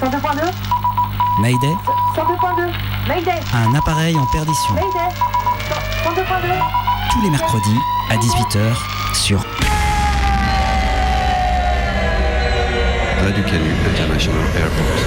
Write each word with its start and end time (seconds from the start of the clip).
102.2 0.00 0.52
Mayday 1.40 1.74
102.2 2.14 2.72
Mayday 3.08 3.40
Un 3.54 3.74
appareil 3.74 4.16
en 4.16 4.26
perdition. 4.26 4.74
Mayday 4.74 5.10
102.2 6.04 6.24
Tous 7.12 7.22
les 7.22 7.30
mercredis 7.30 7.78
à 8.10 8.16
18h 8.16 9.14
sur 9.14 9.38
Radio 13.22 13.42
Canu 13.44 13.70
International 13.86 14.42
Airport. 14.56 14.98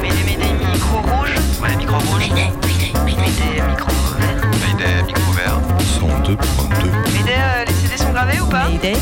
Mayday, 0.00 0.24
Mayday, 0.24 0.52
micro 0.72 0.96
rouge. 0.98 1.34
Ouais, 1.62 1.76
micro 1.76 1.96
rouge. 1.98 2.18
Mayday, 2.18 2.50
Mayday, 2.66 2.92
Mayday, 3.04 3.62
micro 3.68 3.90
vert. 4.18 4.50
Mayday, 4.66 5.02
micro 5.06 5.32
vert. 5.32 5.60
102.2. 5.78 6.90
Mayday, 7.12 7.34
euh, 7.38 7.64
les 7.66 7.72
CD 7.74 7.96
sont 7.98 8.12
gravés 8.12 8.40
ou 8.40 8.46
pas? 8.46 8.64
Mayday. 8.68 8.96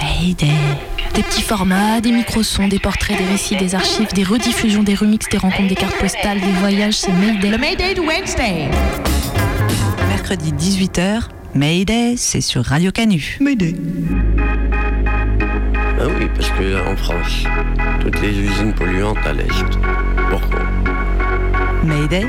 Mayday. 0.00 0.97
Des 1.14 1.22
petits 1.22 1.42
formats, 1.42 2.00
des 2.00 2.12
micro-sons, 2.12 2.68
des 2.68 2.78
portraits, 2.78 3.18
des 3.18 3.24
récits, 3.24 3.56
des 3.56 3.74
archives, 3.74 4.12
des 4.14 4.22
rediffusions, 4.24 4.82
des 4.82 4.94
remixes, 4.94 5.28
des 5.28 5.38
rencontres, 5.38 5.68
des 5.68 5.74
cartes 5.74 5.98
postales, 5.98 6.40
des 6.40 6.52
voyages, 6.60 6.94
c'est 6.94 7.12
Mayday. 7.12 7.50
Le 7.50 7.58
Mayday 7.58 7.94
de 7.94 8.00
Wednesday. 8.00 8.68
Mercredi 10.08 10.52
18h, 10.52 11.22
Mayday, 11.54 12.14
c'est 12.16 12.40
sur 12.40 12.64
Radio 12.64 12.92
Canu. 12.92 13.38
Mayday. 13.40 13.74
Ah 16.00 16.04
oui, 16.06 16.28
parce 16.36 16.50
que 16.50 16.62
là, 16.62 16.88
en 16.88 16.96
France, 16.96 17.44
toutes 18.00 18.20
les 18.20 18.38
usines 18.38 18.72
polluantes 18.72 19.18
à 19.26 19.32
l'Est. 19.32 19.48
Pourquoi? 20.30 20.60
Mayday, 21.82 22.26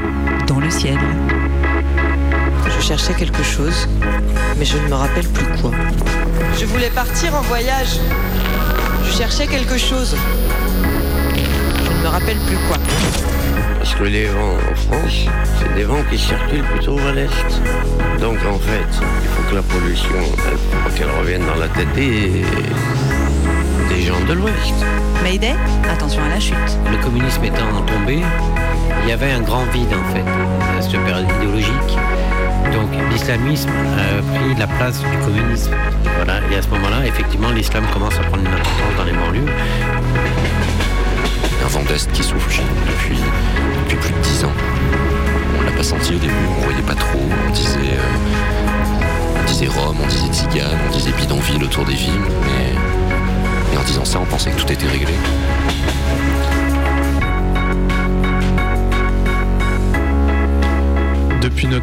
dans 0.48 0.60
le 0.60 0.70
ciel. 0.72 0.98
Je 2.66 2.86
cherchais 2.86 3.14
quelque 3.14 3.44
chose, 3.44 3.88
mais 4.58 4.66
je 4.66 4.78
ne 4.78 4.88
me 4.88 4.94
rappelle 4.94 5.28
plus 5.28 5.46
quoi. 5.62 5.72
Je 6.58 6.66
voulais 6.66 6.90
partir 6.90 7.36
en 7.36 7.42
voyage. 7.42 8.00
Je 9.10 9.18
cherchais 9.18 9.48
quelque 9.48 9.78
chose. 9.78 10.16
Je 11.84 11.92
ne 11.92 12.04
me 12.04 12.08
rappelle 12.08 12.38
plus 12.48 12.58
quoi. 12.68 12.78
Parce 13.78 13.96
que 13.96 14.04
les 14.04 14.28
vents 14.28 14.54
en 14.54 14.76
France, 14.76 15.26
c'est 15.58 15.74
des 15.76 15.84
vents 15.84 16.04
qui 16.10 16.18
circulent 16.18 16.64
plutôt 16.64 16.98
à 17.00 17.12
l'Est. 17.14 17.62
Donc 18.20 18.38
en 18.46 18.60
fait, 18.60 18.88
il 19.22 19.28
faut 19.30 19.50
que 19.50 19.56
la 19.56 19.62
pollution, 19.64 20.22
qu'elle 20.96 21.10
revienne 21.20 21.46
dans 21.46 21.56
la 21.56 21.68
tête 21.70 21.92
des, 21.94 22.44
des 23.90 24.02
gens 24.04 24.20
de 24.28 24.34
l'Ouest. 24.34 24.74
Mayday, 25.24 25.56
attention 25.90 26.24
à 26.24 26.30
la 26.30 26.40
chute. 26.40 26.56
Le 26.92 26.98
communisme 27.04 27.44
étant 27.44 27.82
tombé, 27.88 28.22
il 29.04 29.10
y 29.10 29.12
avait 29.12 29.32
un 29.32 29.42
grand 29.42 29.66
vide 29.74 29.94
en 29.94 30.14
fait, 30.14 30.26
à 30.78 30.82
cette 30.82 31.04
période 31.04 31.28
idéologique. 31.38 31.98
Donc 32.74 32.90
l'islamisme 33.12 33.70
a 33.70 34.22
pris 34.22 34.56
la 34.58 34.68
place 34.68 35.00
du 35.00 35.18
communisme. 35.26 35.72
Voilà. 36.16 36.40
Et 36.52 36.56
à 36.56 36.62
ce 36.62 36.68
moment-là, 36.70 37.06
effectivement, 37.06 37.52
l'islam 37.52 37.84
commence 37.94 38.16
à 38.16 38.24
prendre 38.24 38.44
une 38.44 38.54
importance 38.54 38.96
dans 38.98 39.04
les 39.04 39.14
banlieues. 39.14 39.52
Un 41.64 41.68
vent 41.68 41.84
d'Est 41.84 42.12
qui 42.12 42.24
souffle 42.24 42.52
chez 42.52 42.62
nous 42.62 42.92
depuis, 42.92 43.20
depuis 43.86 43.98
plus 43.98 44.14
de 44.14 44.20
10 44.20 44.46
ans. 44.46 44.54
On 45.60 45.66
l'a 45.66 45.72
pas 45.72 45.84
senti 45.84 46.16
au 46.16 46.20
début, 46.20 46.34
on 46.58 46.64
voyait 46.64 46.82
pas 46.82 46.96
trop. 46.96 47.20
On 47.48 47.52
disait, 47.52 47.78
euh, 47.80 49.40
on 49.42 49.46
disait 49.46 49.68
Rome, 49.68 49.98
on 50.04 50.08
disait 50.08 50.32
Tzigane, 50.32 50.78
on 50.88 50.92
disait 50.92 51.12
bidonville 51.12 51.64
autour 51.64 51.86
des 51.86 51.94
villes. 51.94 52.22
Et 53.74 53.78
en 53.78 53.84
disant 53.84 54.06
ça, 54.06 54.20
on 54.20 54.26
pensait 54.26 54.52
que 54.52 54.62
tout 54.62 54.72
était 54.72 54.88
réglé. 54.88 55.14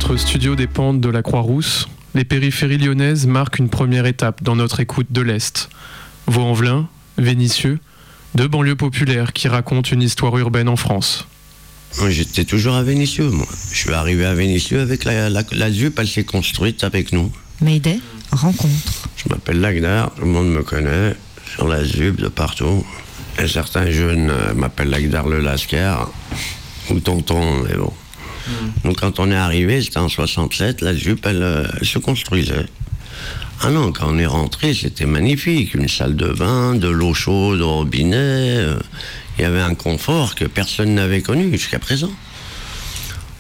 Notre 0.08 0.20
studio 0.20 0.54
des 0.54 0.68
pentes 0.68 1.00
de 1.00 1.08
la 1.08 1.20
Croix-Rousse, 1.20 1.88
les 2.14 2.24
périphéries 2.24 2.78
lyonnaises 2.78 3.26
marquent 3.26 3.58
une 3.58 3.68
première 3.68 4.06
étape 4.06 4.40
dans 4.40 4.54
notre 4.54 4.78
écoute 4.78 5.08
de 5.10 5.20
l'Est. 5.20 5.68
Vaux-en-Velin, 6.28 6.88
Vénissieux, 7.18 7.80
deux 8.36 8.46
banlieues 8.46 8.77
populaires 8.77 9.32
qui 9.32 9.48
racontent 9.48 9.90
une 9.90 10.02
histoire 10.02 10.38
urbaine 10.38 10.68
en 10.68 10.77
France. 10.77 11.27
Moi, 11.98 12.10
J'étais 12.10 12.44
toujours 12.44 12.77
à 12.77 12.84
Vénissieux, 12.84 13.28
moi. 13.30 13.48
Je 13.72 13.78
suis 13.78 13.92
arrivé 13.92 14.24
à 14.24 14.34
Vénissieux 14.34 14.80
avec 14.80 15.02
la, 15.02 15.28
la, 15.28 15.42
la 15.50 15.72
ZUP, 15.72 15.98
elle 15.98 16.06
s'est 16.06 16.22
construite 16.22 16.84
avec 16.84 17.12
nous. 17.12 17.33
Mayday, 17.61 17.98
rencontre. 18.30 19.08
Je 19.16 19.28
m'appelle 19.28 19.61
Lagdar, 19.61 20.14
tout 20.14 20.22
le 20.22 20.28
monde 20.28 20.52
me 20.52 20.62
connaît, 20.62 21.16
sur 21.52 21.66
la 21.66 21.83
ZUP 21.83 22.20
de 22.20 22.28
partout. 22.28 22.86
Et 23.42 23.48
certains 23.48 23.90
jeunes 23.90 24.30
euh, 24.30 24.55
m'appellent 24.55 24.90
Lagdar 24.90 25.27
le 25.27 25.40
Lascar, 25.40 26.12
ou 26.90 27.00
Tonton, 27.00 27.64
mais 27.68 27.74
bon. 27.74 27.92
Donc 28.84 29.01
quand 29.01 29.18
on 29.18 29.30
est 29.30 29.36
arrivé, 29.36 29.83
c'était 29.83 29.98
en 29.98 30.08
67, 30.08 30.80
la 30.80 30.92
elle, 30.92 31.42
euh, 31.42 31.64
elle 31.80 31.86
se 31.86 31.98
construisait. 31.98 32.67
Ah 33.62 33.70
non, 33.70 33.92
quand 33.92 34.07
on 34.08 34.18
est 34.18 34.27
rentré, 34.27 34.74
c'était 34.74 35.07
magnifique. 35.07 35.74
Une 35.74 35.89
salle 35.89 36.14
de 36.14 36.29
bain, 36.29 36.74
de 36.74 36.89
l'eau 36.89 37.14
chaude 37.14 37.61
au 37.61 37.77
robinet. 37.77 38.17
euh, 38.58 38.79
Il 39.39 39.42
y 39.42 39.45
avait 39.45 39.61
un 39.61 39.74
confort 39.74 40.34
que 40.34 40.45
personne 40.45 40.95
n'avait 40.95 41.23
connu 41.23 41.51
jusqu'à 41.51 41.79
présent. 41.79 42.11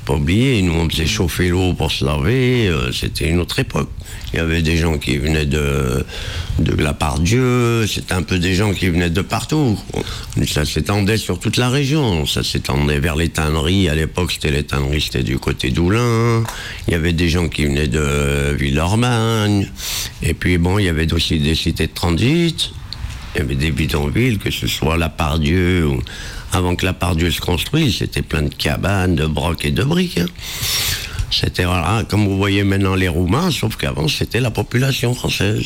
Pas 0.06 0.14
oublier, 0.14 0.62
nous 0.62 0.72
on 0.72 0.88
faisait 0.88 1.04
chauffer 1.04 1.48
l'eau 1.48 1.74
pour 1.74 1.90
se 1.90 2.04
laver, 2.04 2.68
euh, 2.68 2.92
c'était 2.92 3.28
une 3.28 3.40
autre 3.40 3.58
époque. 3.58 3.90
Il 4.32 4.36
y 4.36 4.38
avait 4.38 4.62
des 4.62 4.76
gens 4.76 4.98
qui 4.98 5.18
venaient 5.18 5.46
de, 5.46 6.06
de 6.60 6.80
la 6.80 6.92
part 6.92 7.18
Dieu, 7.18 7.84
c'était 7.88 8.14
un 8.14 8.22
peu 8.22 8.38
des 8.38 8.54
gens 8.54 8.72
qui 8.72 8.88
venaient 8.88 9.10
de 9.10 9.20
partout. 9.20 9.76
Ça 10.46 10.64
s'étendait 10.64 11.16
sur 11.16 11.40
toute 11.40 11.56
la 11.56 11.70
région, 11.70 12.24
ça 12.24 12.44
s'étendait 12.44 13.00
vers 13.00 13.16
les 13.16 13.30
tanneries. 13.30 13.88
À 13.88 13.96
l'époque, 13.96 14.30
c'était 14.30 14.52
les 14.52 14.62
tanneries, 14.62 15.00
c'était 15.00 15.24
du 15.24 15.38
côté 15.38 15.70
d'Oulin. 15.70 16.44
Il 16.86 16.92
y 16.92 16.94
avait 16.94 17.12
des 17.12 17.28
gens 17.28 17.48
qui 17.48 17.66
venaient 17.66 17.88
de 17.88 18.54
Villeurbanne. 18.56 19.66
Et 20.22 20.34
puis 20.34 20.56
bon, 20.58 20.78
il 20.78 20.84
y 20.84 20.88
avait 20.88 21.12
aussi 21.12 21.40
des 21.40 21.56
cités 21.56 21.88
de 21.88 21.94
transit. 21.94 22.70
Il 23.34 23.38
y 23.38 23.42
avait 23.42 23.56
des 23.56 23.72
bidonvilles, 23.72 24.38
que 24.38 24.52
ce 24.52 24.68
soit 24.68 24.96
la 24.96 25.08
Pardieu 25.08 25.86
ou 25.86 26.00
avant 26.52 26.76
que 26.76 26.84
la 26.84 26.92
Pardieu 26.92 27.30
se 27.30 27.40
construise, 27.40 27.98
c'était 27.98 28.22
plein 28.22 28.42
de 28.42 28.54
cabanes, 28.54 29.14
de 29.16 29.26
brocs 29.26 29.64
et 29.64 29.70
de 29.72 29.82
briques. 29.84 30.18
hein. 30.18 30.26
C'était 31.30 31.64
voilà, 31.64 32.04
comme 32.08 32.24
vous 32.26 32.36
voyez 32.36 32.62
maintenant 32.64 32.94
les 32.94 33.08
Roumains, 33.08 33.50
sauf 33.50 33.76
qu'avant 33.76 34.08
c'était 34.08 34.40
la 34.40 34.50
population 34.50 35.14
française. 35.14 35.64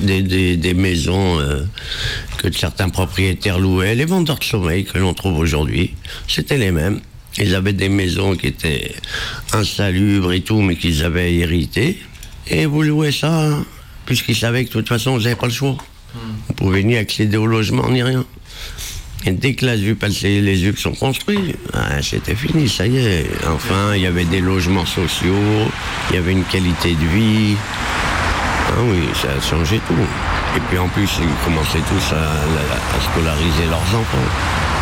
Des, 0.00 0.22
des- 0.22 0.56
des 0.56 0.74
maisons 0.74 1.38
euh, 1.40 1.64
que 2.38 2.50
certains 2.52 2.88
propriétaires 2.90 3.58
louaient, 3.58 3.94
les 3.94 4.04
vendeurs 4.04 4.38
de 4.38 4.44
sommeil 4.44 4.84
que 4.84 4.96
l'on 4.98 5.12
trouve 5.14 5.38
aujourd'hui, 5.38 5.94
c'était 6.28 6.56
les 6.58 6.70
mêmes. 6.70 7.00
Ils 7.38 7.54
avaient 7.54 7.72
des 7.74 7.88
maisons 7.90 8.36
qui 8.36 8.46
étaient 8.46 8.94
insalubres 9.52 10.32
et 10.32 10.40
tout, 10.40 10.60
mais 10.62 10.76
qu'ils 10.76 11.02
avaient 11.04 11.34
héritées. 11.34 11.98
Et 12.48 12.64
vous 12.66 12.82
louez 12.82 13.12
ça, 13.12 13.42
hein, 13.46 13.64
puisqu'ils 14.06 14.36
savaient 14.36 14.64
que 14.64 14.68
de 14.68 14.74
toute 14.74 14.88
façon, 14.88 15.12
vous 15.16 15.22
n'avez 15.24 15.34
pas 15.36 15.46
le 15.46 15.52
choix. 15.52 15.76
Vous 16.48 16.54
pouvez 16.54 16.82
ni 16.84 16.96
accéder 16.96 17.36
au 17.36 17.46
logement 17.46 17.90
ni 17.90 18.02
rien. 18.02 18.24
Dès 19.32 19.54
que 19.54 19.66
la 19.66 19.76
ZUP, 19.76 20.04
les 20.22 20.56
ZUP 20.56 20.78
sont 20.78 20.92
construits, 20.92 21.56
ah, 21.74 22.00
c'était 22.00 22.36
fini, 22.36 22.68
ça 22.68 22.86
y 22.86 22.96
est. 22.98 23.26
Enfin, 23.48 23.94
il 23.96 24.02
y 24.02 24.06
avait 24.06 24.24
des 24.24 24.40
logements 24.40 24.86
sociaux, 24.86 25.34
il 26.10 26.16
y 26.16 26.18
avait 26.18 26.30
une 26.30 26.44
qualité 26.44 26.90
de 26.90 27.06
vie. 27.06 27.56
Ah 28.68 28.80
oui, 28.88 29.02
ça 29.20 29.28
a 29.36 29.40
changé 29.40 29.80
tout. 29.88 29.94
Et 30.56 30.60
puis 30.68 30.78
en 30.78 30.88
plus, 30.88 31.10
ils 31.20 31.44
commençaient 31.44 31.84
tous 31.88 32.14
à 32.14 33.00
scolariser 33.00 33.66
leurs 33.68 34.00
enfants. 34.00 34.75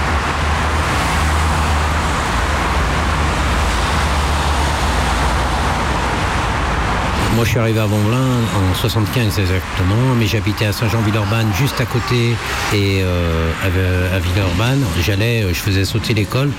Moi, 7.45 7.49
je 7.49 7.51
suis 7.51 7.61
arrivé 7.61 7.81
à 7.81 7.85
Vaux-en-Velin 7.85 8.71
en 8.73 8.75
75 8.75 9.39
exactement, 9.39 10.15
mais 10.19 10.27
j'habitais 10.27 10.65
à 10.65 10.73
Saint-Jean-Villeurbanne, 10.73 11.49
juste 11.61 11.79
à 11.79 11.85
côté, 11.85 12.31
et 12.73 13.03
euh, 13.03 13.53
à, 13.63 14.19
Villeurbanne, 14.19 14.83
j'allais, 15.05 15.43
euh, 15.43 15.49
je 15.49 15.59
faisais 15.59 15.85
sauter 15.85 16.15
l'école. 16.15 16.51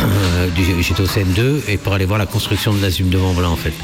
euh, 0.00 0.48
J'étais 0.80 1.02
au 1.02 1.06
CM2 1.06 1.60
et 1.68 1.76
pour 1.76 1.92
aller 1.92 2.06
voir 2.06 2.18
la 2.18 2.24
construction 2.24 2.72
de 2.72 2.80
la 2.80 2.88
ZUM 2.88 3.10
de 3.10 3.18
Vaux-en-Velin 3.18 3.50
en 3.50 3.56
fait. 3.56 3.74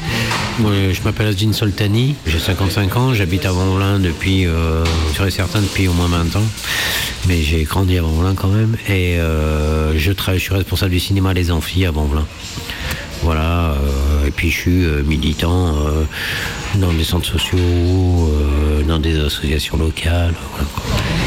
Moi, 0.57 0.71
je 0.93 0.99
m'appelle 1.03 1.27
Azine 1.27 1.53
Soltani, 1.53 2.15
j'ai 2.25 2.39
55 2.39 2.97
ans, 2.97 3.13
j'habite 3.13 3.45
à 3.45 3.51
Vaux-en-Velin 3.51 3.99
depuis, 3.99 4.45
je 4.45 5.15
serais 5.15 5.29
certain 5.29 5.61
depuis 5.61 5.87
au 5.87 5.93
moins 5.93 6.07
20 6.07 6.37
ans, 6.37 6.45
mais 7.27 7.43
j'ai 7.43 7.65
grandi 7.65 7.99
à 7.99 8.01
Vaux-en-Velin 8.01 8.33
quand 8.33 8.47
même 8.49 8.75
et 8.89 9.19
je, 9.95 10.11
travaille, 10.11 10.39
je 10.39 10.45
suis 10.45 10.55
responsable 10.55 10.91
du 10.91 10.99
cinéma 10.99 11.35
Les 11.35 11.51
Amphis 11.51 11.85
à 11.85 11.91
Vaux-en-Velin. 11.91 12.25
Voilà, 13.21 13.75
et 14.25 14.31
puis 14.31 14.49
je 14.49 14.57
suis 14.57 14.83
euh, 14.85 15.03
militant 15.03 15.75
euh, 15.75 16.03
dans 16.75 16.91
des 16.93 17.03
centres 17.03 17.27
sociaux, 17.27 17.57
euh, 17.59 18.83
dans 18.83 18.99
des 18.99 19.19
associations 19.19 19.77
locales. 19.77 20.33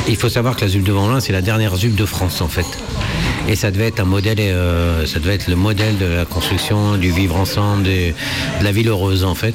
Il 0.09 0.17
faut 0.17 0.29
savoir 0.29 0.57
que 0.57 0.63
la 0.63 0.69
ZUP 0.69 0.85
de 0.85 0.93
Vaux-en-Velin, 0.93 1.21
c'est 1.21 1.33
la 1.33 1.43
dernière 1.43 1.77
ZUP 1.77 1.95
de 1.95 2.05
France 2.05 2.41
en 2.41 2.49
fait. 2.49 2.67
Et 3.49 3.57
ça 3.57 3.71
devait 3.71 3.87
être 3.87 4.01
un 4.01 4.05
modèle, 4.05 4.37
ça 5.07 5.21
devait 5.21 5.35
être 5.35 5.49
le 5.49 5.57
modèle 5.57 5.97
de 5.97 6.05
la 6.05 6.27
construction, 6.27 6.97
du 6.97 7.11
vivre 7.11 7.37
ensemble, 7.37 7.83
de, 7.85 7.91
de 7.91 8.65
la 8.65 8.73
ville 8.73 8.89
heureuse 8.89 9.25
en 9.25 9.35
fait. 9.35 9.55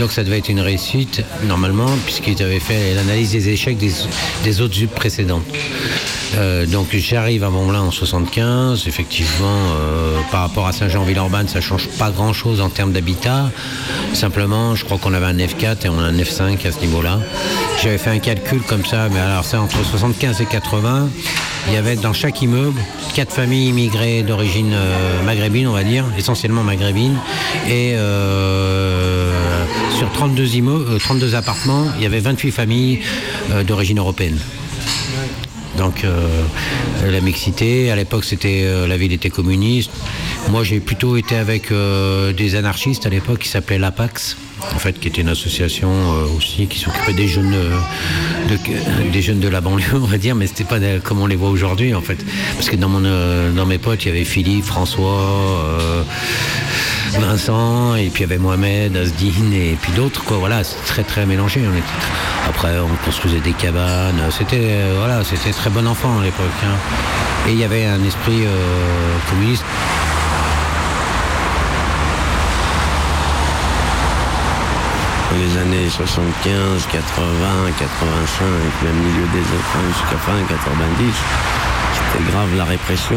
Donc 0.00 0.10
ça 0.10 0.24
devait 0.24 0.38
être 0.38 0.48
une 0.48 0.60
réussite 0.60 1.22
normalement, 1.46 1.90
puisqu'ils 2.04 2.42
avaient 2.42 2.58
fait 2.58 2.94
l'analyse 2.94 3.30
des 3.30 3.48
échecs 3.50 3.78
des, 3.78 3.92
des 4.42 4.60
autres 4.60 4.74
ZUP 4.74 4.92
précédentes. 4.92 5.44
Euh, 6.36 6.66
donc 6.66 6.88
j'arrive 6.92 7.44
à 7.44 7.50
Montblanc 7.50 7.86
en 7.86 7.90
75. 7.90 8.86
Effectivement, 8.86 9.46
euh, 9.46 10.18
par 10.30 10.42
rapport 10.42 10.66
à 10.66 10.72
Saint-Jean-Villeurbanne, 10.72 11.48
ça 11.48 11.60
change 11.60 11.88
pas 11.98 12.10
grand-chose 12.10 12.60
en 12.60 12.68
termes 12.68 12.92
d'habitat. 12.92 13.50
Simplement, 14.12 14.74
je 14.74 14.84
crois 14.84 14.98
qu'on 14.98 15.14
avait 15.14 15.26
un 15.26 15.36
F4 15.36 15.86
et 15.86 15.88
on 15.88 15.98
a 15.98 16.02
un 16.02 16.16
F5 16.16 16.66
à 16.66 16.72
ce 16.72 16.80
niveau-là. 16.80 17.20
J'avais 17.82 17.98
fait 17.98 18.10
un 18.10 18.18
calcul 18.18 18.60
comme 18.62 18.84
ça, 18.84 19.08
mais 19.10 19.20
alors 19.20 19.44
c'est 19.44 19.56
entre 19.56 19.82
75 19.84 20.40
et 20.40 20.46
80. 20.46 21.08
Il 21.68 21.74
y 21.74 21.76
avait 21.76 21.96
dans 21.96 22.12
chaque 22.12 22.40
immeuble 22.40 22.80
quatre 23.14 23.32
familles 23.32 23.68
immigrées 23.68 24.22
d'origine 24.22 24.72
euh, 24.72 25.22
maghrébine, 25.24 25.66
on 25.66 25.72
va 25.72 25.84
dire, 25.84 26.04
essentiellement 26.16 26.62
maghrébine. 26.62 27.16
Et 27.68 27.94
sur 29.98 30.10
32, 30.12 30.54
immeubles, 30.56 30.98
32 30.98 31.34
appartements, 31.34 31.86
il 31.96 32.02
y 32.02 32.06
avait 32.06 32.20
28 32.20 32.52
familles 32.52 33.00
d'origine 33.66 33.98
européenne. 33.98 34.38
Donc 35.78 36.04
la 37.06 37.20
mixité, 37.20 37.90
à 37.90 37.96
l'époque 37.96 38.24
c'était 38.24 38.64
la 38.86 38.96
ville 38.96 39.12
était 39.12 39.30
communiste. 39.30 39.90
Moi 40.50 40.64
j'ai 40.64 40.80
plutôt 40.80 41.16
été 41.16 41.36
avec 41.36 41.72
des 42.36 42.54
anarchistes 42.54 43.06
à 43.06 43.08
l'époque 43.08 43.38
qui 43.40 43.48
s'appelaient 43.48 43.78
l'APAX 43.78 44.36
en 44.74 44.78
fait, 44.78 44.98
qui 44.98 45.08
était 45.08 45.20
une 45.20 45.28
association 45.28 45.90
euh, 45.90 46.26
aussi 46.36 46.66
qui 46.66 46.78
s'occupait 46.78 47.12
des 47.12 47.28
jeunes, 47.28 47.54
euh, 47.54 47.78
de, 48.48 49.10
des 49.10 49.22
jeunes 49.22 49.40
de 49.40 49.48
la 49.48 49.60
banlieue, 49.60 49.84
on 49.94 50.06
va 50.06 50.18
dire, 50.18 50.34
mais 50.34 50.46
c'était 50.46 50.64
pas 50.64 50.78
comme 51.02 51.20
on 51.20 51.26
les 51.26 51.36
voit 51.36 51.50
aujourd'hui, 51.50 51.94
en 51.94 52.02
fait. 52.02 52.18
Parce 52.54 52.68
que 52.68 52.76
dans, 52.76 52.88
mon, 52.88 53.04
euh, 53.04 53.52
dans 53.52 53.66
mes 53.66 53.78
potes, 53.78 54.04
il 54.04 54.08
y 54.08 54.10
avait 54.10 54.24
Philippe, 54.24 54.64
François, 54.64 56.04
Vincent, 57.16 57.94
et 57.94 58.08
puis 58.10 58.24
il 58.24 58.28
y 58.28 58.32
avait 58.32 58.38
Mohamed, 58.38 58.96
Asdine, 58.96 59.52
et 59.52 59.76
puis 59.80 59.92
d'autres, 59.92 60.22
quoi. 60.24 60.38
Voilà, 60.38 60.64
c'est 60.64 60.82
très 60.84 61.02
très 61.02 61.26
mélangé. 61.26 61.60
Après, 62.48 62.78
on 62.78 63.04
construisait 63.04 63.40
des 63.40 63.52
cabanes. 63.52 64.20
C'était 64.30 64.76
voilà, 64.96 65.24
c'était 65.24 65.50
très 65.50 65.70
bon 65.70 65.86
enfant 65.86 66.20
à 66.20 66.24
l'époque. 66.24 66.46
Hein. 66.64 67.48
Et 67.48 67.52
il 67.52 67.58
y 67.58 67.64
avait 67.64 67.86
un 67.86 68.02
esprit 68.04 68.44
communiste. 69.28 69.64
les 75.38 75.56
années 75.60 75.88
75, 75.88 76.86
80, 76.90 77.70
85, 77.78 78.44
même 78.82 78.96
milieu 78.96 79.26
des 79.32 79.38
années 79.38 79.92
jusqu'à 79.92 80.16
fin 80.18 80.32
90, 80.48 81.14
c'était 81.94 82.30
grave 82.32 82.56
la 82.56 82.64
répression. 82.64 83.16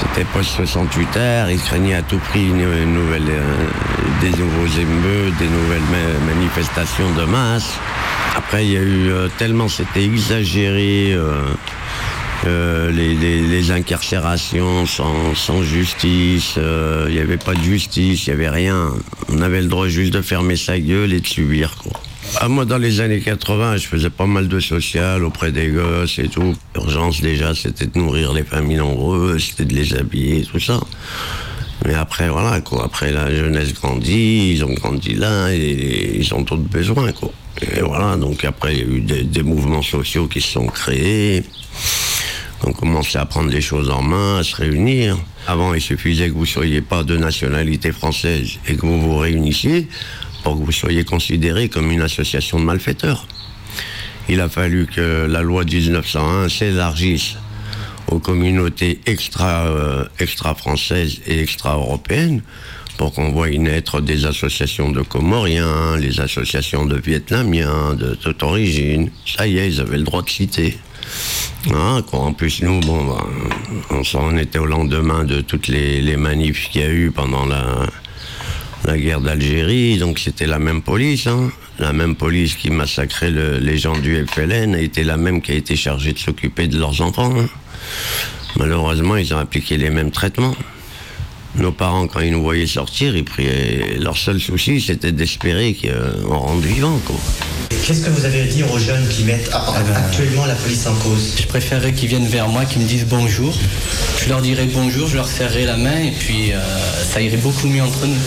C'était 0.00 0.24
post-68 0.32 1.18
heures, 1.18 1.50
ils 1.50 1.60
craignaient 1.60 1.94
à 1.94 2.02
tout 2.02 2.18
prix 2.18 2.48
une, 2.48 2.94
nouvelle, 2.94 3.28
euh, 3.28 3.56
des 4.22 4.30
nouveaux 4.30 4.66
émeutes, 4.66 5.36
des 5.38 5.48
nouvelles 5.48 5.82
manifestations 6.26 7.10
de 7.12 7.24
masse. 7.24 7.74
Après, 8.34 8.64
il 8.64 8.72
y 8.72 8.76
a 8.78 8.80
eu 8.80 9.10
euh, 9.10 9.28
tellement, 9.36 9.68
c'était 9.68 10.04
exagéré. 10.04 11.14
Euh, 12.46 12.90
les, 12.90 13.70
incarcérations 13.70 14.86
sans, 14.86 15.62
justice, 15.62 16.56
il 16.56 17.12
n'y 17.12 17.20
avait 17.20 17.36
pas 17.36 17.52
de 17.52 17.62
justice, 17.62 18.26
il 18.26 18.30
n'y 18.30 18.40
avait 18.40 18.48
rien. 18.48 18.94
On 19.28 19.42
avait 19.42 19.60
le 19.60 19.68
droit 19.68 19.88
juste 19.88 20.14
de 20.14 20.22
fermer 20.22 20.56
sa 20.56 20.78
gueule 20.78 21.12
et 21.12 21.20
de 21.20 21.26
subir. 21.26 21.74
Ah, 22.36 22.48
moi, 22.48 22.64
dans 22.64 22.78
les 22.78 23.00
années 23.00 23.20
80, 23.20 23.76
je 23.78 23.86
faisais 23.86 24.08
pas 24.08 24.26
mal 24.26 24.46
de 24.46 24.60
social 24.60 25.24
auprès 25.24 25.50
des 25.50 25.68
gosses 25.68 26.18
et 26.18 26.28
tout. 26.28 26.54
L'urgence, 26.74 27.20
déjà, 27.20 27.54
c'était 27.54 27.86
de 27.86 27.98
nourrir 27.98 28.32
les 28.32 28.44
familles 28.44 28.76
nombreuses, 28.76 29.44
c'était 29.50 29.64
de 29.64 29.74
les 29.74 29.94
habiller, 29.94 30.44
tout 30.44 30.60
ça. 30.60 30.80
Mais 31.84 31.94
après, 31.94 32.28
voilà, 32.28 32.60
quoi. 32.60 32.84
Après, 32.84 33.10
la 33.10 33.34
jeunesse 33.34 33.74
grandit, 33.74 34.52
ils 34.52 34.64
ont 34.64 34.72
grandi 34.72 35.14
là 35.14 35.52
et 35.52 36.18
ils 36.18 36.34
ont 36.34 36.42
d'autres 36.42 36.62
besoins, 36.62 37.10
quoi. 37.12 37.32
Et 37.62 37.80
voilà, 37.80 38.16
donc 38.16 38.44
après, 38.44 38.76
il 38.76 38.78
y 38.78 38.82
a 38.82 38.96
eu 38.96 39.24
des, 39.24 39.42
mouvements 39.42 39.82
sociaux 39.82 40.28
qui 40.28 40.40
se 40.40 40.52
sont 40.52 40.66
créés. 40.66 41.42
On 42.64 42.72
commençait 42.72 43.18
à 43.18 43.26
prendre 43.26 43.50
les 43.50 43.60
choses 43.60 43.90
en 43.90 44.02
main, 44.02 44.38
à 44.38 44.44
se 44.44 44.54
réunir. 44.54 45.18
Avant, 45.46 45.74
il 45.74 45.80
suffisait 45.80 46.28
que 46.28 46.34
vous 46.34 46.42
ne 46.42 46.46
soyez 46.46 46.80
pas 46.80 47.02
de 47.02 47.16
nationalité 47.16 47.90
française 47.90 48.58
et 48.68 48.76
que 48.76 48.82
vous 48.82 49.00
vous 49.00 49.16
réunissiez 49.16 49.88
pour 50.42 50.58
que 50.58 50.64
vous 50.64 50.72
soyez 50.72 51.04
considéré 51.04 51.68
comme 51.68 51.90
une 51.90 52.02
association 52.02 52.58
de 52.58 52.64
malfaiteurs. 52.64 53.26
Il 54.28 54.40
a 54.40 54.48
fallu 54.48 54.86
que 54.86 55.26
la 55.26 55.42
loi 55.42 55.64
1901 55.64 56.48
s'élargisse 56.48 57.36
aux 58.08 58.18
communautés 58.18 59.00
extra, 59.06 59.66
euh, 59.66 60.04
françaises 60.56 61.20
et 61.26 61.40
extra 61.40 61.74
européennes 61.74 62.42
pour 62.96 63.14
qu'on 63.14 63.30
voie 63.30 63.48
naître 63.48 64.02
des 64.02 64.26
associations 64.26 64.90
de 64.90 65.00
Comoriens, 65.00 65.96
les 65.96 66.20
associations 66.20 66.84
de 66.84 66.96
Vietnamiens, 66.96 67.94
de 67.94 68.14
toute 68.14 68.42
origine. 68.42 69.10
Ça 69.24 69.46
y 69.46 69.56
est, 69.56 69.68
ils 69.68 69.80
avaient 69.80 69.96
le 69.96 70.04
droit 70.04 70.22
de 70.22 70.28
citer. 70.28 70.76
Ah, 71.72 72.00
en 72.12 72.32
plus, 72.34 72.62
nous, 72.62 72.80
bon, 72.80 73.06
bah, 73.06 73.26
on, 74.14 74.36
était 74.36 74.58
au 74.58 74.66
lendemain 74.66 75.24
de 75.24 75.40
toutes 75.40 75.68
les, 75.68 76.16
manifs 76.16 76.68
qu'il 76.70 76.82
y 76.82 76.84
a 76.84 76.90
eu 76.90 77.10
pendant 77.10 77.46
la, 77.46 77.86
la 78.84 78.98
guerre 78.98 79.20
d'Algérie, 79.20 79.98
donc 79.98 80.18
c'était 80.18 80.46
la 80.46 80.58
même 80.58 80.82
police. 80.82 81.26
Hein. 81.26 81.50
La 81.78 81.92
même 81.92 82.16
police 82.16 82.54
qui 82.54 82.70
massacrait 82.70 83.30
les 83.30 83.78
gens 83.78 83.96
du 83.96 84.24
FLN 84.26 84.74
a 84.74 84.80
été 84.80 85.04
la 85.04 85.16
même 85.16 85.42
qui 85.42 85.52
a 85.52 85.54
été 85.54 85.76
chargée 85.76 86.12
de 86.12 86.18
s'occuper 86.18 86.66
de 86.66 86.78
leurs 86.78 87.00
enfants. 87.00 87.32
Hein. 87.38 87.48
Malheureusement, 88.56 89.16
ils 89.16 89.32
ont 89.34 89.38
appliqué 89.38 89.76
les 89.76 89.90
mêmes 89.90 90.10
traitements. 90.10 90.54
Nos 91.56 91.72
parents, 91.72 92.06
quand 92.06 92.20
ils 92.20 92.32
nous 92.32 92.42
voyaient 92.42 92.66
sortir, 92.66 93.16
ils 93.16 93.24
priaient... 93.24 93.96
leur 93.98 94.16
seul 94.16 94.40
souci, 94.40 94.80
c'était 94.80 95.12
d'espérer 95.12 95.74
qu'on 95.74 96.38
rentre 96.38 96.66
vivant. 96.66 96.98
Quoi. 97.04 97.16
Qu'est-ce 97.90 98.04
que 98.04 98.10
vous 98.10 98.24
avez 98.24 98.42
à 98.42 98.44
dire 98.44 98.70
aux 98.70 98.78
jeunes 98.78 99.04
qui 99.08 99.24
mettent 99.24 99.50
eh 99.52 99.82
ben, 99.84 99.96
actuellement 99.96 100.46
la 100.46 100.54
police 100.54 100.86
en 100.86 100.94
cause? 100.94 101.34
Je 101.40 101.46
préférerais 101.46 101.92
qu'ils 101.92 102.08
viennent 102.08 102.26
vers 102.26 102.48
moi, 102.48 102.64
qu'ils 102.64 102.82
me 102.82 102.86
disent 102.86 103.06
bonjour. 103.08 103.52
Je 104.22 104.28
leur 104.28 104.42
dirai 104.42 104.66
bonjour, 104.72 105.08
je 105.08 105.16
leur 105.16 105.26
serrerai 105.26 105.64
la 105.64 105.76
main 105.76 105.98
et 105.98 106.12
puis 106.12 106.52
euh, 106.52 106.58
ça 107.12 107.20
irait 107.20 107.38
beaucoup 107.38 107.66
mieux 107.66 107.82
entre 107.82 108.06
nous. 108.06 108.18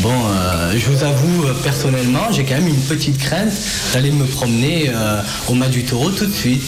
Bon, 0.00 0.12
euh, 0.12 0.74
je 0.76 0.86
vous 0.86 1.02
avoue, 1.02 1.46
euh, 1.46 1.54
personnellement, 1.64 2.30
j'ai 2.30 2.44
quand 2.44 2.54
même 2.54 2.68
une 2.68 2.82
petite 2.82 3.18
crainte 3.18 3.52
d'aller 3.94 4.12
me 4.12 4.26
promener 4.26 4.90
au 5.48 5.54
Mas 5.54 5.68
du 5.68 5.82
Taureau 5.82 6.10
tout 6.10 6.26
de 6.26 6.32
suite. 6.32 6.62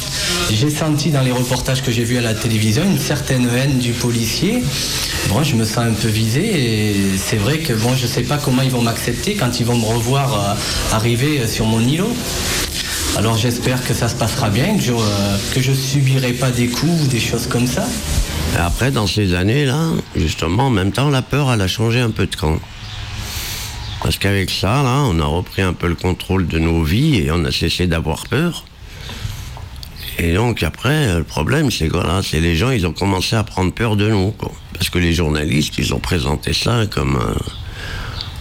J'ai 0.50 0.70
senti 0.70 1.10
dans 1.10 1.22
les 1.22 1.32
reportages 1.32 1.82
que 1.82 1.92
j'ai 1.92 2.02
vus 2.04 2.18
à 2.18 2.22
la 2.22 2.34
télévision 2.34 2.82
une 2.82 2.98
certaine 2.98 3.48
haine 3.54 3.78
du 3.78 3.92
policier. 3.92 4.64
Bon, 5.28 5.43
je 5.44 5.54
me 5.56 5.64
sens 5.64 5.84
un 5.84 5.92
peu 5.92 6.08
visé 6.08 6.40
et 6.40 7.18
c'est 7.18 7.36
vrai 7.36 7.58
que 7.58 7.72
bon, 7.72 7.94
je 7.94 8.06
sais 8.06 8.22
pas 8.22 8.38
comment 8.38 8.62
ils 8.62 8.70
vont 8.70 8.82
m'accepter 8.82 9.34
quand 9.34 9.60
ils 9.60 9.66
vont 9.66 9.76
me 9.76 9.84
revoir 9.84 10.56
arriver 10.92 11.46
sur 11.46 11.66
mon 11.66 11.80
îlot. 11.80 12.12
Alors 13.16 13.36
j'espère 13.36 13.84
que 13.86 13.94
ça 13.94 14.08
se 14.08 14.16
passera 14.16 14.50
bien, 14.50 14.76
que 14.76 14.82
je, 15.60 15.70
ne 15.70 15.76
subirai 15.76 16.32
pas 16.32 16.50
des 16.50 16.66
coups 16.66 17.04
ou 17.04 17.06
des 17.06 17.20
choses 17.20 17.46
comme 17.46 17.66
ça. 17.66 17.86
après, 18.58 18.90
dans 18.90 19.06
ces 19.06 19.34
années-là, 19.34 19.90
justement, 20.16 20.66
en 20.66 20.70
même 20.70 20.90
temps, 20.90 21.10
la 21.10 21.22
peur, 21.22 21.48
a 21.48 21.66
changé 21.68 22.00
un 22.00 22.10
peu 22.10 22.26
de 22.26 22.34
camp. 22.34 22.58
Parce 24.02 24.18
qu'avec 24.18 24.50
ça, 24.50 24.82
là, 24.82 25.04
on 25.08 25.20
a 25.20 25.24
repris 25.24 25.62
un 25.62 25.74
peu 25.74 25.86
le 25.86 25.94
contrôle 25.94 26.46
de 26.46 26.58
nos 26.58 26.82
vies 26.82 27.18
et 27.18 27.30
on 27.30 27.44
a 27.44 27.52
cessé 27.52 27.86
d'avoir 27.86 28.26
peur. 28.26 28.64
Et 30.18 30.34
donc 30.34 30.62
après, 30.62 31.18
le 31.18 31.24
problème, 31.24 31.70
c'est 31.70 31.88
que 31.88 31.98
c'est 32.22 32.40
les 32.40 32.56
gens, 32.56 32.70
ils 32.70 32.86
ont 32.86 32.92
commencé 32.92 33.36
à 33.36 33.42
prendre 33.42 33.72
peur 33.72 33.96
de 33.96 34.08
nous. 34.08 34.34
Parce 34.72 34.90
que 34.90 34.98
les 34.98 35.12
journalistes, 35.12 35.74
ils 35.78 35.94
ont 35.94 35.98
présenté 35.98 36.52
ça 36.52 36.86
comme 36.86 37.18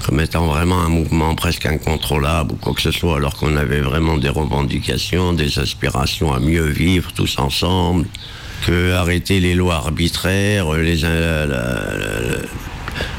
comme 0.06 0.20
étant 0.20 0.48
vraiment 0.48 0.82
un 0.82 0.89
mouvement 0.89 1.34
presque 1.34 1.65
incontrôlable 1.65 2.51
ou 2.53 2.56
quoi 2.56 2.74
que 2.74 2.82
ce 2.82 2.92
soit, 2.92 3.15
alors 3.15 3.36
qu'on 3.36 3.56
avait 3.56 3.80
vraiment 3.80 4.18
des 4.18 4.30
revendications, 4.30 5.34
des 5.34 5.60
aspirations 5.60 6.34
à 6.34 6.39
mieux 6.39 6.65
vivre 6.65 7.12
tous 7.13 7.39
ensemble, 7.39 8.06
que 8.68 8.92
arrêter 8.94 9.39
les 9.39 9.56
lois 9.56 9.75
arbitraires, 9.75 10.68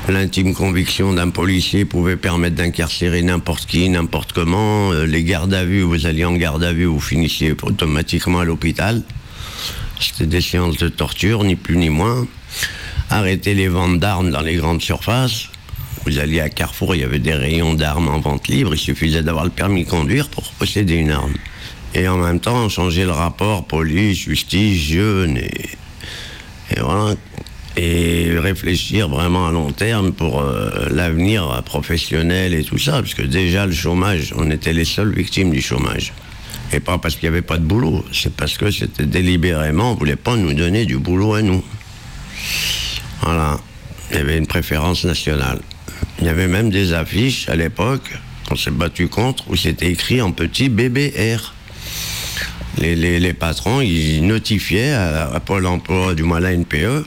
l'intime 0.08 0.54
conviction 0.54 1.12
d'un 1.12 1.30
policier 1.30 1.84
pouvait 1.84 2.16
permettre 2.16 2.56
d'incarcérer 2.56 3.22
n'importe 3.22 3.66
qui, 3.66 3.88
n'importe 3.88 4.32
comment. 4.32 4.92
Euh, 4.92 5.06
les 5.06 5.24
gardes 5.24 5.54
à 5.54 5.64
vue, 5.64 5.82
vous 5.82 6.06
alliez 6.06 6.24
en 6.24 6.34
garde 6.34 6.64
à 6.64 6.72
vue, 6.72 6.84
vous 6.84 7.00
finissiez 7.00 7.52
automatiquement 7.62 8.40
à 8.40 8.44
l'hôpital. 8.44 9.02
C'était 10.00 10.26
des 10.26 10.40
séances 10.40 10.76
de 10.76 10.88
torture, 10.88 11.44
ni 11.44 11.56
plus 11.56 11.76
ni 11.76 11.90
moins. 11.90 12.26
Arrêter 13.10 13.54
les 13.54 13.68
ventes 13.68 13.98
d'armes 14.00 14.30
dans 14.30 14.40
les 14.40 14.56
grandes 14.56 14.82
surfaces. 14.82 15.48
Vous 16.04 16.18
alliez 16.18 16.40
à 16.40 16.50
Carrefour, 16.50 16.94
il 16.94 17.00
y 17.00 17.04
avait 17.04 17.18
des 17.18 17.32
rayons 17.32 17.74
d'armes 17.74 18.08
en 18.08 18.20
vente 18.20 18.48
libre, 18.48 18.74
il 18.74 18.78
suffisait 18.78 19.22
d'avoir 19.22 19.44
le 19.44 19.50
permis 19.50 19.84
de 19.84 19.90
conduire 19.90 20.28
pour 20.28 20.52
posséder 20.52 20.96
une 20.96 21.10
arme. 21.10 21.32
Et 21.94 22.08
en 22.08 22.18
même 22.18 22.40
temps, 22.40 22.68
changer 22.68 23.04
le 23.04 23.12
rapport 23.12 23.64
police, 23.64 24.18
justice, 24.18 24.82
jeune, 24.82 25.38
et, 25.38 25.70
voilà. 26.80 27.14
Et 27.76 28.38
réfléchir 28.38 29.08
vraiment 29.08 29.48
à 29.48 29.50
long 29.52 29.72
terme 29.72 30.12
pour 30.12 30.40
euh, 30.40 30.70
l'avenir 30.92 31.60
professionnel 31.64 32.54
et 32.54 32.62
tout 32.62 32.78
ça, 32.78 32.92
parce 33.02 33.14
que 33.14 33.22
déjà 33.22 33.66
le 33.66 33.72
chômage, 33.72 34.32
on 34.36 34.48
était 34.50 34.72
les 34.72 34.84
seules 34.84 35.12
victimes 35.12 35.50
du 35.50 35.60
chômage. 35.60 36.12
Et 36.72 36.78
pas 36.80 36.98
parce 36.98 37.16
qu'il 37.16 37.28
n'y 37.28 37.34
avait 37.34 37.42
pas 37.42 37.58
de 37.58 37.64
boulot, 37.64 38.04
c'est 38.12 38.32
parce 38.34 38.56
que 38.58 38.70
c'était 38.70 39.06
délibérément, 39.06 39.90
on 39.90 39.94
ne 39.94 39.98
voulait 39.98 40.14
pas 40.16 40.36
nous 40.36 40.54
donner 40.54 40.86
du 40.86 40.98
boulot 40.98 41.34
à 41.34 41.42
nous. 41.42 41.64
Voilà. 43.22 43.58
Il 44.10 44.16
y 44.18 44.20
avait 44.20 44.38
une 44.38 44.46
préférence 44.46 45.04
nationale. 45.04 45.60
Il 46.20 46.26
y 46.26 46.28
avait 46.28 46.46
même 46.46 46.70
des 46.70 46.92
affiches 46.92 47.48
à 47.48 47.56
l'époque, 47.56 48.12
qu'on 48.48 48.56
s'est 48.56 48.70
battu 48.70 49.08
contre, 49.08 49.44
où 49.50 49.56
c'était 49.56 49.90
écrit 49.90 50.20
en 50.20 50.30
petit 50.30 50.68
BBR. 50.68 51.54
les, 52.78 52.94
les- 52.94 53.18
les 53.20 53.32
patrons, 53.32 53.80
ils 53.80 54.24
notifiaient 54.24 54.92
à, 54.92 55.40
Pôle 55.44 55.66
emploi, 55.66 56.14
du 56.14 56.22
moins 56.22 56.40
la 56.40 56.52
NPE, 56.52 57.04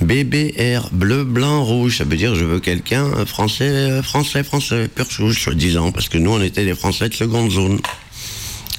BBR, 0.00 0.90
bleu, 0.92 1.24
blanc, 1.24 1.64
rouge. 1.64 1.98
Ça 1.98 2.04
veut 2.04 2.16
dire 2.16 2.34
je 2.34 2.44
veux 2.44 2.60
quelqu'un 2.60 3.04
euh, 3.04 3.26
français, 3.26 3.68
euh, 3.68 4.02
français, 4.02 4.44
français, 4.44 4.88
pur 4.88 5.10
souche, 5.10 5.42
soi-disant, 5.42 5.90
parce 5.90 6.08
que 6.08 6.18
nous, 6.18 6.30
on 6.30 6.42
était 6.42 6.64
des 6.64 6.74
Français 6.74 7.08
de 7.08 7.14
seconde 7.14 7.50
zone. 7.50 7.80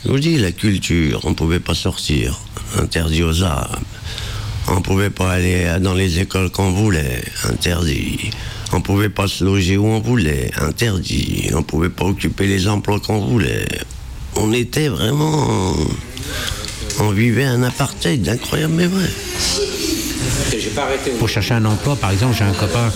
Je 0.06 0.10
vous 0.10 0.20
dis, 0.20 0.38
la 0.38 0.54
culture, 0.54 1.22
on 1.26 1.32
ne 1.32 1.36
pouvait 1.36 1.60
pas 1.60 1.76
sortir, 1.76 2.40
interdit 2.78 3.24
aux 3.24 3.44
Arabes. 3.44 3.84
On 4.68 4.76
ne 4.76 4.82
pouvait 4.82 5.10
pas 5.10 5.32
aller 5.32 5.68
dans 5.82 5.94
les 5.94 6.20
écoles 6.20 6.52
qu'on 6.52 6.72
voulait, 6.72 7.24
interdit. 7.44 8.30
On 8.72 8.78
ne 8.78 8.84
pouvait 8.84 9.10
pas 9.10 9.28
se 9.28 9.44
loger 9.44 9.78
où 9.78 9.88
on 9.88 10.00
voulait, 10.00 10.52
interdit. 10.58 11.50
On 11.54 11.58
ne 11.58 11.64
pouvait 11.64 11.90
pas 11.90 12.06
occuper 12.06 12.48
les 12.48 12.68
emplois 12.68 13.00
qu'on 13.00 13.20
voulait. 13.20 13.68
On 14.36 14.54
était 14.54 14.88
vraiment. 14.88 15.76
On 17.00 17.10
vivait 17.10 17.46
un 17.46 17.64
apartheid 17.64 18.28
incroyable, 18.30 18.74
mais 18.76 18.88
vrai. 18.88 19.10
Pour 21.20 21.30
chercher 21.30 21.54
un 21.56 21.66
emploi, 21.66 21.96
par 21.96 22.12
exemple, 22.12 22.36
j'ai 22.38 22.44
un 22.46 22.54
copain 22.54 22.92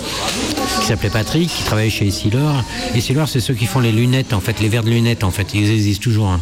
qui 0.82 0.86
s'appelait 0.88 1.10
Patrick, 1.10 1.50
qui 1.50 1.64
travaillait 1.64 1.90
chez 1.90 2.08
Essilor. 2.08 2.64
Essilor, 2.96 3.28
c'est 3.28 3.40
ceux 3.40 3.54
qui 3.54 3.66
font 3.66 3.80
les 3.80 3.92
lunettes, 3.92 4.34
en 4.34 4.40
fait, 4.40 4.60
les 4.60 4.70
verres 4.70 4.84
de 4.84 4.90
lunettes, 4.90 5.24
en 5.24 5.32
fait. 5.32 5.48
Ils 5.54 5.70
existent 5.72 6.04
toujours. 6.04 6.28
hein. 6.30 6.40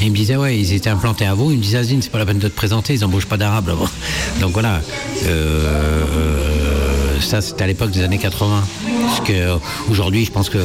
Et 0.00 0.06
il 0.06 0.10
me 0.10 0.16
disait, 0.16 0.36
ouais, 0.36 0.58
ils 0.58 0.72
étaient 0.72 0.90
implantés 0.90 1.26
à 1.26 1.34
vous. 1.34 1.50
Il 1.52 1.58
me 1.58 1.62
disait, 1.62 1.78
Azine, 1.78 2.02
c'est 2.02 2.10
pas 2.10 2.18
la 2.18 2.26
peine 2.26 2.38
de 2.38 2.48
te 2.48 2.56
présenter, 2.56 2.94
ils 2.94 3.04
embauchent 3.04 3.26
pas 3.26 3.36
d'arabe 3.36 3.68
là-bas. 3.68 3.90
Donc 4.40 4.52
voilà. 4.52 4.80
Euh, 5.26 5.66
euh, 6.02 7.20
ça, 7.20 7.40
c'était 7.40 7.62
à 7.64 7.66
l'époque 7.68 7.90
des 7.92 8.02
années 8.02 8.18
80. 8.18 8.64
Parce 9.06 9.20
que 9.20 9.32
euh, 9.32 9.56
aujourd'hui, 9.90 10.24
je 10.24 10.32
pense 10.32 10.48
que 10.50 10.58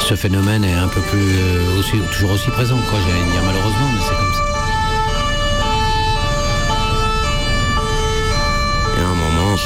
ce 0.00 0.14
phénomène 0.16 0.64
est 0.64 0.72
un 0.74 0.88
peu 0.88 1.00
plus. 1.02 1.18
euh, 1.20 1.82
toujours 2.12 2.32
aussi 2.32 2.48
présent, 2.50 2.76
quoi, 2.90 2.98
j'allais 3.06 3.30
dire, 3.30 3.42
malheureusement, 3.46 3.90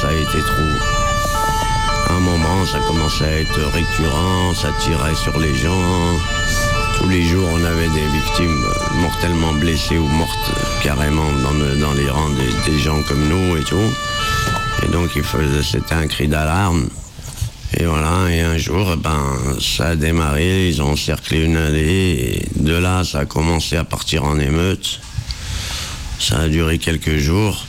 ça 0.03 0.09
a 0.09 0.13
été 0.15 0.39
trop. 0.45 2.13
Un 2.13 2.19
moment, 2.19 2.65
ça 2.65 2.79
commençait 2.79 3.23
à 3.23 3.39
être 3.39 3.61
récurrent, 3.71 4.53
ça 4.53 4.69
tirait 4.81 5.15
sur 5.15 5.39
les 5.39 5.55
gens. 5.55 6.19
Tous 6.97 7.07
les 7.07 7.23
jours, 7.25 7.47
on 7.53 7.63
avait 7.63 7.87
des 7.87 8.05
victimes 8.11 8.65
mortellement 8.99 9.53
blessées 9.53 9.97
ou 9.97 10.07
mortes 10.07 10.51
carrément 10.83 11.31
dans, 11.41 11.53
le- 11.53 11.77
dans 11.77 11.93
les 11.93 12.09
rangs 12.09 12.29
des, 12.65 12.79
gens 12.79 13.01
comme 13.03 13.29
nous 13.29 13.55
et 13.55 13.63
tout. 13.63 13.93
Et 14.83 14.87
donc, 14.91 15.09
c'était 15.63 15.95
un 15.95 16.07
cri 16.07 16.27
d'alarme. 16.27 16.87
Et 17.77 17.85
voilà, 17.85 18.29
et 18.29 18.41
un 18.41 18.57
jour, 18.57 18.91
eh 18.93 18.97
ben, 18.97 19.37
ça 19.61 19.89
a 19.89 19.95
démarré, 19.95 20.67
ils 20.67 20.81
ont 20.81 20.91
encerclé 20.91 21.45
une 21.45 21.55
allée, 21.55 22.45
de 22.57 22.75
là, 22.75 23.03
ça 23.05 23.19
a 23.19 23.25
commencé 23.25 23.77
à 23.77 23.85
partir 23.85 24.25
en 24.25 24.37
émeute. 24.37 24.99
Ça 26.19 26.39
a 26.39 26.47
duré 26.49 26.77
quelques 26.77 27.17
jours. 27.17 27.65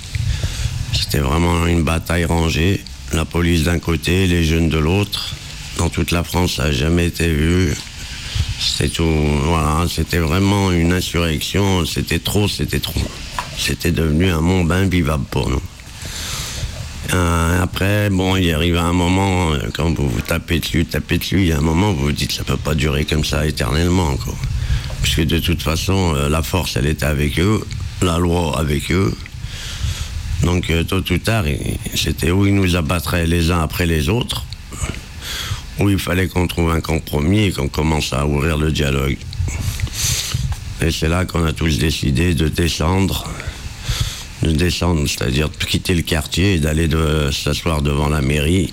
C'était 0.95 1.19
vraiment 1.19 1.67
une 1.67 1.83
bataille 1.83 2.25
rangée. 2.25 2.83
La 3.13 3.25
police 3.25 3.65
d'un 3.65 3.79
côté, 3.79 4.27
les 4.27 4.45
jeunes 4.45 4.69
de 4.69 4.79
l'autre. 4.79 5.35
Dans 5.79 5.89
toute 5.89 6.11
la 6.11 6.25
France, 6.25 6.55
ça 6.57 6.65
n'a 6.65 6.73
jamais 6.73 7.07
été 7.07 7.29
vu. 7.29 7.75
C'était 8.61 8.89
tout. 8.89 9.05
C'était 9.89 10.19
vraiment 10.19 10.71
une 10.71 10.93
insurrection. 10.93 11.85
C'était 11.85 12.21
trop, 12.21 12.49
c'était 12.49 12.81
trop. 12.81 13.01
C'était 13.59 13.93
devenu 13.93 14.31
un 14.31 14.41
monde 14.41 14.73
invivable 14.73 15.25
pour 15.31 15.49
nous. 15.49 15.63
Euh, 17.13 17.63
après, 17.63 18.09
bon, 18.09 18.37
il 18.37 18.53
arrive 18.53 18.79
un 18.79 18.93
moment, 18.93 19.53
euh, 19.53 19.59
quand 19.75 19.93
vous 19.93 20.09
vous 20.09 20.21
tapez 20.23 20.59
dessus, 20.59 20.87
tapez 20.87 21.21
il 21.33 21.47
y 21.47 21.53
a 21.53 21.59
un 21.59 21.61
moment 21.61 21.93
vous 21.93 22.07
vous 22.07 22.13
dites 22.13 22.33
ça 22.33 22.45
peut 22.45 22.57
pas 22.57 22.75
durer 22.75 23.05
comme 23.05 23.25
ça 23.25 23.47
éternellement, 23.47 24.17
quoi. 24.17 24.35
Puisque 25.03 25.27
de 25.27 25.39
toute 25.39 25.61
façon, 25.63 26.15
euh, 26.17 26.29
la 26.31 26.43
force, 26.43 26.77
elle 26.77 26.87
était 26.87 27.05
avec 27.05 27.39
eux, 27.39 27.63
la 28.01 28.19
loi 28.19 28.59
avec 28.59 28.91
eux. 28.91 29.15
Donc, 30.45 30.69
euh, 30.69 30.85
tôt 30.85 31.03
ou 31.11 31.19
tard, 31.19 31.45
c'était 31.95 32.31
où 32.31 32.47
ils 32.47 32.55
nous 32.55 32.77
abattraient 32.77 33.27
les 33.27 33.51
uns 33.51 33.61
après 33.61 33.87
les 33.87 34.11
autres, 34.11 34.45
où 35.79 35.89
il 35.89 35.99
fallait 35.99 36.29
qu'on 36.29 36.47
trouve 36.47 36.71
un 36.71 36.81
compromis 36.81 37.45
et 37.45 37.53
qu'on 37.53 37.69
commence 37.69 38.13
à 38.13 38.27
ouvrir 38.27 38.59
le 38.59 38.71
dialogue. 38.71 39.17
Et 40.83 40.91
c'est 40.91 41.09
là 41.09 41.25
qu'on 41.25 41.45
a 41.45 41.53
tous 41.55 41.79
décidé 41.79 42.35
de 42.35 42.49
descendre, 42.49 43.27
de 44.43 44.53
descendre, 44.53 45.09
c'est-à-dire 45.09 45.49
de 45.49 45.65
quitter 45.65 45.95
le 45.95 46.03
quartier 46.03 46.55
et 46.55 46.59
d'aller 46.59 46.91
s'asseoir 47.33 47.81
devant 47.81 48.11
la 48.11 48.21
mairie 48.21 48.73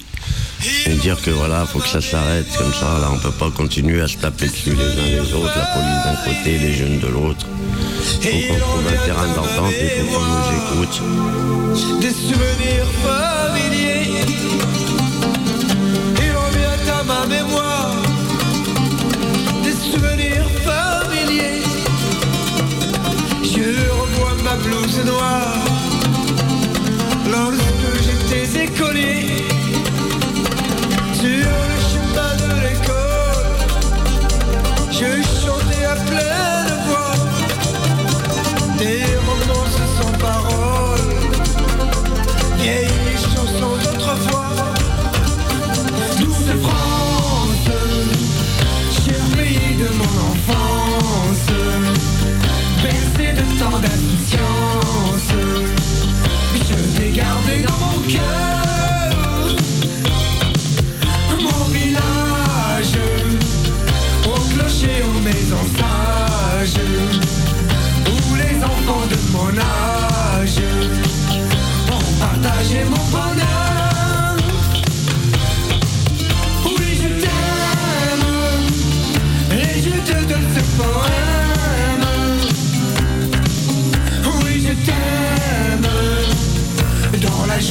et 0.86 0.94
dire 0.96 1.20
que 1.22 1.32
voilà, 1.32 1.66
faut 1.66 1.80
que 1.80 1.88
ça 1.88 2.02
s'arrête 2.02 2.48
comme 2.58 2.74
ça. 2.74 3.00
Là, 3.00 3.10
on 3.12 3.18
peut 3.18 3.32
pas 3.32 3.50
continuer 3.52 4.02
à 4.02 4.08
se 4.08 4.18
taper 4.18 4.48
dessus 4.48 4.76
les 4.76 5.20
uns 5.20 5.24
les 5.24 5.34
autres, 5.34 5.52
la 5.56 5.66
police 5.66 6.04
d'un 6.06 6.16
côté, 6.26 6.58
les 6.58 6.74
jeunes 6.74 7.00
de 7.00 7.08
l'autre. 7.08 7.46
Faut 8.22 8.30
qu'on 8.30 8.60
trouve 8.60 8.88
un 8.88 9.06
terrain 9.06 9.28
d'entente 9.28 9.74
et 9.74 9.90
faut 9.90 10.18
qu'on 10.18 10.26
nous 10.26 10.86
écoute. 10.86 11.02
Des 12.02 12.12
souvenirs 12.12 12.88
familiers 13.04 14.12
Il 16.18 16.32
revient 16.36 16.90
à 17.00 17.04
ma 17.04 17.26
mémoire 17.28 17.96
Des 19.64 19.72
souvenirs 19.72 20.50
familiers 20.66 21.62
Je 23.44 23.90
revois 23.90 24.36
ma 24.44 24.56
blouse 24.56 25.06
noire 25.06 25.66
Lorsque 27.32 28.04
j'étais 28.04 28.66
écolier 28.66 29.31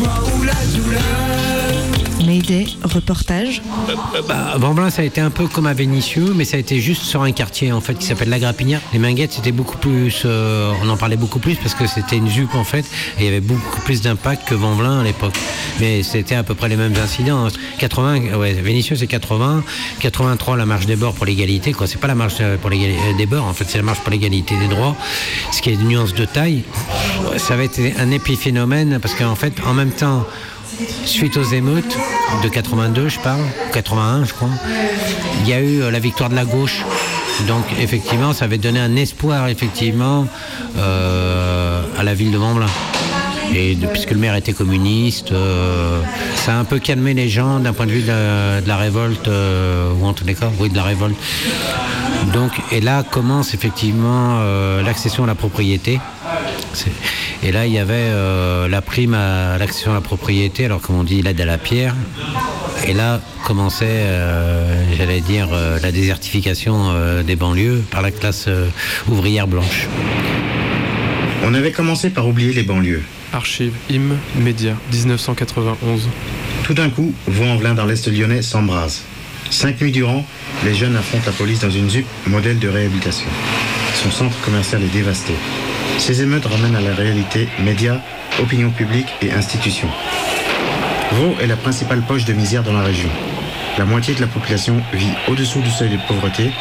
joie 0.01 0.23
ou 0.35 0.43
la 0.45 0.55
douleur. 0.75 1.60
Mayday, 2.31 2.69
reportage. 2.85 3.61
Euh, 3.89 4.23
bah, 4.29 4.55
Vamblin, 4.57 4.89
ça 4.91 5.03
a 5.03 5.05
été 5.05 5.21
un 5.21 5.31
peu 5.31 5.49
comme 5.49 5.67
à 5.67 5.75
Vénissieux, 5.75 6.33
mais 6.33 6.45
ça 6.45 6.59
a 6.59 6.61
été 6.61 6.79
juste 6.79 7.03
sur 7.03 7.23
un 7.23 7.33
quartier 7.33 7.73
en 7.73 7.81
fait 7.81 7.95
qui 7.95 8.07
s'appelle 8.07 8.29
La 8.29 8.39
Grapinière. 8.39 8.81
Les 8.93 9.01
Minguettes, 9.01 9.33
c'était 9.33 9.51
beaucoup 9.51 9.77
plus, 9.79 10.23
euh, 10.25 10.73
on 10.81 10.89
en 10.89 10.97
parlait 10.97 11.17
beaucoup 11.17 11.41
plus 11.41 11.57
parce 11.57 11.75
que 11.75 11.89
c'était 11.89 12.19
une 12.19 12.29
jupe 12.29 12.55
en 12.55 12.63
fait, 12.63 12.85
et 13.19 13.23
il 13.23 13.25
y 13.25 13.29
avait 13.29 13.41
beaucoup 13.41 13.81
plus 13.81 14.01
d'impact 14.01 14.49
que 14.49 14.55
Vamblin 14.55 15.01
à 15.01 15.03
l'époque. 15.03 15.35
Mais 15.81 16.05
c'était 16.05 16.37
à 16.37 16.45
peu 16.45 16.55
près 16.55 16.69
les 16.69 16.77
mêmes 16.77 16.95
incidents. 17.03 17.49
80, 17.79 18.37
ouais, 18.39 18.53
Vénissieux 18.53 18.95
c'est 18.95 19.09
80, 19.09 19.65
83 19.99 20.57
la 20.57 20.67
marche 20.67 20.87
des 20.87 20.95
bords 20.95 21.15
pour 21.15 21.27
l'égalité, 21.27 21.73
quoi. 21.73 21.89
C'est 21.89 21.99
pas 21.99 22.07
la 22.07 22.15
marche 22.15 22.37
euh, 22.41 22.57
pour 22.59 22.71
des 22.71 23.27
bords, 23.27 23.47
en 23.47 23.55
fait, 23.55 23.65
c'est 23.67 23.79
la 23.79 23.85
marche 23.85 24.03
pour 24.03 24.13
l'égalité 24.13 24.55
des 24.57 24.69
droits. 24.69 24.95
Ce 25.51 25.61
qui 25.63 25.71
est 25.71 25.75
une 25.75 25.89
nuance 25.89 26.15
de 26.15 26.27
taille, 26.27 26.63
ça 27.39 27.57
va 27.57 27.65
être 27.65 27.81
un 27.99 28.13
épiphénomène 28.13 29.01
parce 29.03 29.15
qu'en 29.15 29.35
fait, 29.35 29.55
en 29.67 29.75
même 29.75 29.91
temps. 29.91 30.25
Suite 31.05 31.37
aux 31.37 31.43
émeutes 31.45 31.97
de 32.43 32.49
82, 32.49 33.09
je 33.09 33.19
parle, 33.21 33.41
81, 33.73 34.25
je 34.25 34.33
crois, 34.33 34.49
il 35.43 35.49
y 35.49 35.53
a 35.53 35.61
eu 35.61 35.83
euh, 35.83 35.91
la 35.91 35.99
victoire 35.99 36.31
de 36.31 36.35
la 36.35 36.45
gauche. 36.45 36.85
Donc 37.49 37.65
effectivement, 37.81 38.33
ça 38.33 38.45
avait 38.45 38.59
donné 38.59 38.79
un 38.81 38.97
espoir 38.97 39.49
effectivement 39.49 40.27
euh, 40.79 41.83
à 41.99 42.03
la 42.03 42.15
ville 42.15 42.31
de 42.31 42.39
Mont-Blanc. 42.39 42.67
Et 43.55 43.77
puisque 43.93 44.13
le 44.13 44.19
maire 44.19 44.37
était 44.37 44.53
communiste, 44.53 45.33
euh, 45.33 46.01
ça 46.37 46.53
a 46.55 46.57
un 46.59 46.65
peu 46.65 46.79
calmé 46.79 47.15
les 47.15 47.29
gens 47.29 47.59
d'un 47.59 47.73
point 47.73 47.87
de 47.87 47.91
vue 47.91 48.03
de, 48.03 48.67
la- 48.67 48.77
révolte, 48.77 49.27
ou 49.29 50.07
en 50.07 50.13
tous 50.13 50.25
les 50.25 50.35
cas, 50.35 50.51
oui, 50.61 50.69
de 50.71 50.77
la 50.77 50.85
révolte. 50.85 51.17
Donc, 52.33 52.53
et 52.71 52.81
là 52.81 53.03
commence 53.03 53.55
effectivement 53.55 54.39
l'accession 54.85 55.25
à 55.25 55.27
la 55.27 55.35
propriété. 55.35 55.99
Et 57.43 57.53
là, 57.53 57.67
il 57.67 57.73
y 57.73 57.79
avait 57.79 57.95
euh, 57.95 58.69
la 58.69 58.83
prime 58.83 59.15
à 59.15 59.57
l'accession 59.57 59.93
à 59.93 59.95
la 59.95 60.01
propriété, 60.01 60.67
alors 60.67 60.81
comme 60.83 60.97
on 60.97 61.05
dit, 61.05 61.23
l'aide 61.23 61.41
à 61.41 61.47
la 61.47 61.59
pierre. 61.59 61.95
Et 62.87 62.93
là 62.93 63.21
commençait, 63.45 63.87
euh, 63.89 64.85
j'allais 64.97 65.21
dire, 65.21 65.49
euh, 65.53 65.79
la 65.81 65.91
désertification 65.91 66.91
euh, 66.91 67.23
des 67.23 67.37
banlieues 67.37 67.83
par 67.91 68.03
la 68.03 68.11
classe 68.11 68.45
euh, 68.49 68.69
ouvrière 69.09 69.47
blanche. 69.47 69.89
On 71.45 71.55
avait 71.55 71.73
commencé 71.73 72.11
par 72.11 72.29
oublier 72.29 72.53
les 72.53 72.63
banlieues. 72.63 73.03
Archive 73.33 73.73
IM 73.91 74.17
Média 74.37 74.75
1991. 74.93 76.09
Tout 76.65 76.75
d'un 76.75 76.91
coup, 76.91 77.13
Vaux-en-Velin 77.27 77.75
dans 77.75 77.87
l'Est 77.87 78.07
lyonnais 78.07 78.43
s'embrase. 78.43 79.03
Cinq 79.51 79.81
nuits 79.81 79.93
durant, 79.93 80.25
les 80.65 80.75
jeunes 80.75 80.97
affrontent 80.97 81.25
la 81.27 81.33
police 81.33 81.61
dans 81.61 81.71
une 81.71 81.89
ZUP 81.89 82.07
modèle 82.27 82.59
de 82.59 82.69
réhabilitation. 82.69 83.29
Son 83.95 84.11
centre 84.11 84.41
commercial 84.43 84.83
est 84.83 84.93
dévasté. 84.93 85.33
Ces 86.01 86.23
émeutes 86.23 86.47
ramènent 86.47 86.77
à 86.77 86.81
la 86.81 86.95
réalité 86.95 87.47
médias, 87.63 88.01
opinion 88.41 88.71
publique 88.71 89.09
et 89.21 89.33
institutions. 89.33 89.91
Vaud 91.13 91.37
est 91.41 91.47
la 91.47 91.59
principale 91.59 92.01
poche 92.01 92.25
de 92.25 92.33
misère 92.33 92.63
dans 92.63 92.73
la 92.73 92.83
région. 92.83 93.11
La 93.77 93.85
moitié 93.85 94.15
de 94.15 94.21
la 94.23 94.27
population 94.27 94.83
vit 94.95 95.13
au-dessous 95.29 95.61
du 95.61 95.71
seuil 95.71 95.91
de 95.91 95.99
pauvreté 96.09 96.53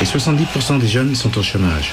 et 0.00 0.04
70% 0.04 0.78
des 0.78 0.88
jeunes 0.88 1.14
sont 1.14 1.36
au 1.36 1.42
chômage. 1.42 1.92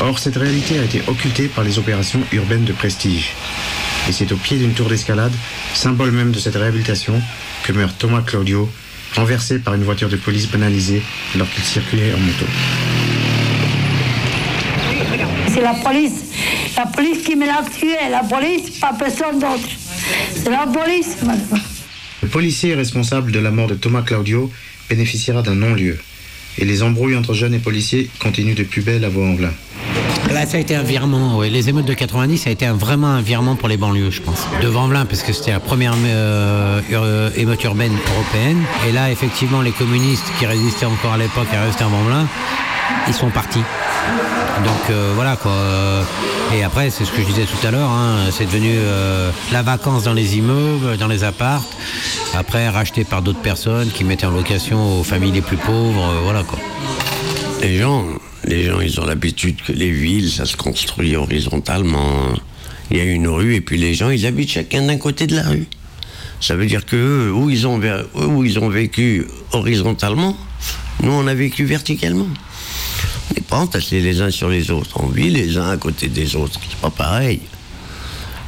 Or, 0.00 0.20
cette 0.20 0.36
réalité 0.36 0.78
a 0.78 0.84
été 0.84 1.02
occultée 1.08 1.48
par 1.48 1.64
les 1.64 1.80
opérations 1.80 2.20
urbaines 2.30 2.64
de 2.64 2.72
prestige. 2.72 3.32
Et 4.08 4.12
c'est 4.12 4.30
au 4.30 4.36
pied 4.36 4.58
d'une 4.58 4.74
tour 4.74 4.88
d'escalade, 4.88 5.32
symbole 5.74 6.12
même 6.12 6.30
de 6.30 6.38
cette 6.38 6.56
réhabilitation, 6.56 7.20
que 7.64 7.72
meurt 7.72 7.98
Thomas 7.98 8.22
Claudio, 8.22 8.70
renversé 9.16 9.58
par 9.58 9.74
une 9.74 9.82
voiture 9.82 10.08
de 10.08 10.16
police 10.16 10.48
banalisée 10.48 11.02
alors 11.34 11.50
qu'il 11.50 11.64
circulait 11.64 12.14
en 12.14 12.18
moto. 12.18 12.46
C'est 15.54 15.60
la 15.60 15.74
police. 15.74 16.12
La 16.76 16.86
police 16.86 17.18
qui 17.24 17.36
me 17.36 17.46
l'a 17.46 17.62
tué. 17.78 17.96
La 18.10 18.20
police, 18.22 18.78
pas 18.80 18.92
personne 18.98 19.38
d'autre. 19.38 19.68
C'est 20.34 20.50
la 20.50 20.66
police, 20.66 21.16
madame. 21.22 21.60
Le 22.22 22.28
policier 22.28 22.74
responsable 22.74 23.32
de 23.32 23.38
la 23.40 23.50
mort 23.50 23.66
de 23.66 23.74
Thomas 23.74 24.02
Claudio 24.02 24.50
bénéficiera 24.88 25.42
d'un 25.42 25.54
non-lieu. 25.54 25.98
Et 26.58 26.64
les 26.64 26.82
embrouilles 26.82 27.16
entre 27.16 27.34
jeunes 27.34 27.54
et 27.54 27.58
policiers 27.58 28.10
continuent 28.20 28.54
de 28.54 28.62
plus 28.62 28.82
belle 28.82 29.04
à 29.04 29.08
Vaux-en-Velin. 29.08 29.52
Là, 30.30 30.46
ça 30.46 30.56
a 30.58 30.60
été 30.60 30.74
un 30.76 30.82
virement. 30.82 31.36
ouais. 31.38 31.50
Les 31.50 31.68
émeutes 31.68 31.86
de 31.86 31.94
90, 31.94 32.38
ça 32.38 32.50
a 32.50 32.52
été 32.52 32.64
un- 32.66 32.74
vraiment 32.74 33.08
un 33.08 33.22
virement 33.22 33.56
pour 33.56 33.68
les 33.68 33.76
banlieues, 33.76 34.10
je 34.10 34.20
pense. 34.22 34.46
De 34.62 34.68
Vanvelin, 34.68 35.04
parce 35.04 35.22
que 35.22 35.32
c'était 35.32 35.50
la 35.50 35.60
première 35.60 35.94
euh, 36.04 36.80
ur- 36.90 37.32
émeute 37.38 37.62
urbaine 37.64 37.92
européenne. 38.14 38.58
Et 38.88 38.92
là, 38.92 39.10
effectivement, 39.10 39.60
les 39.62 39.72
communistes 39.72 40.24
qui 40.38 40.46
résistaient 40.46 40.86
encore 40.86 41.14
à 41.14 41.18
l'époque 41.18 41.48
à 41.52 41.62
rester 41.64 41.84
à 41.84 41.88
Vanvelin, 41.88 42.26
ils 43.08 43.14
sont 43.14 43.30
partis. 43.30 43.60
Donc 44.64 44.90
euh, 44.90 45.12
voilà 45.14 45.36
quoi. 45.36 45.52
Et 46.54 46.62
après, 46.62 46.90
c'est 46.90 47.04
ce 47.04 47.10
que 47.10 47.22
je 47.22 47.26
disais 47.26 47.44
tout 47.44 47.66
à 47.66 47.70
l'heure, 47.70 47.88
hein, 47.88 48.28
c'est 48.30 48.44
devenu 48.44 48.74
euh, 48.74 49.30
la 49.52 49.62
vacance 49.62 50.04
dans 50.04 50.12
les 50.12 50.36
immeubles, 50.36 50.98
dans 50.98 51.08
les 51.08 51.24
appartes. 51.24 51.74
Après, 52.34 52.68
racheté 52.68 53.04
par 53.04 53.22
d'autres 53.22 53.40
personnes 53.40 53.90
qui 53.90 54.04
mettaient 54.04 54.26
en 54.26 54.30
location 54.30 55.00
aux 55.00 55.04
familles 55.04 55.32
les 55.32 55.40
plus 55.40 55.56
pauvres. 55.56 56.10
euh, 56.10 56.20
voilà 56.22 56.42
quoi. 56.42 56.58
Les 57.62 57.78
gens, 57.78 58.04
les 58.44 58.64
gens, 58.64 58.80
ils 58.80 59.00
ont 59.00 59.06
l'habitude 59.06 59.62
que 59.62 59.72
les 59.72 59.90
villes, 59.90 60.30
ça 60.30 60.44
se 60.44 60.56
construit 60.56 61.16
horizontalement. 61.16 62.34
Il 62.90 62.98
y 62.98 63.00
a 63.00 63.04
une 63.04 63.28
rue 63.28 63.54
et 63.54 63.60
puis 63.60 63.78
les 63.78 63.94
gens, 63.94 64.10
ils 64.10 64.26
habitent 64.26 64.50
chacun 64.50 64.82
d'un 64.82 64.98
côté 64.98 65.26
de 65.26 65.36
la 65.36 65.48
rue. 65.48 65.66
Ça 66.40 66.56
veut 66.56 66.66
dire 66.66 66.84
que 66.84 67.32
ils 67.50 67.66
ont, 67.66 67.80
eux, 67.80 68.26
où 68.26 68.44
ils 68.44 68.58
ont 68.58 68.68
vécu 68.68 69.26
horizontalement, 69.52 70.36
nous, 71.02 71.12
on 71.12 71.26
a 71.26 71.34
vécu 71.34 71.64
verticalement. 71.64 72.26
Pas 73.52 73.68
les 73.90 74.22
uns 74.22 74.30
sur 74.30 74.48
les 74.48 74.70
autres. 74.70 74.98
On 74.98 75.08
vit 75.08 75.28
les 75.28 75.58
uns 75.58 75.68
à 75.68 75.76
côté 75.76 76.08
des 76.08 76.36
autres. 76.36 76.58
C'est 76.70 76.78
pas 76.78 76.88
pareil. 76.88 77.38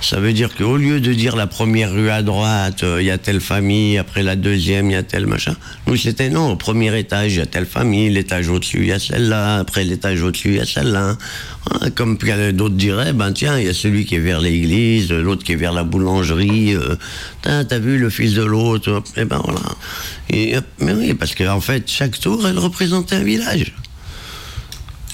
Ça 0.01 0.19
veut 0.19 0.33
dire 0.33 0.55
qu'au 0.55 0.79
lieu 0.79 0.99
de 0.99 1.13
dire 1.13 1.37
la 1.37 1.47
première 1.47 1.93
rue 1.93 2.09
à 2.09 2.23
droite, 2.23 2.83
euh, 2.85 3.03
il 3.03 3.07
y 3.07 3.11
a 3.11 3.19
telle 3.19 3.43
famille, 3.43 3.99
après 3.99 4.23
la 4.23 4.35
deuxième, 4.35 4.89
il 4.89 4.95
y 4.95 4.97
a 4.97 5.03
tel 5.03 5.27
machin, 5.27 5.57
nous 5.87 5.97
c'était 5.97 6.31
non, 6.31 6.53
au 6.53 6.57
premier 6.57 6.99
étage, 6.99 7.35
il 7.35 7.39
y 7.39 7.43
a 7.43 7.47
telle 7.47 7.67
famille, 7.67 8.09
l'étage 8.09 8.49
au-dessus, 8.49 8.79
il 8.81 8.87
y 8.87 8.93
a 8.93 8.99
celle-là, 8.99 9.59
après 9.59 9.85
l'étage 9.85 10.23
au-dessus, 10.23 10.49
il 10.49 10.57
y 10.57 10.61
a 10.61 10.67
celle-là. 10.67 11.19
Ah, 11.71 11.91
Comme 11.95 12.17
euh, 12.25 12.53
d'autres 12.53 12.75
diraient, 12.75 13.13
ben 13.13 13.33
tiens, 13.33 13.59
il 13.59 13.67
y 13.67 13.69
a 13.69 13.75
celui 13.75 14.07
qui 14.07 14.15
est 14.15 14.21
vers 14.21 14.41
l'église, 14.41 15.13
euh, 15.13 15.23
l'autre 15.23 15.45
qui 15.45 15.53
est 15.53 15.57
vers 15.57 15.73
la 15.75 15.85
boulangerie, 15.85 16.77
t'as 17.43 17.79
vu 17.79 17.99
le 17.99 18.09
fils 18.09 18.33
de 18.33 18.43
l'autre, 18.43 19.03
et 19.19 19.27
ben 19.27 19.41
voilà. 19.45 19.61
Et, 20.31 20.57
mais 20.81 20.93
oui, 20.93 21.13
parce 21.13 21.35
qu'en 21.35 21.61
fait, 21.61 21.91
chaque 21.91 22.19
tour, 22.19 22.47
elle 22.47 22.59
représentait 22.59 23.17
un 23.17 23.25
village. 23.25 23.75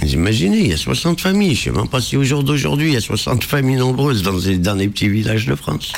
Imaginez, 0.02 0.60
il 0.60 0.66
y 0.68 0.72
a 0.72 0.76
60 0.76 1.20
familles. 1.20 1.54
Je 1.54 1.70
ne 1.70 1.74
sais 1.74 1.80
même 1.80 1.88
pas 1.88 2.00
si 2.00 2.16
au 2.16 2.24
jour 2.24 2.42
d'aujourd'hui, 2.42 2.88
il 2.88 2.94
y 2.94 2.96
a 2.96 3.00
60 3.00 3.44
familles 3.44 3.76
nombreuses 3.76 4.22
dans 4.22 4.74
les, 4.74 4.88
petits 4.88 5.08
villages 5.08 5.46
de 5.46 5.54
France. 5.54 5.92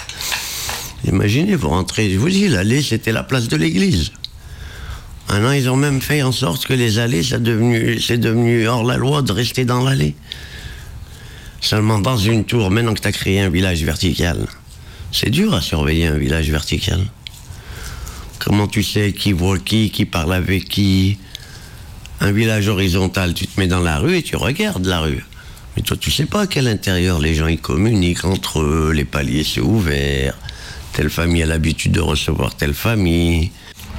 Imaginez, 1.06 1.56
vous 1.56 1.68
rentrez, 1.68 2.10
je 2.10 2.18
vous 2.18 2.28
dis, 2.28 2.48
l'allée, 2.48 2.82
c'était 2.82 3.12
la 3.12 3.22
place 3.22 3.48
de 3.48 3.56
l'église. 3.56 4.12
Maintenant, 5.28 5.52
ils 5.52 5.68
ont 5.70 5.76
même 5.76 6.00
fait 6.00 6.22
en 6.22 6.32
sorte 6.32 6.66
que 6.66 6.74
les 6.74 6.98
allées, 6.98 7.22
ça 7.22 7.38
devenu- 7.38 8.00
c'est 8.00 8.18
devenu 8.18 8.66
hors 8.66 8.84
la 8.84 8.96
loi 8.96 9.22
de 9.22 9.32
rester 9.32 9.64
dans 9.64 9.82
l'allée. 9.82 10.14
Seulement 11.60 11.98
dans 12.00 12.16
une 12.16 12.44
tour, 12.44 12.70
maintenant 12.70 12.92
que 12.94 13.00
tu 13.00 13.08
as 13.08 13.12
créé 13.12 13.40
un 13.40 13.48
village 13.48 13.82
vertical, 13.84 14.46
c'est 15.12 15.30
dur 15.30 15.54
à 15.54 15.60
surveiller 15.60 16.08
un 16.08 16.18
village 16.18 16.50
vertical. 16.50 17.00
Comment 18.40 18.66
tu 18.66 18.82
sais 18.82 19.12
qui 19.12 19.32
voit 19.32 19.58
qui, 19.58 19.90
qui 19.90 20.04
parle 20.04 20.34
avec 20.34 20.68
qui? 20.68 21.18
Un 22.24 22.30
village 22.30 22.68
horizontal, 22.68 23.34
tu 23.34 23.48
te 23.48 23.58
mets 23.58 23.66
dans 23.66 23.80
la 23.80 23.98
rue 23.98 24.16
et 24.16 24.22
tu 24.22 24.36
regardes 24.36 24.86
la 24.86 25.00
rue. 25.00 25.24
Mais 25.74 25.82
toi, 25.82 25.96
tu 25.96 26.12
sais 26.12 26.24
pas 26.24 26.42
à 26.42 26.46
quel 26.46 26.68
intérieur 26.68 27.18
les 27.18 27.34
gens 27.34 27.48
ils 27.48 27.58
communiquent 27.58 28.24
entre 28.24 28.60
eux, 28.60 28.92
les 28.94 29.04
paliers 29.04 29.42
c'est 29.42 29.60
ouvert, 29.60 30.38
telle 30.92 31.10
famille 31.10 31.42
a 31.42 31.46
l'habitude 31.46 31.90
de 31.90 32.00
recevoir 32.00 32.54
telle 32.54 32.74
famille. 32.74 33.50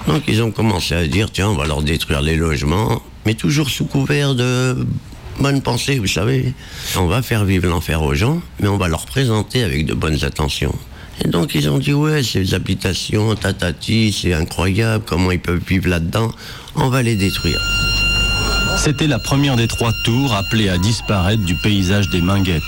Donc 0.08 0.24
ils 0.30 0.42
ont 0.42 0.52
commencé 0.52 0.96
à 0.96 1.06
dire, 1.06 1.34
tiens, 1.34 1.50
on 1.50 1.56
va 1.56 1.66
leur 1.66 1.84
détruire 1.84 2.22
les 2.22 2.38
logements, 2.38 3.04
mais 3.26 3.34
toujours 3.34 3.70
sous 3.70 3.88
couvert 3.88 4.36
de 4.36 4.88
bonnes 5.42 5.62
pensées, 5.62 6.00
vous 6.00 6.08
savez. 6.08 6.54
On 6.96 7.08
va 7.08 7.22
faire 7.22 7.44
vivre 7.44 7.68
l'enfer 7.68 8.02
aux 8.04 8.16
gens, 8.16 8.42
mais 8.62 8.70
on 8.70 8.78
va 8.78 8.88
leur 8.88 9.06
présenter 9.06 9.64
avec 9.64 9.86
de 9.86 9.94
bonnes 9.94 10.24
intentions. 10.24 10.76
Et 11.26 11.28
donc 11.28 11.56
ils 11.56 11.70
ont 11.70 11.78
dit, 11.78 11.92
ouais, 11.92 12.24
ces 12.24 12.54
habitations, 12.54 13.36
tatati, 13.36 14.18
c'est 14.18 14.32
incroyable, 14.32 15.04
comment 15.06 15.32
ils 15.32 15.42
peuvent 15.42 15.62
vivre 15.68 15.90
là-dedans, 15.90 16.32
on 16.76 16.88
va 16.88 17.04
les 17.04 17.18
détruire. 17.18 17.60
C'était 18.78 19.08
la 19.08 19.20
première 19.20 19.56
des 19.56 19.68
trois 19.68 19.94
tours 20.04 20.36
appelées 20.36 20.70
à 20.70 20.78
disparaître 20.78 21.44
du 21.44 21.56
paysage 21.56 22.10
des 22.10 22.22
Minguettes. 22.22 22.62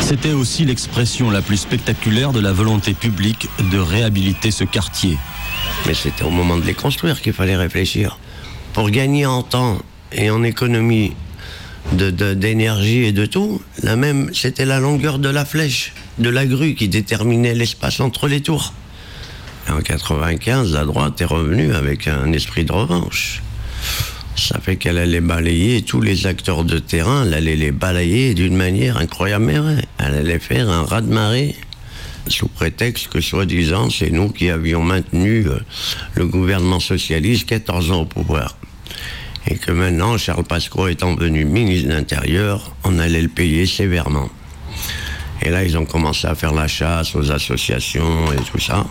C'était 0.00 0.32
aussi 0.32 0.64
l'expression 0.64 1.30
la 1.30 1.40
plus 1.40 1.56
spectaculaire 1.56 2.32
de 2.32 2.40
la 2.40 2.52
volonté 2.52 2.92
publique 2.92 3.48
de 3.70 3.78
réhabiliter 3.78 4.50
ce 4.50 4.64
quartier. 4.64 5.16
Mais 5.86 5.94
c'était 5.94 6.24
au 6.24 6.30
moment 6.30 6.56
de 6.56 6.64
les 6.64 6.74
construire 6.74 7.22
qu'il 7.22 7.32
fallait 7.32 7.56
réfléchir. 7.56 8.18
Pour 8.74 8.90
gagner 8.90 9.26
en 9.26 9.42
temps 9.42 9.78
et 10.12 10.30
en 10.30 10.42
économie 10.42 11.14
de- 11.92 12.10
de- 12.10 12.34
d'énergie 12.34 13.04
et 13.04 13.12
de 13.12 13.26
tout, 13.26 13.60
la 13.82 13.96
même, 13.96 14.30
c'était 14.34 14.64
la 14.64 14.80
longueur 14.80 15.18
de 15.18 15.28
la 15.28 15.44
flèche, 15.44 15.92
de 16.18 16.28
la 16.30 16.46
grue 16.46 16.74
qui 16.74 16.88
déterminait 16.88 17.54
l'espace 17.54 18.00
entre 18.00 18.28
les 18.28 18.40
tours. 18.40 18.72
En 19.68 19.80
95, 19.80 20.72
la 20.72 20.84
droite 20.84 21.20
est 21.20 21.24
revenue 21.26 21.74
avec 21.74 22.08
un 22.08 22.32
esprit 22.32 22.64
de 22.64 22.72
revanche. 22.72 23.42
Ça 24.36 24.58
fait 24.60 24.76
qu'elle 24.76 24.98
allait 24.98 25.20
balayer 25.20 25.82
tous 25.82 26.00
les 26.00 26.26
acteurs 26.26 26.64
de 26.64 26.78
terrain, 26.78 27.24
elle 27.26 27.34
allait 27.34 27.56
les 27.56 27.70
balayer 27.72 28.34
d'une 28.34 28.56
manière 28.56 28.96
incroyable. 28.96 29.82
Elle 29.98 30.14
allait 30.14 30.38
faire 30.38 30.68
un 30.70 30.84
raz-de-marée 30.84 31.54
sous 32.28 32.48
prétexte 32.48 33.08
que, 33.08 33.20
soi-disant, 33.20 33.90
c'est 33.90 34.10
nous 34.10 34.30
qui 34.30 34.48
avions 34.48 34.82
maintenu 34.82 35.46
euh, 35.46 35.58
le 36.14 36.26
gouvernement 36.26 36.80
socialiste 36.80 37.46
14 37.48 37.90
ans 37.90 38.00
au 38.02 38.04
pouvoir. 38.06 38.56
Et 39.48 39.56
que 39.56 39.72
maintenant, 39.72 40.16
Charles 40.18 40.44
Pasqua 40.44 40.90
étant 40.90 41.14
devenu 41.14 41.44
ministre 41.44 41.88
de 41.88 41.94
l'Intérieur, 41.94 42.72
on 42.84 42.98
allait 42.98 43.22
le 43.22 43.28
payer 43.28 43.66
sévèrement. 43.66 44.28
Et 45.42 45.50
là, 45.50 45.64
ils 45.64 45.76
ont 45.76 45.84
commencé 45.84 46.26
à 46.28 46.34
faire 46.34 46.52
la 46.52 46.68
chasse 46.68 47.16
aux 47.16 47.30
associations 47.32 48.32
et 48.32 48.36
tout 48.50 48.60
ça. 48.60 48.86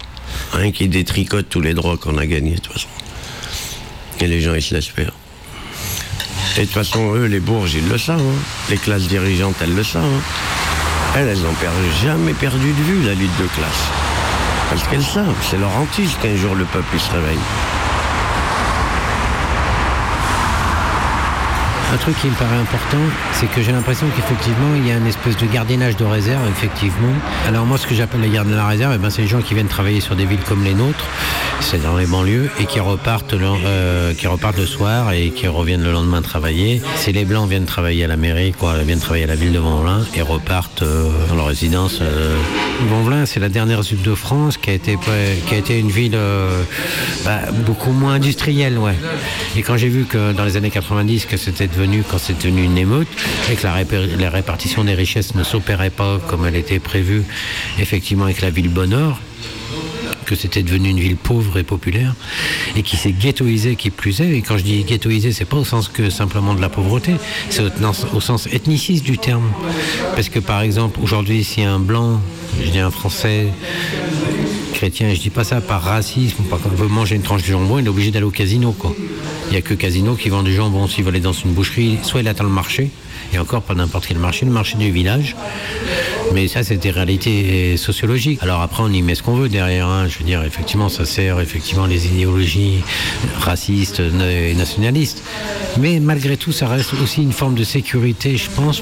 Un 0.54 0.72
qui 0.72 0.88
détricote 0.90 1.48
tous 1.50 1.62
les 1.62 1.74
droits 1.74 1.98
qu'on 1.98 2.18
a 2.18 2.26
gagnés, 2.26 2.56
de 2.56 2.60
toute 2.60 2.74
façon. 2.74 2.88
Et 4.20 4.28
les 4.28 4.42
gens, 4.42 4.54
ils 4.54 4.62
se 4.62 4.74
laissent 4.76 4.88
faire. 4.88 5.12
Et 6.58 6.62
de 6.62 6.66
toute 6.66 6.74
façon, 6.74 7.14
eux, 7.16 7.26
les 7.26 7.40
bourges, 7.40 7.74
ils 7.74 7.88
le 7.88 7.98
savent. 7.98 8.20
hein. 8.20 8.40
Les 8.70 8.78
classes 8.78 9.08
dirigeantes, 9.08 9.56
elles 9.62 9.74
le 9.76 9.84
savent. 9.84 10.04
hein. 10.04 10.22
Elles, 11.16 11.28
elles 11.30 11.42
n'ont 11.42 11.56
jamais 12.04 12.34
perdu 12.34 12.68
de 12.74 12.84
vue 12.84 13.04
la 13.04 13.14
lutte 13.14 13.38
de 13.40 13.48
classe. 13.48 13.88
Parce 14.70 14.84
qu'elles 14.88 15.04
savent, 15.04 15.36
c'est 15.50 15.58
leur 15.58 15.76
hantise 15.76 16.16
qu'un 16.22 16.36
jour 16.36 16.56
le 16.56 16.66
peuple 16.66 17.00
se 17.00 17.12
réveille. 17.12 17.40
Un 21.94 21.98
truc 21.98 22.18
qui 22.22 22.28
me 22.28 22.36
paraît 22.36 22.56
important, 22.56 23.04
c'est 23.34 23.48
que 23.48 23.62
j'ai 23.62 23.74
l'impression 23.74 24.08
qu'effectivement, 24.16 24.76
il 24.78 24.88
y 24.88 24.92
a 24.92 24.98
une 24.98 25.08
espèce 25.08 25.36
de 25.36 25.46
gardiennage 25.46 25.98
de 25.98 26.06
réserve, 26.06 26.42
effectivement. 26.48 27.12
Alors 27.46 27.66
moi, 27.66 27.78
ce 27.78 27.86
que 27.86 27.94
j'appelle 27.94 28.22
la 28.22 28.30
garde 28.30 28.50
de 28.50 28.56
la 28.56 28.66
réserve, 28.66 28.94
eh 28.96 28.98
ben, 28.98 29.10
c'est 29.10 29.24
les 29.24 29.28
gens 29.28 29.42
qui 29.42 29.56
viennent 29.56 29.68
travailler 29.68 30.00
sur 30.00 30.16
des 30.16 30.26
villes 30.26 30.44
comme 30.48 30.64
les 30.64 30.74
nôtres, 30.74 31.06
c'est 31.60 31.84
dans 31.84 31.98
les 31.98 32.06
banlieues, 32.06 32.50
et 32.62 32.66
qui 32.66 32.80
repartent, 32.80 33.34
le, 33.34 33.46
euh, 33.66 34.14
qui 34.14 34.28
repartent 34.28 34.58
le 34.58 34.66
soir 34.66 35.12
et 35.12 35.32
qui 35.32 35.50
reviennent 35.50 35.84
le 35.84 35.92
lendemain 35.92 36.22
travailler. 36.22 36.82
C'est 36.96 37.12
les 37.12 37.26
Blancs 37.26 37.50
viennent 37.50 37.66
travailler 37.66 38.06
à 38.06 38.08
la 38.08 38.18
mairie, 38.18 38.54
quoi, 38.54 38.78
viennent 38.78 39.00
travailler 39.00 39.26
à 39.26 39.28
la 39.28 39.36
ville 39.36 39.52
de 39.52 39.60
Vanvelin 39.60 40.06
et 40.16 40.22
repartent 40.22 40.86
dans 41.28 41.36
leur 41.36 41.48
résidence. 41.48 42.00
Euh. 42.02 42.38
C'est 43.26 43.40
la 43.40 43.50
dernière 43.50 43.84
sud 43.84 44.02
de 44.02 44.16
France 44.16 44.58
qui 44.58 44.70
a 44.70 44.74
été, 44.74 44.98
qui 45.48 45.54
a 45.54 45.58
été 45.58 45.78
une 45.78 45.90
ville 45.90 46.16
euh, 46.16 46.64
bah, 47.24 47.40
beaucoup 47.66 47.92
moins 47.92 48.14
industrielle, 48.14 48.78
ouais. 48.78 48.96
Et 49.56 49.62
quand 49.62 49.78
j'ai 49.78 49.90
vu 49.90 50.06
que 50.06 50.32
dans 50.34 50.44
les 50.44 50.58
années 50.58 50.72
90, 50.72 51.26
que 51.26 51.38
c'était 51.38 51.68
quand 52.10 52.18
c'était 52.18 52.48
devenu 52.50 52.64
une 52.64 52.78
émeute, 52.78 53.08
et 53.52 53.56
que 53.56 53.64
la, 53.64 53.76
répar- 53.76 54.18
la 54.20 54.30
répartition 54.30 54.84
des 54.84 54.94
richesses 54.94 55.36
ne 55.36 55.44
s'opérait 55.44 55.90
pas 55.90 56.20
comme 56.28 56.46
elle 56.46 56.56
était 56.56 56.80
prévue, 56.80 57.24
effectivement 57.80 58.26
avec 58.26 58.42
la 58.42 58.50
ville 58.50 58.70
Bonheur, 58.70 59.20
que 60.26 60.36
c'était 60.36 60.64
devenu 60.64 60.90
une 60.90 61.00
ville 61.00 61.18
pauvre 61.18 61.58
et 61.58 61.64
populaire 61.64 62.14
et 62.78 62.84
qui 62.84 62.96
s'est 62.96 63.12
ghettoisée 63.12 63.76
qui 63.76 63.90
plus 63.90 64.22
est. 64.22 64.30
Et 64.30 64.42
quand 64.42 64.58
je 64.58 64.64
dis 64.64 64.84
ghettoisée, 64.84 65.34
c'est 65.34 65.46
pas 65.46 65.58
au 65.58 65.66
sens 65.66 65.90
que 65.90 66.10
simplement 66.10 66.54
de 66.54 66.62
la 66.62 66.70
pauvreté, 66.70 67.16
c'est 67.50 67.64
au, 67.64 67.70
au 68.16 68.22
sens 68.22 68.48
ethniciste 68.48 69.04
du 69.04 69.18
terme. 69.18 69.52
Parce 70.16 70.30
que 70.30 70.40
par 70.40 70.62
exemple, 70.62 71.00
aujourd'hui, 71.02 71.44
si 71.44 71.64
un 71.64 71.80
blanc, 71.80 72.22
je 72.64 72.70
dis 72.70 72.80
un 72.80 72.92
français 72.92 73.48
chrétien, 74.72 75.14
je 75.14 75.20
dis 75.20 75.30
pas 75.30 75.44
ça 75.44 75.62
par 75.62 75.82
racisme, 75.82 76.44
pas 76.44 76.58
qu'on 76.58 76.70
veut 76.70 76.88
manger 76.88 77.16
une 77.16 77.22
tranche 77.22 77.44
de 77.44 77.48
jambon, 77.48 77.80
il 77.80 77.86
est 77.86 77.90
obligé 77.90 78.12
d'aller 78.12 78.26
au 78.26 78.32
casino, 78.32 78.72
quoi. 78.72 78.94
Il 79.50 79.54
y 79.54 79.58
a 79.58 79.62
que 79.62 79.74
casino 79.74 80.16
qui 80.16 80.30
vend 80.30 80.44
du 80.44 80.54
jambon. 80.54 80.88
S'il 80.88 81.04
veut 81.04 81.10
aller 81.10 81.20
dans 81.20 81.34
une 81.34 81.52
boucherie, 81.52 82.00
soit 82.04 82.22
il 82.22 82.28
attend 82.28 82.46
le 82.46 82.50
marché, 82.50 82.90
et 83.34 83.40
encore 83.40 83.62
pas 83.62 83.74
n'importe 83.76 84.08
quel 84.08 84.18
marché, 84.18 84.46
le 84.46 84.52
marché 84.52 84.78
du 84.78 84.92
village. 84.92 85.36
Mais 86.34 86.48
ça, 86.48 86.64
c'est 86.64 86.78
des 86.78 86.92
réalités 86.92 87.76
sociologiques. 87.78 88.40
Alors 88.42 88.62
après, 88.62 88.84
on 88.84 88.90
y 88.90 89.02
met 89.02 89.16
ce 89.16 89.24
qu'on 89.24 89.36
veut 89.36 89.50
derrière. 89.50 89.88
hein. 89.88 90.08
Je 90.08 90.18
veux 90.20 90.24
dire, 90.24 90.44
effectivement, 90.44 90.90
ça 90.90 91.06
sert 91.06 91.40
effectivement 91.40 91.86
les 91.86 92.08
idéologies 92.08 92.84
racistes 93.40 94.00
et 94.00 94.54
nationalistes. 94.54 95.24
Mais 95.80 96.00
malgré 96.00 96.38
tout, 96.38 96.52
ça 96.52 96.68
reste 96.68 96.94
aussi 97.02 97.22
une 97.22 97.34
forme 97.34 97.56
de 97.56 97.64
sécurité, 97.64 98.38
je 98.38 98.50
pense. 98.50 98.82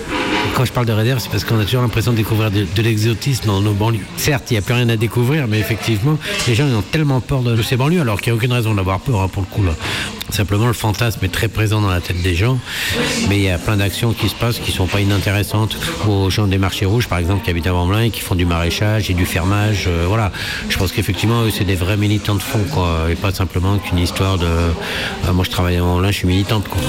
Quand 0.56 0.66
je 0.66 0.72
parle 0.72 0.86
de 0.86 0.94
réserve, 0.94 1.20
c'est 1.20 1.30
parce 1.30 1.44
qu'on 1.44 1.60
a 1.60 1.66
toujours 1.66 1.82
l'impression 1.82 2.12
de 2.12 2.18
découvrir 2.18 2.52
de, 2.52 2.82
l'exotisme 2.82 3.48
dans 3.48 3.62
nos 3.62 3.74
banlieues. 3.74 4.06
Certes, 4.18 4.52
il 4.52 4.54
n'y 4.54 4.60
a 4.60 4.62
plus 4.62 4.74
rien 4.74 4.90
à 4.90 4.98
découvrir, 4.98 5.48
mais 5.48 5.60
effectivement, 5.60 6.18
les 6.48 6.56
gens 6.56 6.66
ont 6.66 6.82
tellement 6.82 7.20
peur 7.20 7.42
de, 7.42 7.56
de 7.56 7.62
ces 7.62 7.78
banlieues, 7.78 8.02
alors 8.02 8.22
qu'il 8.22 8.32
n'y 8.32 8.38
a 8.38 8.38
aucune 8.38 8.54
raison 8.54 8.74
d'avoir 8.74 9.00
peur, 9.00 9.22
hein, 9.22 9.28
pour 9.28 9.44
le 9.44 9.48
coup. 9.48 9.64
Là. 9.64 9.74
Simplement, 10.30 10.68
le 10.68 10.74
fantasme 10.74 11.26
est 11.26 11.30
très 11.30 11.48
présent 11.48 11.82
dans 11.82 11.90
la 11.90 12.02
tête 12.02 12.22
des 12.22 12.36
gens, 12.36 12.60
mais 13.28 13.38
il 13.38 13.44
y 13.44 13.50
a 13.50 13.58
plein 13.58 13.78
d'actions 13.78 14.14
qui 14.14 14.30
se 14.30 14.36
passent 14.36 14.60
qui 14.60 14.72
ne 14.72 14.76
sont 14.76 14.88
pas 14.88 15.02
inintéressantes. 15.02 15.78
Aux 16.08 16.30
gens 16.30 16.48
des 16.48 16.58
marchés 16.58 16.86
rouges, 16.86 17.08
par 17.08 17.18
exemple, 17.18 17.39
qui 17.40 17.50
habitent 17.50 17.68
à 17.68 17.72
Vanvelin 17.72 18.02
et 18.04 18.10
qui 18.10 18.22
font 18.22 18.36
du 18.36 18.46
maraîchage 18.46 19.10
et 19.10 19.14
du 19.14 19.26
fermage. 19.26 19.86
euh, 19.88 20.06
voilà. 20.08 20.32
Je 20.70 20.78
pense 20.78 20.92
qu'effectivement, 20.92 21.44
eux, 21.44 21.52
c'est 21.52 21.64
des 21.66 21.76
vrais 21.76 21.98
militants 21.98 22.36
de 22.36 22.42
fond, 22.42 22.64
quoi, 22.74 23.08
et 23.10 23.16
pas 23.16 23.32
simplement 23.32 23.78
qu'une 23.78 24.00
histoire 24.00 24.38
de. 24.38 24.48
Ah, 25.28 25.34
moi, 25.34 25.44
je 25.46 25.50
travaille 25.50 25.78
à 25.78 25.82
Vanvelin, 25.82 26.12
je 26.12 26.18
suis 26.18 26.28
militante, 26.28 26.68
quoi. 26.68 26.82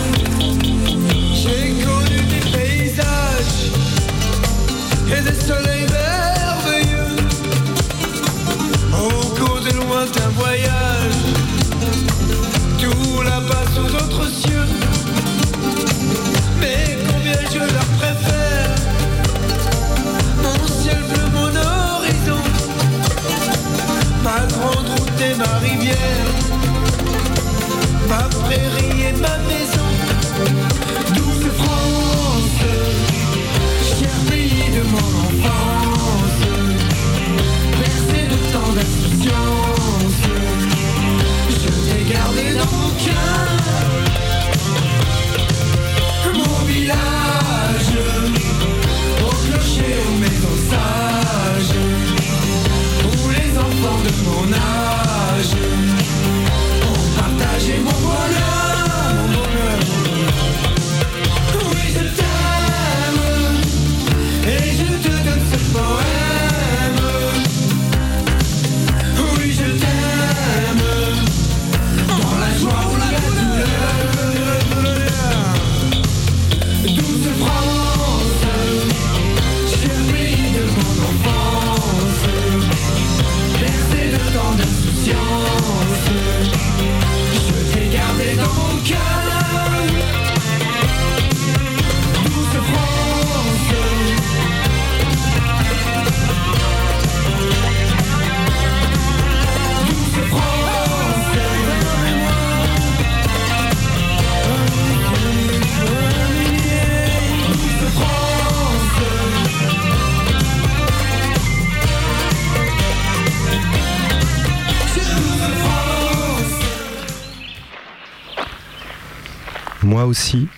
Moi 120.01 120.09
aussi, 120.09 120.49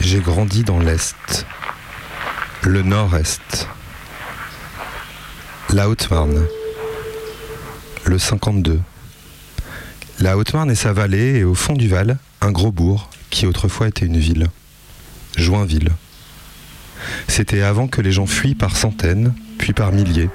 j'ai 0.00 0.20
grandi 0.20 0.64
dans 0.64 0.78
l'Est, 0.78 1.46
le 2.62 2.80
Nord-Est, 2.80 3.68
la 5.74 5.90
Haute-Marne, 5.90 6.42
le 8.06 8.18
52. 8.18 8.80
La 10.20 10.38
Haute-Marne 10.38 10.70
et 10.70 10.74
sa 10.74 10.94
vallée, 10.94 11.36
et 11.36 11.44
au 11.44 11.54
fond 11.54 11.74
du 11.74 11.86
Val, 11.86 12.16
un 12.40 12.50
gros 12.50 12.72
bourg 12.72 13.10
qui 13.28 13.44
autrefois 13.44 13.88
était 13.88 14.06
une 14.06 14.16
ville, 14.16 14.46
Joinville. 15.36 15.90
C'était 17.28 17.60
avant 17.60 17.88
que 17.88 18.00
les 18.00 18.12
gens 18.12 18.24
fuient 18.24 18.54
par 18.54 18.74
centaines, 18.74 19.34
puis 19.58 19.74
par 19.74 19.92
milliers. 19.92 20.30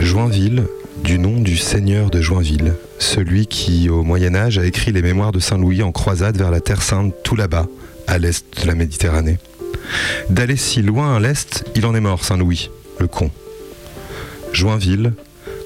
Joinville, 0.00 0.66
du 1.06 1.20
nom 1.20 1.40
du 1.40 1.56
seigneur 1.56 2.10
de 2.10 2.20
Joinville, 2.20 2.74
celui 2.98 3.46
qui, 3.46 3.88
au 3.88 4.02
Moyen 4.02 4.34
Âge, 4.34 4.58
a 4.58 4.66
écrit 4.66 4.90
les 4.90 5.02
mémoires 5.02 5.30
de 5.30 5.38
Saint-Louis 5.38 5.84
en 5.84 5.92
croisade 5.92 6.36
vers 6.36 6.50
la 6.50 6.60
Terre 6.60 6.82
Sainte, 6.82 7.14
tout 7.22 7.36
là-bas, 7.36 7.68
à 8.08 8.18
l'est 8.18 8.44
de 8.60 8.66
la 8.66 8.74
Méditerranée. 8.74 9.38
D'aller 10.30 10.56
si 10.56 10.82
loin 10.82 11.14
à 11.14 11.20
l'est, 11.20 11.64
il 11.76 11.86
en 11.86 11.94
est 11.94 12.00
mort, 12.00 12.24
Saint-Louis, 12.24 12.70
le 12.98 13.06
con. 13.06 13.30
Joinville, 14.52 15.12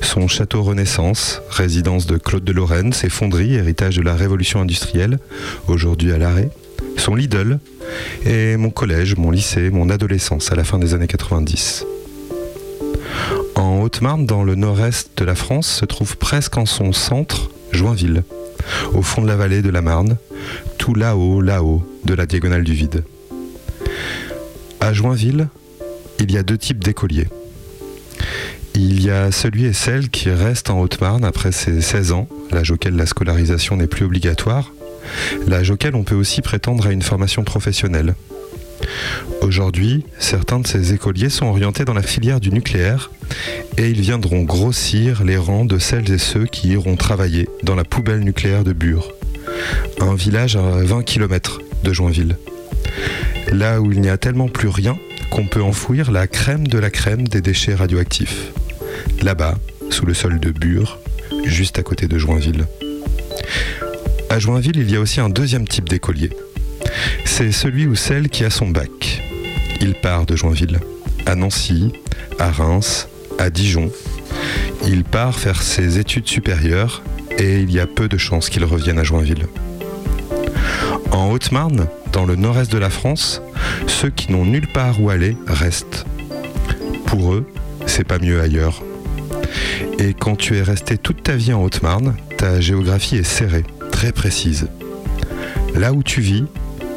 son 0.03 0.29
château 0.29 0.63
Renaissance, 0.63 1.41
résidence 1.49 2.05
de 2.05 2.19
Claude 2.19 2.45
de 2.45 2.53
Lorraine, 2.53 2.93
ses 2.93 3.09
fonderies, 3.09 3.55
héritage 3.55 3.97
de 3.97 4.03
la 4.03 4.17
révolution 4.17 4.61
industrielle, 4.61 5.19
aujourd'hui 5.69 6.13
à 6.13 6.19
l'arrêt, 6.19 6.51
son 6.99 7.15
Lidl, 7.15 7.61
et 8.27 8.59
mon 8.59 8.69
collège, 8.69 9.17
mon 9.17 9.31
lycée, 9.31 9.71
mon 9.71 9.89
adolescence 9.89 10.53
à 10.53 10.55
la 10.55 10.65
fin 10.65 10.79
des 10.79 10.93
années 10.93 11.07
90. 11.07 11.87
En 13.61 13.83
Haute-Marne, 13.83 14.25
dans 14.25 14.43
le 14.43 14.55
nord-est 14.55 15.11
de 15.19 15.25
la 15.27 15.35
France, 15.35 15.69
se 15.69 15.85
trouve 15.85 16.17
presque 16.17 16.57
en 16.57 16.65
son 16.65 16.95
centre 16.95 17.51
Joinville, 17.73 18.25
au 18.95 19.03
fond 19.03 19.21
de 19.21 19.27
la 19.27 19.37
vallée 19.37 19.61
de 19.61 19.69
la 19.69 19.83
Marne, 19.83 20.17
tout 20.79 20.95
là-haut, 20.95 21.43
là-haut, 21.43 21.87
de 22.07 22.15
la 22.15 22.25
diagonale 22.25 22.65
du 22.65 22.73
vide. 22.73 23.05
À 24.81 24.95
Joinville, 24.95 25.49
il 26.21 26.33
y 26.33 26.39
a 26.39 26.43
deux 26.43 26.57
types 26.57 26.83
d'écoliers. 26.83 27.29
Il 28.75 29.05
y 29.05 29.11
a 29.11 29.31
celui 29.31 29.67
et 29.67 29.75
celle 29.75 30.09
qui 30.09 30.31
reste 30.31 30.71
en 30.71 30.81
Haute-Marne 30.81 31.27
après 31.27 31.53
ses 31.53 31.83
16 31.83 32.13
ans, 32.13 32.29
l'âge 32.51 32.71
auquel 32.71 32.97
la 32.97 33.05
scolarisation 33.05 33.77
n'est 33.77 33.87
plus 33.87 34.07
obligatoire, 34.07 34.73
l'âge 35.47 35.71
auquel 35.71 35.95
on 35.97 36.03
peut 36.03 36.15
aussi 36.15 36.41
prétendre 36.41 36.87
à 36.87 36.93
une 36.93 37.03
formation 37.03 37.45
professionnelle. 37.45 38.15
Aujourd'hui, 39.43 40.05
certains 40.19 40.61
de 40.61 40.67
ces 40.67 40.93
écoliers 40.93 41.31
sont 41.31 41.47
orientés 41.47 41.85
dans 41.85 41.95
la 41.95 42.03
filière 42.03 42.41
du 42.41 42.51
nucléaire 42.51 43.11
et 43.79 43.89
ils 43.89 44.01
viendront 44.01 44.43
grossir 44.43 45.25
les 45.25 45.37
rangs 45.37 45.65
de 45.65 45.79
celles 45.79 46.11
et 46.11 46.19
ceux 46.19 46.47
qui 46.47 46.69
iront 46.69 46.97
travailler 46.97 47.49
dans 47.63 47.75
la 47.75 47.85
poubelle 47.85 48.21
nucléaire 48.21 48.65
de 48.65 48.73
Bure, 48.73 49.13
un 50.01 50.15
village 50.15 50.57
à 50.57 50.61
20 50.61 51.03
km 51.03 51.61
de 51.83 51.93
Joinville. 51.93 52.37
Là 53.51 53.81
où 53.81 53.91
il 53.93 54.01
n'y 54.01 54.09
a 54.09 54.19
tellement 54.19 54.49
plus 54.49 54.69
rien 54.69 54.99
qu'on 55.31 55.47
peut 55.47 55.63
enfouir 55.63 56.11
la 56.11 56.27
crème 56.27 56.69
de 56.69 56.79
la 56.79 56.91
crème 56.91 57.27
des 57.27 57.41
déchets 57.41 57.75
radioactifs. 57.75 58.53
Là-bas, 59.23 59.57
sous 59.91 60.07
le 60.07 60.15
sol 60.15 60.39
de 60.39 60.51
Bure, 60.51 60.99
juste 61.45 61.79
à 61.79 61.83
côté 61.83 62.07
de 62.07 62.19
Joinville. 62.19 62.67
À 64.29 64.39
Joinville, 64.39 64.77
il 64.77 64.91
y 64.91 64.97
a 64.97 65.01
aussi 65.01 65.21
un 65.21 65.29
deuxième 65.29 65.67
type 65.67 65.89
d'écolier. 65.89 66.31
C'est 67.25 67.53
celui 67.53 67.87
ou 67.87 67.95
celle 67.95 68.29
qui 68.29 68.45
a 68.45 68.51
son 68.51 68.69
bac. 68.69 69.23
Il 69.81 69.95
part 69.95 70.27
de 70.27 70.37
Joinville, 70.37 70.79
à 71.27 71.35
Nancy, 71.35 71.93
à 72.39 72.51
Reims, 72.51 73.09
à 73.39 73.51
Dijon. 73.51 73.91
Il 74.87 75.05
part 75.05 75.39
faire 75.39 75.63
ses 75.63 75.99
études 75.99 76.29
supérieures 76.29 77.03
et 77.39 77.61
il 77.61 77.71
y 77.71 77.81
a 77.81 77.87
peu 77.87 78.09
de 78.09 78.19
chances 78.19 78.51
qu'il 78.51 78.65
revienne 78.65 78.99
à 78.99 79.05
Joinville. 79.05 79.47
En 81.13 81.31
Haute-Marne, 81.31 81.87
dans 82.13 82.25
le 82.25 82.37
nord-est 82.37 82.71
de 82.71 82.79
la 82.79 82.91
France, 82.91 83.43
ceux 83.87 84.11
qui 84.11 84.33
n'ont 84.33 84.45
nulle 84.45 84.69
part 84.69 85.01
où 85.01 85.11
aller 85.11 85.37
restent. 85.47 86.07
Pour 87.07 87.35
eux, 87.35 87.47
c'est 87.87 88.05
pas 88.05 88.19
mieux 88.19 88.41
ailleurs. 88.41 88.83
Et 89.99 90.15
quand 90.15 90.37
tu 90.37 90.57
es 90.57 90.63
resté 90.63 90.97
toute 90.97 91.23
ta 91.23 91.37
vie 91.37 91.53
en 91.53 91.63
Haute-Marne, 91.63 92.17
ta 92.37 92.61
géographie 92.61 93.17
est 93.17 93.23
serrée, 93.23 93.65
très 93.91 94.13
précise. 94.13 94.69
Là 95.75 95.93
où 95.93 96.03
tu 96.03 96.21
vis, 96.21 96.45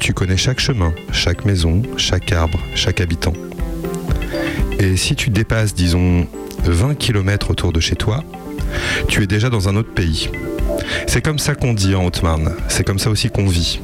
tu 0.04 0.14
connais 0.14 0.36
chaque 0.36 0.60
chemin, 0.60 0.94
chaque 1.14 1.46
maison, 1.46 1.82
chaque 1.96 2.34
arbre, 2.34 2.60
chaque 2.76 3.00
habitant. 3.00 3.32
Et 4.78 4.98
si 4.98 5.16
tu 5.16 5.30
dépasses, 5.30 5.74
disons, 5.74 6.28
20 6.66 6.96
km 6.96 7.52
autour 7.52 7.72
de 7.72 7.80
chez 7.80 7.96
toi, 7.96 8.22
tu 9.08 9.24
es 9.24 9.28
déjà 9.28 9.50
dans 9.50 9.70
un 9.70 9.78
autre 9.78 9.94
pays. 9.94 10.30
C'est 11.08 11.22
comme 11.22 11.40
ça 11.40 11.56
qu'on 11.56 11.74
dit 11.74 11.96
en 11.96 12.04
Haute-Marne, 12.04 12.54
c'est 12.68 12.84
comme 12.84 13.00
ça 13.00 13.10
aussi 13.10 13.30
qu'on 13.30 13.48
vit. 13.48 13.80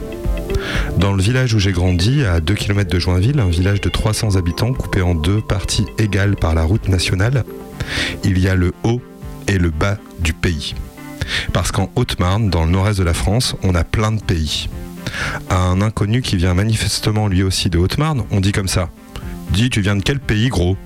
Dans 0.97 1.13
le 1.13 1.23
village 1.23 1.53
où 1.53 1.59
j'ai 1.59 1.71
grandi, 1.71 2.25
à 2.25 2.41
2 2.41 2.53
km 2.53 2.91
de 2.91 2.99
Joinville, 2.99 3.39
un 3.39 3.47
village 3.47 3.79
de 3.79 3.87
300 3.87 4.35
habitants 4.35 4.73
coupé 4.73 5.01
en 5.01 5.15
deux 5.15 5.39
parties 5.39 5.85
égales 5.99 6.35
par 6.35 6.53
la 6.53 6.65
route 6.65 6.89
nationale, 6.89 7.45
il 8.25 8.39
y 8.39 8.49
a 8.49 8.55
le 8.55 8.73
haut 8.83 9.01
et 9.47 9.57
le 9.57 9.69
bas 9.69 9.97
du 10.19 10.33
pays. 10.33 10.75
Parce 11.53 11.71
qu'en 11.71 11.89
Haute-Marne, 11.95 12.49
dans 12.49 12.65
le 12.65 12.71
nord-est 12.71 12.99
de 12.99 13.05
la 13.05 13.13
France, 13.13 13.55
on 13.63 13.73
a 13.73 13.85
plein 13.85 14.11
de 14.11 14.21
pays. 14.21 14.67
À 15.49 15.57
un 15.57 15.81
inconnu 15.81 16.21
qui 16.21 16.35
vient 16.37 16.53
manifestement 16.53 17.27
lui 17.27 17.43
aussi 17.43 17.69
de 17.69 17.77
Haute-Marne, 17.77 18.23
on 18.31 18.39
dit 18.39 18.51
comme 18.51 18.67
ça. 18.67 18.89
Dis, 19.51 19.69
tu 19.69 19.81
viens 19.81 19.95
de 19.95 20.03
quel 20.03 20.19
pays, 20.19 20.49
gros? 20.49 20.77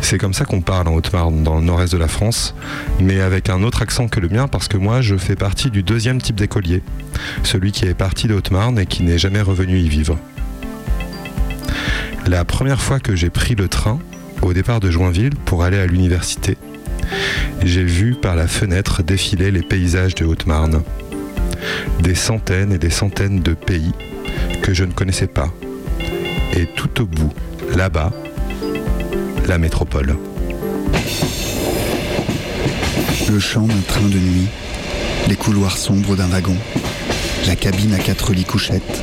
C'est 0.00 0.18
comme 0.18 0.34
ça 0.34 0.44
qu'on 0.44 0.60
parle 0.60 0.88
en 0.88 0.94
Haute-Marne, 0.94 1.42
dans 1.42 1.56
le 1.56 1.64
nord-est 1.64 1.92
de 1.92 1.98
la 1.98 2.08
France, 2.08 2.54
mais 3.00 3.20
avec 3.20 3.48
un 3.48 3.62
autre 3.62 3.80
accent 3.80 4.08
que 4.08 4.20
le 4.20 4.28
mien, 4.28 4.48
parce 4.48 4.68
que 4.68 4.76
moi, 4.76 5.00
je 5.00 5.16
fais 5.16 5.36
partie 5.36 5.70
du 5.70 5.82
deuxième 5.82 6.20
type 6.20 6.36
d'écolier, 6.36 6.82
celui 7.42 7.72
qui 7.72 7.86
est 7.86 7.94
parti 7.94 8.28
de 8.28 8.34
Haute-Marne 8.34 8.78
et 8.78 8.86
qui 8.86 9.02
n'est 9.02 9.18
jamais 9.18 9.40
revenu 9.40 9.78
y 9.78 9.88
vivre. 9.88 10.18
La 12.26 12.44
première 12.44 12.80
fois 12.80 13.00
que 13.00 13.16
j'ai 13.16 13.30
pris 13.30 13.54
le 13.54 13.68
train, 13.68 13.98
au 14.42 14.52
départ 14.52 14.80
de 14.80 14.90
Joinville, 14.90 15.34
pour 15.44 15.62
aller 15.62 15.78
à 15.78 15.86
l'université, 15.86 16.58
j'ai 17.62 17.84
vu 17.84 18.14
par 18.14 18.36
la 18.36 18.46
fenêtre 18.46 19.02
défiler 19.02 19.50
les 19.50 19.62
paysages 19.62 20.14
de 20.14 20.24
Haute-Marne. 20.24 20.82
Des 22.00 22.14
centaines 22.14 22.72
et 22.72 22.78
des 22.78 22.90
centaines 22.90 23.40
de 23.40 23.54
pays 23.54 23.92
que 24.62 24.74
je 24.74 24.84
ne 24.84 24.92
connaissais 24.92 25.26
pas. 25.26 25.52
Et 26.56 26.66
tout 26.66 27.02
au 27.02 27.06
bout, 27.06 27.32
là-bas, 27.74 28.12
la 29.46 29.58
métropole. 29.58 30.16
Le 33.28 33.40
chant 33.40 33.62
d'un 33.62 33.80
train 33.86 34.08
de 34.08 34.18
nuit, 34.18 34.46
les 35.28 35.36
couloirs 35.36 35.76
sombres 35.76 36.16
d'un 36.16 36.26
wagon, 36.26 36.56
la 37.46 37.56
cabine 37.56 37.94
à 37.94 37.98
quatre 37.98 38.32
lits 38.32 38.44
couchettes, 38.44 39.02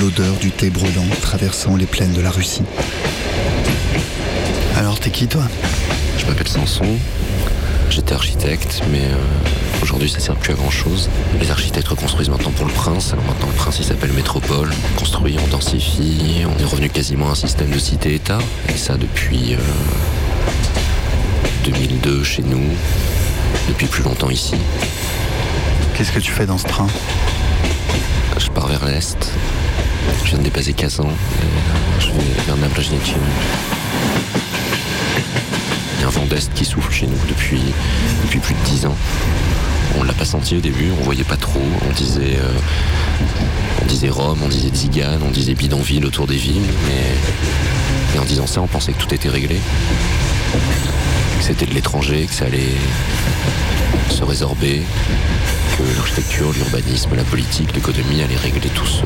l'odeur 0.00 0.34
du 0.34 0.50
thé 0.50 0.70
brûlant 0.70 1.06
traversant 1.22 1.76
les 1.76 1.86
plaines 1.86 2.12
de 2.12 2.20
la 2.20 2.30
Russie. 2.30 2.62
Alors 4.76 5.00
t'es 5.00 5.10
qui 5.10 5.26
toi? 5.26 5.42
Je 6.18 6.26
m'appelle 6.26 6.48
Sanson, 6.48 6.84
j'étais 7.90 8.14
architecte, 8.14 8.82
mais 8.90 9.04
euh, 9.04 9.16
aujourd'hui 9.82 10.08
ça 10.08 10.20
sert 10.20 10.36
plus 10.36 10.52
à 10.52 10.56
grand 10.56 10.70
chose. 10.70 11.08
Les 11.40 11.50
architectes 11.50 11.88
reconstruisent 11.88 12.28
maintenant 12.28 12.50
pour 12.50 12.66
le 12.66 12.72
Prince, 12.72 13.12
alors 13.12 13.24
maintenant 13.24 13.46
le 13.48 13.54
Prince 13.54 13.78
il 13.78 13.84
s'appelle 13.84 14.12
Métropole. 14.12 14.70
On 14.94 14.98
construit, 14.98 15.36
on 15.42 15.46
densifie, 15.48 16.44
on 16.44 16.60
est 16.60 16.64
revenu 16.64 16.88
quasiment 16.88 17.28
à 17.28 17.32
un 17.32 17.34
système 17.34 17.70
de 17.70 17.78
cité-État, 17.78 18.38
et 18.68 18.76
ça 18.76 18.96
depuis 18.96 19.54
euh, 19.54 19.58
2002 21.64 22.24
chez 22.24 22.42
nous, 22.42 22.68
depuis 23.68 23.86
plus 23.86 24.02
longtemps 24.02 24.30
ici. 24.30 24.54
Qu'est-ce 25.94 26.12
que 26.12 26.20
tu 26.20 26.32
fais 26.32 26.46
dans 26.46 26.58
ce 26.58 26.66
train? 26.66 26.88
Je 28.38 28.48
pars 28.48 28.66
vers 28.66 28.84
l'Est, 28.84 29.32
je 30.24 30.30
viens 30.30 30.38
de 30.38 30.44
dépasser 30.44 30.72
Kazan, 30.72 31.04
et 31.04 31.08
euh, 31.08 32.00
je 32.00 32.06
vais 32.08 32.42
vers 32.46 32.56
Nablajnitchin. 32.56 33.16
Il 35.96 36.02
y 36.02 36.04
a 36.04 36.08
un 36.08 36.10
vent 36.10 36.26
d'Est 36.26 36.52
qui 36.54 36.64
souffle 36.64 36.92
chez 36.92 37.06
nous 37.06 37.18
depuis, 37.28 37.60
depuis 38.24 38.38
plus 38.38 38.54
de 38.54 38.60
dix 38.64 38.86
ans. 38.86 38.96
On 39.98 40.02
ne 40.02 40.08
l'a 40.08 40.14
pas 40.14 40.24
senti 40.24 40.56
au 40.56 40.60
début, 40.60 40.90
on 41.00 41.04
voyait 41.04 41.24
pas 41.24 41.36
trop. 41.36 41.62
On 41.88 41.92
disait, 41.92 42.36
euh, 42.38 42.52
on 43.82 43.86
disait 43.86 44.10
Rome, 44.10 44.38
on 44.44 44.48
disait 44.48 44.70
Zigane, 44.74 45.20
on 45.26 45.30
disait 45.30 45.54
bidonville 45.54 46.04
autour 46.04 46.26
des 46.26 46.36
villes, 46.36 46.68
mais 46.86 48.16
et 48.16 48.18
en 48.18 48.24
disant 48.24 48.46
ça, 48.46 48.60
on 48.60 48.66
pensait 48.66 48.92
que 48.92 49.02
tout 49.02 49.12
était 49.14 49.28
réglé, 49.28 49.56
que 51.38 51.44
c'était 51.44 51.66
de 51.66 51.74
l'étranger, 51.74 52.26
que 52.26 52.34
ça 52.34 52.46
allait 52.46 52.76
se 54.10 54.24
résorber, 54.24 54.82
que 55.76 55.82
l'architecture, 55.96 56.52
l'urbanisme, 56.52 57.10
la 57.14 57.24
politique, 57.24 57.74
l'économie 57.74 58.22
allaient 58.22 58.36
régler 58.36 58.70
toutes 58.70 59.04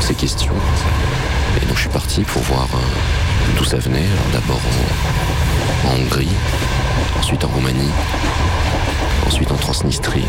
ces 0.00 0.14
questions. 0.14 0.54
Et 1.62 1.66
donc 1.66 1.76
je 1.76 1.82
suis 1.82 1.90
parti 1.90 2.22
pour 2.22 2.42
voir 2.42 2.68
euh, 2.74 3.58
d'où 3.58 3.64
ça 3.64 3.76
venait. 3.76 3.98
Alors 3.98 4.40
d'abord 4.40 4.60
en 5.86 6.00
Hongrie, 6.00 6.28
ensuite 7.18 7.44
en 7.44 7.48
Roumanie, 7.48 7.90
ensuite 9.26 9.50
en 9.50 9.56
Transnistrie. 9.56 10.24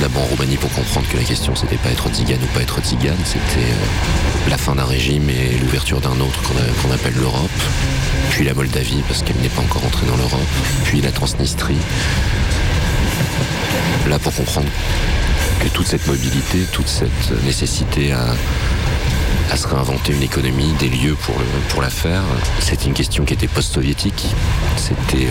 D'abord 0.00 0.22
en 0.22 0.26
Roumanie 0.26 0.56
pour 0.56 0.70
comprendre 0.72 1.08
que 1.08 1.16
la 1.16 1.24
question 1.24 1.54
c'était 1.56 1.76
pas 1.76 1.90
être 1.90 2.08
tzigane 2.10 2.40
ou 2.42 2.46
pas 2.54 2.62
être 2.62 2.80
tzigane, 2.80 3.18
c'était 3.24 3.66
euh, 3.66 4.50
la 4.50 4.56
fin 4.56 4.74
d'un 4.74 4.84
régime 4.84 5.28
et 5.28 5.58
l'ouverture 5.58 6.00
d'un 6.00 6.20
autre 6.20 6.40
qu'on 6.42 6.92
appelle 6.92 7.14
l'Europe. 7.14 7.50
Puis 8.30 8.44
la 8.44 8.54
Moldavie 8.54 9.02
parce 9.08 9.22
qu'elle 9.22 9.36
n'est 9.36 9.48
pas 9.48 9.62
encore 9.62 9.84
entrée 9.84 10.06
dans 10.06 10.16
l'Europe. 10.16 10.40
Puis 10.84 11.00
la 11.00 11.10
Transnistrie. 11.10 11.78
Là 14.08 14.18
pour 14.18 14.34
comprendre 14.34 14.68
que 15.60 15.68
toute 15.68 15.86
cette 15.86 16.06
mobilité, 16.06 16.58
toute 16.72 16.88
cette 16.88 17.44
nécessité 17.44 18.12
à, 18.12 18.34
à 19.50 19.56
se 19.56 19.66
réinventer 19.66 20.12
une 20.12 20.22
économie, 20.22 20.72
des 20.78 20.88
lieux 20.88 21.14
pour, 21.14 21.34
pour 21.68 21.82
la 21.82 21.90
faire, 21.90 22.22
c'était 22.60 22.86
une 22.86 22.94
question 22.94 23.24
qui 23.24 23.34
était 23.34 23.48
post-soviétique. 23.48 24.26
C'était 24.76 25.26
euh, 25.26 25.30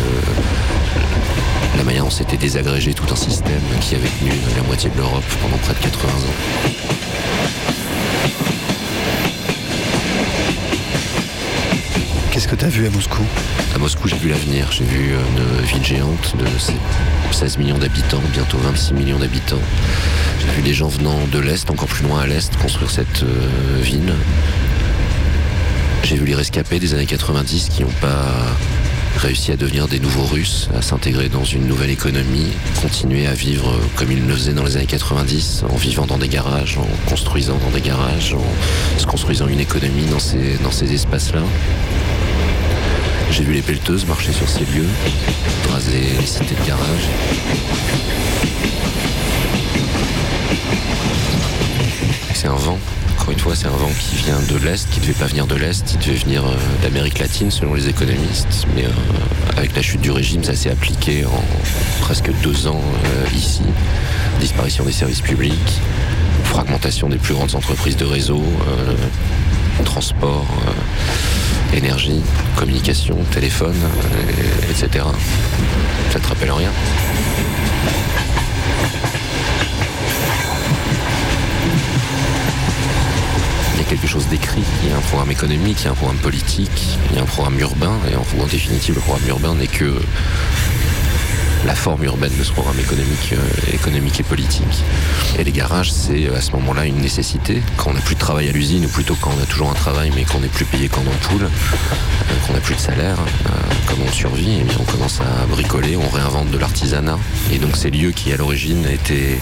la 1.77 1.83
manière 1.83 2.03
dont 2.03 2.09
s'était 2.09 2.37
désagrégé 2.37 2.93
tout 2.93 3.05
un 3.11 3.15
système 3.15 3.61
qui 3.81 3.95
avait 3.95 4.09
tenu 4.19 4.31
la 4.55 4.63
moitié 4.63 4.89
de 4.89 4.97
l'Europe 4.97 5.23
pendant 5.41 5.57
près 5.57 5.73
de 5.73 5.79
80 5.79 6.13
ans. 6.13 6.77
Qu'est-ce 12.37 12.47
que 12.47 12.55
t'as 12.55 12.67
vu 12.67 12.85
à 12.85 12.91
Moscou 12.91 13.23
À 13.73 13.79
Moscou, 13.79 14.07
j'ai 14.07 14.15
vu 14.15 14.29
l'avenir. 14.29 14.71
J'ai 14.71 14.83
vu 14.83 15.09
une 15.09 15.65
ville 15.65 15.83
géante 15.83 16.35
de 16.37 16.45
16 17.31 17.57
millions 17.57 17.79
d'habitants, 17.79 18.21
bientôt 18.31 18.59
26 18.59 18.93
millions 18.93 19.17
d'habitants. 19.17 19.57
J'ai 20.39 20.47
vu 20.49 20.61
des 20.61 20.75
gens 20.75 20.87
venant 20.87 21.17
de 21.31 21.39
l'Est, 21.39 21.71
encore 21.71 21.87
plus 21.87 22.07
loin 22.07 22.21
à 22.21 22.27
l'Est, 22.27 22.55
construire 22.57 22.91
cette 22.91 23.23
euh, 23.23 23.81
ville. 23.81 24.13
J'ai 26.03 26.15
vu 26.15 26.27
les 26.27 26.35
rescapés 26.35 26.77
des 26.77 26.93
années 26.93 27.07
90 27.07 27.69
qui 27.69 27.81
n'ont 27.81 27.89
pas 28.01 28.35
réussi 29.17 29.51
à 29.51 29.57
devenir 29.57 29.87
des 29.87 29.99
nouveaux 29.99 30.25
Russes, 30.25 30.69
à 30.77 30.81
s'intégrer 30.81 31.27
dans 31.27 31.43
une 31.43 31.65
nouvelle 31.67 31.89
économie, 31.89 32.51
continuer 32.81 33.25
à 33.25 33.33
vivre 33.33 33.73
comme 33.95 34.11
ils 34.11 34.25
le 34.25 34.33
faisaient 34.33 34.53
dans 34.53 34.63
les 34.63 34.77
années 34.77 34.85
90, 34.85 35.63
en 35.69 35.75
vivant 35.75 36.05
dans 36.05 36.17
des 36.17 36.27
garages, 36.27 36.77
en 36.77 36.87
construisant 37.09 37.57
dans 37.57 37.71
des 37.71 37.81
garages, 37.81 38.35
en 38.35 38.99
se 38.99 39.05
construisant 39.05 39.47
une 39.47 39.59
économie 39.59 40.05
dans 40.05 40.19
ces, 40.19 40.57
dans 40.63 40.71
ces 40.71 40.93
espaces-là. 40.93 41.41
J'ai 43.31 43.43
vu 43.43 43.53
les 43.53 43.61
pelleteuses 43.61 44.05
marcher 44.05 44.31
sur 44.31 44.47
ces 44.47 44.61
lieux, 44.61 44.87
raser 45.71 45.99
les 46.19 46.25
cités 46.25 46.55
de 46.55 46.67
garage. 46.67 47.09
C'est 52.33 52.47
un 52.47 52.55
vent, 52.55 52.79
encore 53.27 53.33
une 53.33 53.43
fois, 53.43 53.55
c'est 53.57 53.67
un 53.67 53.71
vent 53.71 53.91
qui 53.99 54.15
vient 54.15 54.39
de 54.39 54.55
l'Est, 54.65 54.89
qui 54.89 55.01
ne 55.01 55.05
devait 55.05 55.19
pas 55.19 55.25
venir 55.25 55.47
de 55.47 55.55
l'Est, 55.55 55.83
il 55.91 55.99
devait 55.99 56.17
venir 56.17 56.45
euh, 56.45 56.55
d'Amérique 56.81 57.19
latine 57.19 57.51
selon 57.51 57.73
les 57.73 57.89
économistes. 57.89 58.65
Mais 58.73 58.85
euh, 58.85 59.57
avec 59.57 59.75
la 59.75 59.81
chute 59.81 59.99
du 59.99 60.11
régime, 60.11 60.45
ça 60.45 60.55
s'est 60.55 60.69
appliqué 60.69 61.25
en 61.25 61.43
presque 61.99 62.31
deux 62.41 62.67
ans 62.67 62.79
euh, 62.79 63.35
ici. 63.35 63.63
Disparition 64.39 64.85
des 64.85 64.93
services 64.93 65.19
publics, 65.19 65.81
fragmentation 66.45 67.09
des 67.09 67.17
plus 67.17 67.33
grandes 67.33 67.53
entreprises 67.53 67.97
de 67.97 68.05
réseau, 68.05 68.41
transport. 69.83 70.47
énergie, 71.73 72.21
communication, 72.55 73.17
téléphone, 73.31 73.75
etc. 74.69 75.03
Ça 76.11 76.19
te 76.21 76.27
rappelle 76.29 76.51
rien 76.51 76.71
Il 83.77 83.81
y 83.81 83.85
a 83.85 83.86
quelque 83.97 84.11
chose 84.11 84.27
d'écrit, 84.27 84.61
il 84.83 84.89
y 84.89 84.93
a 84.93 84.97
un 84.97 85.01
programme 85.01 85.31
économique, 85.31 85.77
il 85.81 85.85
y 85.85 85.87
a 85.87 85.91
un 85.91 85.95
programme 85.95 86.17
politique, 86.17 86.97
il 87.09 87.15
y 87.15 87.19
a 87.19 87.23
un 87.23 87.25
programme 87.25 87.59
urbain, 87.59 87.93
et 88.11 88.15
en, 88.15 88.45
définitive 88.45 88.95
le 88.95 89.01
programme 89.01 89.27
urbain 89.27 89.55
n'est 89.55 89.67
que 89.67 89.91
la 91.65 91.73
forme 91.73 92.03
urbaine 92.03 92.31
de 92.37 92.43
ce 92.43 92.51
programme 92.51 92.79
économique, 92.79 93.33
euh, 93.33 93.73
et 93.73 94.23
politique. 94.23 94.83
Et 95.39 95.43
les 95.43 95.51
garages, 95.51 95.91
c'est 95.91 96.27
à 96.29 96.41
ce 96.41 96.51
moment-là 96.51 96.85
une 96.85 96.97
nécessité. 96.97 97.61
Quand 97.75 97.89
on 97.89 97.93
n'a 97.93 98.01
plus 98.01 98.15
de 98.15 98.19
travail 98.19 98.49
à 98.49 98.51
l'usine, 98.51 98.85
ou 98.85 98.89
plutôt 98.89 99.15
quand 99.19 99.31
on 99.37 99.41
a 99.41 99.45
toujours 99.45 99.69
un 99.71 99.73
travail 99.73 100.11
mais 100.15 100.23
qu'on 100.23 100.39
n'est 100.39 100.47
plus 100.47 100.65
payé 100.65 100.89
qu'en 100.89 101.01
ampoule, 101.01 101.45
euh, 101.45 102.45
qu'on 102.45 102.53
n'a 102.53 102.59
plus 102.59 102.75
de 102.75 102.79
salaire, 102.79 103.17
euh, 103.17 103.49
comment 103.87 104.05
on 104.07 104.11
survit, 104.11 104.59
et 104.59 104.63
bien 104.63 104.77
on 104.79 104.91
commence 104.91 105.19
à 105.21 105.45
bricoler, 105.47 105.97
on 105.97 106.07
réinvente 106.09 106.51
de 106.51 106.57
l'artisanat. 106.57 107.17
Et 107.51 107.57
donc 107.57 107.75
ces 107.75 107.89
lieux 107.89 108.11
qui 108.11 108.31
à 108.31 108.37
l'origine 108.37 108.85
étaient, 108.85 109.39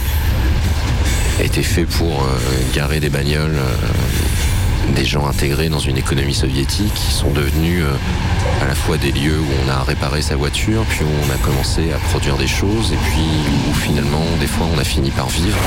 étaient 1.40 1.64
faits 1.64 1.88
pour 1.88 2.24
euh, 2.24 2.28
garer 2.74 3.00
des 3.00 3.10
bagnoles 3.10 3.58
euh, 3.58 4.94
des 4.94 5.06
gens 5.06 5.28
intégrés 5.28 5.70
dans 5.70 5.80
une 5.80 5.98
économie 5.98 6.34
soviétique 6.34 6.94
qui 6.94 7.12
sont 7.12 7.32
devenus 7.32 7.84
euh, 7.84 8.64
à 8.64 8.68
la 8.68 8.76
fois 8.76 8.98
des 8.98 9.12
lieux 9.12 9.40
où 9.40 9.66
on 9.66 9.70
a 9.70 9.84
réparé 9.84 10.22
sa 10.22 10.36
voiture, 10.36 10.84
puis 10.90 11.02
où 11.04 11.28
on 11.28 11.34
a 11.34 11.38
commencé 11.38 11.92
à 11.92 11.98
produire 11.98 12.38
des 12.38 12.48
choses, 12.48 12.94
et 12.94 12.98
puis 12.98 13.26
où 13.70 13.74
finalement, 13.74 14.24
des 14.40 14.48
fois, 14.48 14.68
on 14.74 14.78
a 14.78 14.84
fini 14.84 15.12
par 15.12 15.28
vivre. 15.30 15.58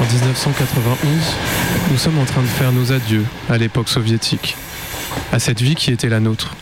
En 0.00 0.04
1991, 0.04 1.10
nous 1.90 1.98
sommes 1.98 2.18
en 2.18 2.24
train 2.24 2.42
de 2.42 2.46
faire 2.46 2.72
nos 2.72 2.92
adieux 2.92 3.24
à 3.48 3.58
l'époque 3.58 3.88
soviétique, 3.88 4.56
à 5.32 5.38
cette 5.38 5.60
vie 5.60 5.74
qui 5.74 5.90
était 5.90 6.08
la 6.08 6.20
nôtre. 6.20 6.54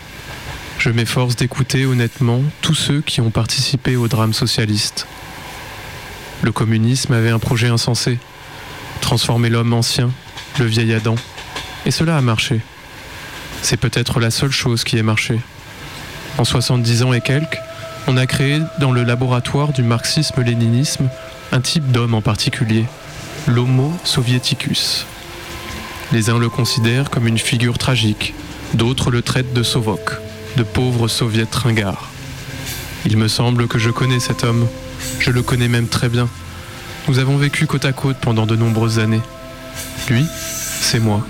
Je 0.79 0.91
m'efforce 0.91 1.37
d'écouter 1.37 1.87
honnêtement 1.87 2.43
tous 2.61 2.75
ceux 2.75 3.01
qui 3.01 3.21
ont 3.21 3.31
participé 3.31 3.97
au 3.97 4.09
drame 4.09 4.33
socialiste. 4.33 5.07
Le 6.45 6.53
communisme 6.53 7.15
avait 7.15 7.31
un 7.31 7.39
projet 7.39 7.69
insensé, 7.69 8.19
transformer 9.01 9.49
l'homme 9.49 9.73
ancien, 9.73 10.11
le 10.59 10.67
vieil 10.67 10.93
Adam, 10.93 11.15
et 11.87 11.91
cela 11.91 12.19
a 12.19 12.21
marché. 12.21 12.61
C'est 13.63 13.79
peut-être 13.79 14.21
la 14.21 14.31
seule 14.31 14.51
chose 14.51 14.85
qui 14.85 14.99
ait 14.99 15.03
marché. 15.03 15.41
En 16.37 16.45
70 16.45 17.03
ans 17.05 17.15
et 17.15 17.23
quelques, 17.23 17.59
on 18.09 18.19
a 18.19 18.27
créé 18.27 18.61
dans 18.79 18.93
le 18.93 19.05
laboratoire 19.05 19.73
du 19.73 19.83
marxisme-léninisme 19.83 21.09
un 21.51 21.63
type 21.63 21.91
d'homme 21.91 22.13
en 22.13 22.21
particulier, 22.21 22.85
l'Homo 23.47 23.95
soviéticus. 24.05 25.07
Les 26.13 26.29
uns 26.29 26.39
le 26.39 26.51
considèrent 26.51 27.09
comme 27.09 27.27
une 27.27 27.39
figure 27.39 27.79
tragique, 27.79 28.35
d'autres 28.75 29.11
le 29.11 29.23
traitent 29.23 29.55
de 29.55 29.63
Sovok, 29.63 30.21
de 30.59 30.63
pauvre 30.63 31.09
soviet 31.09 31.49
ringard. 31.55 32.11
Il 33.07 33.17
me 33.17 33.29
semble 33.29 33.67
que 33.67 33.79
je 33.79 33.89
connais 33.89 34.21
cet 34.21 34.45
homme, 34.45 34.69
je 35.19 35.31
le 35.31 35.43
connais 35.43 35.69
même 35.69 35.89
très 35.89 36.09
bien. 36.09 36.29
Nous 37.09 37.19
avons 37.19 37.37
vécu 37.37 37.67
côte 37.67 37.85
à 37.85 37.93
côte 37.93 38.17
pendant 38.21 38.47
de 38.47 38.57
nombreuses 38.57 38.99
années. 38.99 39.23
Lui, 40.09 40.27
c'est 40.81 41.01
moi. 41.01 41.27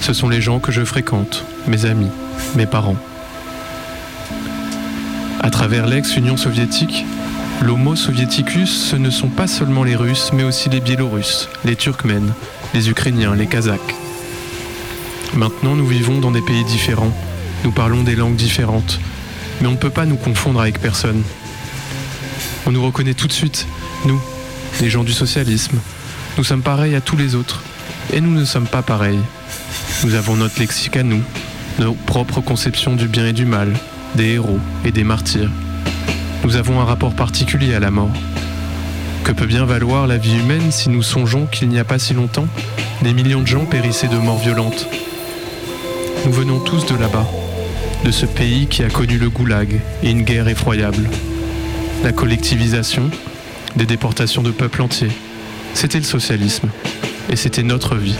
Ce 0.00 0.12
sont 0.12 0.28
les 0.28 0.40
gens 0.40 0.58
que 0.58 0.72
je 0.72 0.84
fréquente, 0.84 1.44
mes 1.66 1.84
amis, 1.84 2.10
mes 2.54 2.66
parents. 2.66 2.96
À 5.40 5.50
travers 5.50 5.86
l'ex-Union 5.86 6.36
soviétique, 6.36 7.04
l'Homo 7.62 7.96
soviéticus, 7.96 8.70
ce 8.70 8.96
ne 8.96 9.10
sont 9.10 9.28
pas 9.28 9.46
seulement 9.46 9.84
les 9.84 9.96
Russes, 9.96 10.30
mais 10.32 10.44
aussi 10.44 10.68
les 10.68 10.80
Biélorusses, 10.80 11.48
les 11.64 11.76
Turkmènes, 11.76 12.32
les 12.74 12.90
Ukrainiens, 12.90 13.34
les 13.34 13.46
Kazakhs. 13.46 13.94
Maintenant, 15.34 15.76
nous 15.76 15.86
vivons 15.86 16.18
dans 16.18 16.30
des 16.30 16.40
pays 16.40 16.64
différents, 16.64 17.12
nous 17.64 17.70
parlons 17.70 18.02
des 18.02 18.16
langues 18.16 18.36
différentes, 18.36 19.00
mais 19.60 19.68
on 19.68 19.72
ne 19.72 19.76
peut 19.76 19.90
pas 19.90 20.06
nous 20.06 20.16
confondre 20.16 20.60
avec 20.60 20.80
personne. 20.80 21.22
On 22.68 22.72
nous 22.72 22.84
reconnaît 22.84 23.14
tout 23.14 23.28
de 23.28 23.32
suite, 23.32 23.64
nous, 24.06 24.20
les 24.80 24.90
gens 24.90 25.04
du 25.04 25.12
socialisme. 25.12 25.78
Nous 26.36 26.42
sommes 26.42 26.62
pareils 26.62 26.96
à 26.96 27.00
tous 27.00 27.16
les 27.16 27.36
autres, 27.36 27.62
et 28.12 28.20
nous 28.20 28.32
ne 28.32 28.44
sommes 28.44 28.66
pas 28.66 28.82
pareils. 28.82 29.20
Nous 30.02 30.14
avons 30.14 30.34
notre 30.34 30.58
lexique 30.58 30.96
à 30.96 31.04
nous, 31.04 31.22
nos 31.78 31.94
propres 31.94 32.40
conceptions 32.40 32.96
du 32.96 33.06
bien 33.06 33.26
et 33.26 33.32
du 33.32 33.44
mal, 33.44 33.72
des 34.16 34.30
héros 34.30 34.58
et 34.84 34.90
des 34.90 35.04
martyrs. 35.04 35.50
Nous 36.42 36.56
avons 36.56 36.80
un 36.80 36.84
rapport 36.84 37.14
particulier 37.14 37.72
à 37.72 37.78
la 37.78 37.92
mort. 37.92 38.12
Que 39.22 39.30
peut 39.30 39.46
bien 39.46 39.64
valoir 39.64 40.08
la 40.08 40.18
vie 40.18 40.36
humaine 40.36 40.72
si 40.72 40.88
nous 40.88 41.04
songeons 41.04 41.46
qu'il 41.46 41.68
n'y 41.68 41.78
a 41.78 41.84
pas 41.84 42.00
si 42.00 42.14
longtemps, 42.14 42.48
des 43.02 43.14
millions 43.14 43.42
de 43.42 43.46
gens 43.46 43.64
périssaient 43.64 44.08
de 44.08 44.18
morts 44.18 44.40
violentes? 44.40 44.88
Nous 46.24 46.32
venons 46.32 46.58
tous 46.58 46.84
de 46.86 46.96
là-bas, 46.96 47.28
de 48.04 48.10
ce 48.10 48.26
pays 48.26 48.66
qui 48.66 48.82
a 48.82 48.90
connu 48.90 49.18
le 49.18 49.30
goulag 49.30 49.80
et 50.02 50.10
une 50.10 50.22
guerre 50.22 50.48
effroyable. 50.48 51.08
La 52.04 52.12
collectivisation, 52.12 53.10
des 53.74 53.86
déportations 53.86 54.42
de 54.42 54.50
peuples 54.50 54.82
entiers, 54.82 55.10
c'était 55.74 55.98
le 55.98 56.04
socialisme. 56.04 56.68
Et 57.30 57.36
c'était 57.36 57.62
notre 57.62 57.96
vie, 57.96 58.14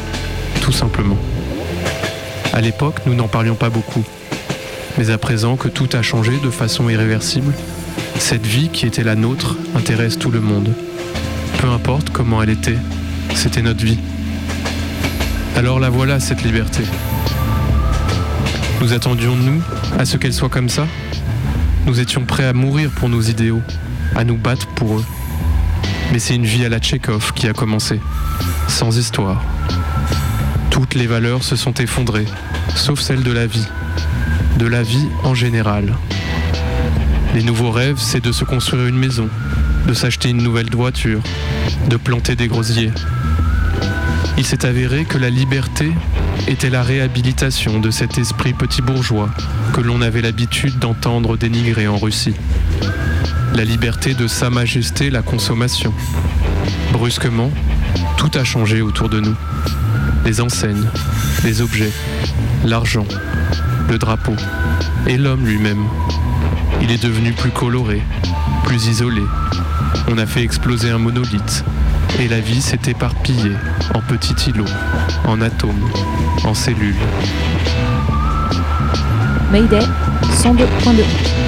tout 0.60 0.72
simplement. 0.72 1.16
À 2.52 2.60
l'époque, 2.60 3.00
nous 3.06 3.14
n'en 3.14 3.28
parlions 3.28 3.54
pas 3.54 3.70
beaucoup. 3.70 4.04
Mais 4.98 5.10
à 5.10 5.18
présent 5.18 5.56
que 5.56 5.68
tout 5.68 5.88
a 5.92 6.02
changé 6.02 6.32
de 6.42 6.50
façon 6.50 6.88
irréversible, 6.88 7.52
cette 8.18 8.46
vie 8.46 8.68
qui 8.70 8.86
était 8.86 9.04
la 9.04 9.14
nôtre 9.14 9.56
intéresse 9.76 10.18
tout 10.18 10.30
le 10.30 10.40
monde. 10.40 10.72
Peu 11.58 11.68
importe 11.68 12.10
comment 12.10 12.42
elle 12.42 12.50
était, 12.50 12.78
c'était 13.34 13.62
notre 13.62 13.84
vie. 13.84 13.98
Alors 15.54 15.78
la 15.78 15.90
voilà, 15.90 16.18
cette 16.18 16.42
liberté. 16.42 16.82
Nous 18.80 18.92
attendions, 18.92 19.36
nous, 19.36 19.62
à 19.98 20.04
ce 20.04 20.16
qu'elle 20.16 20.34
soit 20.34 20.48
comme 20.48 20.68
ça? 20.68 20.86
Nous 21.86 22.00
étions 22.00 22.24
prêts 22.24 22.44
à 22.44 22.52
mourir 22.52 22.90
pour 22.90 23.08
nos 23.08 23.20
idéaux, 23.20 23.62
à 24.16 24.24
nous 24.24 24.36
battre 24.36 24.66
pour 24.66 24.98
eux. 24.98 25.04
Mais 26.12 26.18
c'est 26.18 26.34
une 26.34 26.44
vie 26.44 26.64
à 26.64 26.68
la 26.68 26.80
Tchékov 26.80 27.32
qui 27.32 27.46
a 27.46 27.52
commencé, 27.52 28.00
sans 28.66 28.98
histoire. 28.98 29.40
Toutes 30.70 30.94
les 30.94 31.06
valeurs 31.06 31.44
se 31.44 31.54
sont 31.54 31.74
effondrées, 31.74 32.26
sauf 32.74 33.00
celle 33.00 33.22
de 33.22 33.30
la 33.30 33.46
vie, 33.46 33.66
de 34.58 34.66
la 34.66 34.82
vie 34.82 35.06
en 35.22 35.34
général. 35.34 35.94
Les 37.34 37.44
nouveaux 37.44 37.70
rêves, 37.70 37.98
c'est 37.98 38.22
de 38.22 38.32
se 38.32 38.44
construire 38.44 38.86
une 38.86 38.98
maison, 38.98 39.28
de 39.86 39.94
s'acheter 39.94 40.30
une 40.30 40.42
nouvelle 40.42 40.70
voiture, 40.70 41.20
de 41.88 41.96
planter 41.96 42.34
des 42.34 42.48
grosiers. 42.48 42.90
Il 44.38 44.44
s'est 44.44 44.66
avéré 44.66 45.04
que 45.04 45.16
la 45.16 45.30
liberté 45.30 45.90
était 46.46 46.68
la 46.68 46.82
réhabilitation 46.82 47.80
de 47.80 47.90
cet 47.90 48.18
esprit 48.18 48.52
petit 48.52 48.82
bourgeois 48.82 49.30
que 49.72 49.80
l'on 49.80 50.02
avait 50.02 50.20
l'habitude 50.20 50.78
d'entendre 50.78 51.36
dénigrer 51.36 51.88
en 51.88 51.96
Russie. 51.96 52.34
La 53.54 53.64
liberté 53.64 54.12
de 54.12 54.26
Sa 54.26 54.50
Majesté 54.50 55.08
la 55.08 55.22
consommation. 55.22 55.92
Brusquement, 56.92 57.50
tout 58.18 58.30
a 58.34 58.44
changé 58.44 58.82
autour 58.82 59.08
de 59.08 59.20
nous. 59.20 59.34
Les 60.26 60.42
enseignes, 60.42 60.86
les 61.42 61.62
objets, 61.62 61.92
l'argent, 62.64 63.06
le 63.88 63.96
drapeau 63.96 64.34
et 65.06 65.16
l'homme 65.16 65.46
lui-même. 65.46 65.84
Il 66.82 66.90
est 66.90 67.02
devenu 67.02 67.32
plus 67.32 67.50
coloré, 67.50 68.02
plus 68.64 68.86
isolé. 68.86 69.22
On 70.08 70.18
a 70.18 70.26
fait 70.26 70.42
exploser 70.42 70.90
un 70.90 70.98
monolithe 70.98 71.64
et 72.20 72.28
la 72.28 72.40
vie 72.40 72.62
s'est 72.62 72.78
éparpillée 72.86 73.52
en 73.94 74.00
petits 74.00 74.50
îlots, 74.50 74.64
en 75.26 75.40
atomes, 75.40 75.88
en 76.44 76.54
cellules. 76.54 76.94
Mayday 79.50 79.84
102.2 80.32 81.45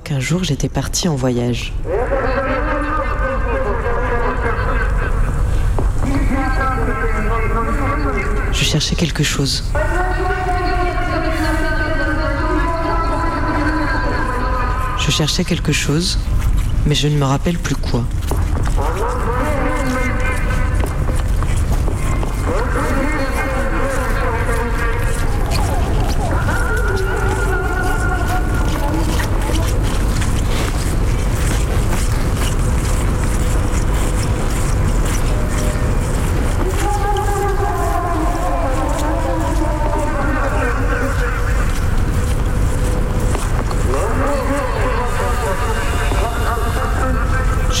qu'un 0.00 0.20
jour 0.20 0.44
j'étais 0.44 0.68
partie 0.68 1.08
en 1.08 1.16
voyage. 1.16 1.72
Je 8.52 8.64
cherchais 8.64 8.94
quelque 8.94 9.22
chose. 9.22 9.64
Je 14.98 15.10
cherchais 15.10 15.44
quelque 15.44 15.72
chose, 15.72 16.18
mais 16.86 16.94
je 16.94 17.08
ne 17.08 17.16
me 17.16 17.24
rappelle 17.24 17.58
plus 17.58 17.76
quoi. 17.76 18.04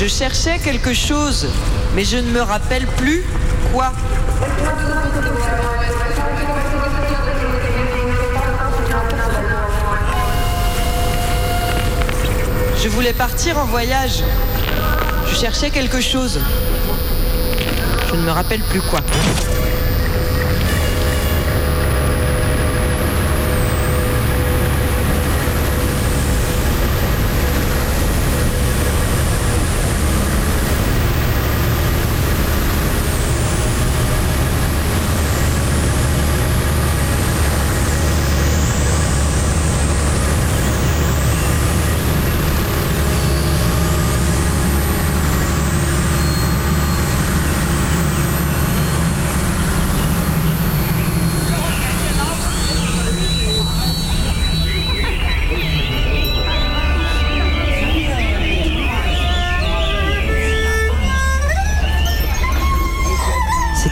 Je 0.00 0.06
quelque 0.58 0.92
chose, 0.92 1.46
mais 1.94 2.04
je 2.04 2.16
ne 2.16 2.30
me 2.30 2.40
rappelle 2.40 2.86
plus 2.86 3.24
quoi. 3.72 3.92
Je 12.82 12.88
voulais 12.88 13.12
partir 13.12 13.58
en 13.58 13.64
voyage. 13.64 14.22
Je 15.28 15.34
cherchais 15.36 15.70
quelque 15.70 16.00
chose. 16.00 16.40
Je 18.08 18.14
ne 18.14 18.22
me 18.22 18.30
rappelle 18.30 18.60
plus 18.62 18.80
quoi. 18.80 19.00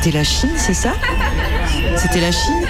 C'était 0.07 0.19
la 0.19 0.25
Chine, 0.25 0.51
c'est 0.57 0.73
ça 0.73 0.93
C'était 1.97 2.21
la 2.21 2.31
Chine 2.31 2.65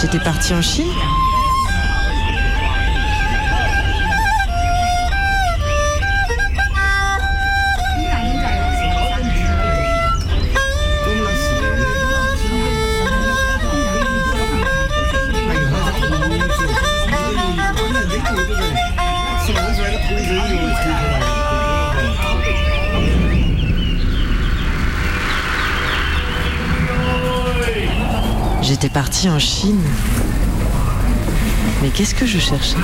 J'étais 0.00 0.18
partie 0.18 0.52
en 0.54 0.60
Chine 0.60 0.90
Partie 28.92 29.28
en 29.28 29.38
Chine. 29.38 29.80
Mais 31.80 31.90
qu'est-ce 31.90 32.14
que 32.14 32.26
je 32.26 32.38
cherchais? 32.38 32.76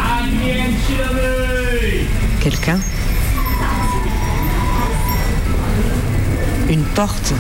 Quelqu'un? 2.41 2.79
Une 6.69 6.85
porte. 6.85 7.35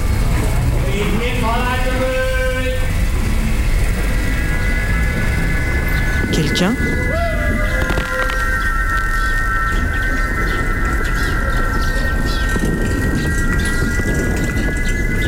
Quelqu'un? 6.32 6.74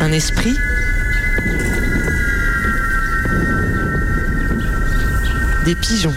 Un 0.01 0.13
esprit? 0.13 0.59
Des 5.69 5.75
pigeons. 5.75 6.15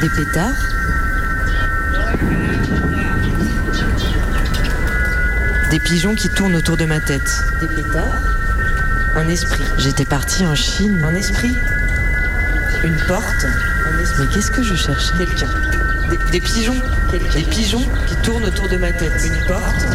Des 0.00 0.08
pétards. 0.08 0.54
Des 5.70 5.78
pigeons 5.78 6.14
qui 6.14 6.30
tournent 6.30 6.56
autour 6.56 6.78
de 6.78 6.86
ma 6.86 7.00
tête. 7.00 7.20
Des 7.60 7.66
pétards. 7.66 8.22
Un 9.14 9.28
esprit. 9.28 9.62
J'étais 9.76 10.06
partie 10.06 10.46
en 10.46 10.54
Chine. 10.54 11.04
Un 11.04 11.14
esprit. 11.14 11.54
Une 12.84 12.96
porte. 13.06 13.46
Mais 14.18 14.26
qu'est-ce 14.32 14.50
que 14.50 14.62
je 14.62 14.74
cherche 14.74 15.12
Quelqu'un. 15.18 15.50
Des, 16.08 16.16
des 16.30 16.40
pigeons. 16.40 16.80
Des 17.10 17.42
pigeons 17.42 17.86
qui 18.06 18.16
tournent 18.22 18.46
autour 18.46 18.70
de 18.70 18.78
ma 18.78 18.90
tête. 18.90 19.22
Une 19.22 19.46
porte. 19.46 19.86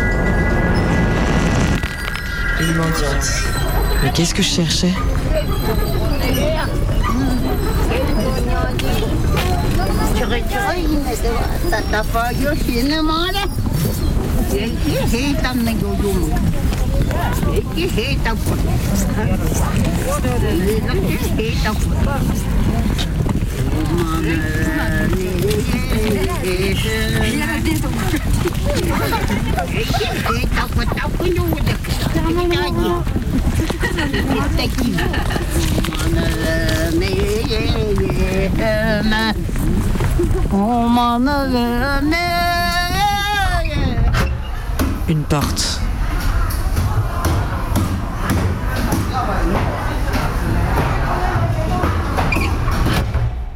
Une 2.60 2.76
mendiante. 2.76 3.87
Mais 4.04 4.12
qu'est-ce 4.14 4.34
que 4.34 4.43
je 4.43 4.48
cherchais 4.48 4.93
Une 45.10 45.24
porte. 45.24 45.82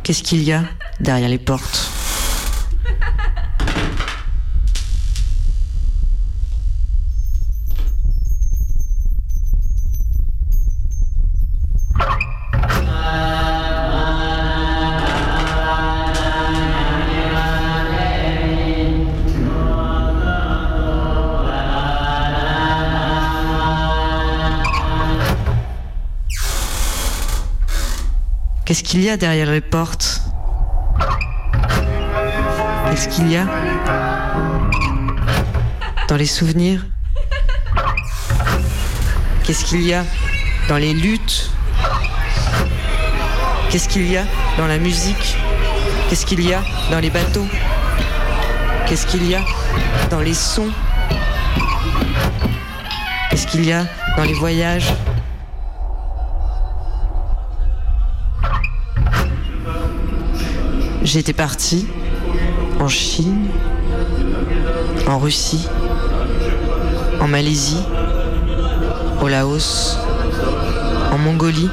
Qu'est-ce 0.04 0.24
qu'il 0.24 0.44
y 0.44 0.52
a 0.54 0.64
derrière 1.00 1.30
les 1.30 1.38
portes? 1.38 2.01
Qu'il 28.92 29.04
y 29.04 29.10
a 29.10 29.16
derrière 29.16 29.50
les 29.50 29.62
portes. 29.62 30.22
Qu'est-ce 32.90 33.08
qu'il 33.08 33.32
y 33.32 33.38
a 33.38 33.46
dans 36.10 36.18
les 36.18 36.26
souvenirs? 36.26 36.86
Qu'est-ce 39.46 39.64
qu'il 39.64 39.84
y 39.84 39.94
a 39.94 40.04
dans 40.68 40.76
les 40.76 40.94
luttes? 40.94 41.52
Qu'est-ce 43.70 43.88
qu'il 43.88 44.12
y 44.12 44.18
a 44.18 44.26
dans 44.58 44.68
la 44.68 44.78
musique? 44.78 45.38
Qu'est-ce 46.10 46.26
qu'il 46.26 46.46
y 46.46 46.54
a 46.54 46.62
dans 46.92 47.00
les 47.00 47.10
bateaux? 47.10 47.48
Qu'est-ce 48.88 49.08
qu'il 49.08 49.26
y 49.26 49.36
a 49.36 49.42
dans 50.10 50.20
les 50.20 50.34
sons? 50.34 50.70
Qu'est-ce 53.30 53.48
qu'il 53.48 53.64
y 53.64 53.72
a 53.72 53.86
dans 54.18 54.24
les 54.26 54.34
voyages? 54.34 54.94
J'étais 61.04 61.34
parti 61.34 61.88
en 62.80 62.88
Chine, 62.88 63.48
en 65.08 65.18
Russie, 65.18 65.68
en 67.20 67.28
Malaisie, 67.28 67.84
au 69.22 69.28
Laos, 69.28 69.98
en 71.12 71.18
Mongolie. 71.18 71.70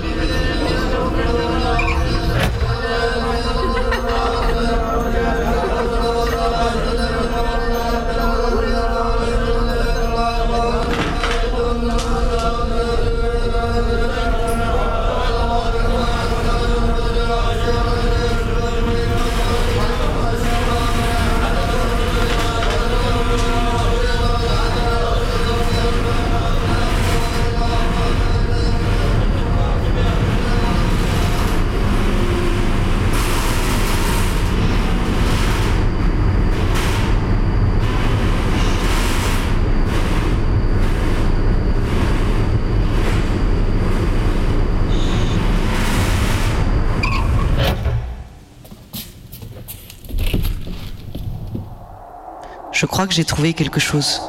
Crois 52.99 53.07
que 53.07 53.15
j'ai 53.15 53.25
trouvé 53.25 53.55
quelque 53.55 53.79
chose. 53.79 54.21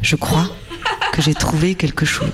Je 0.00 0.16
crois 0.16 0.48
que 1.12 1.20
j'ai 1.20 1.34
trouvé 1.34 1.74
quelque 1.74 2.06
chose. 2.06 2.30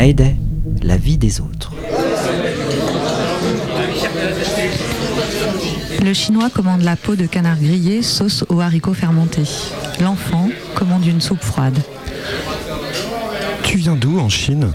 Mayday, 0.00 0.34
la 0.82 0.96
vie 0.96 1.18
des 1.18 1.42
autres. 1.42 1.72
Le 6.02 6.14
chinois 6.14 6.48
commande 6.48 6.80
la 6.80 6.96
peau 6.96 7.16
de 7.16 7.26
canard 7.26 7.58
grillé, 7.58 8.00
sauce 8.00 8.46
aux 8.48 8.60
haricots 8.62 8.94
fermentés. 8.94 9.44
L'enfant 10.00 10.48
commande 10.74 11.04
une 11.04 11.20
soupe 11.20 11.42
froide. 11.42 11.76
Tu 13.62 13.76
viens 13.76 13.94
d'où 13.94 14.18
en 14.18 14.30
Chine? 14.30 14.72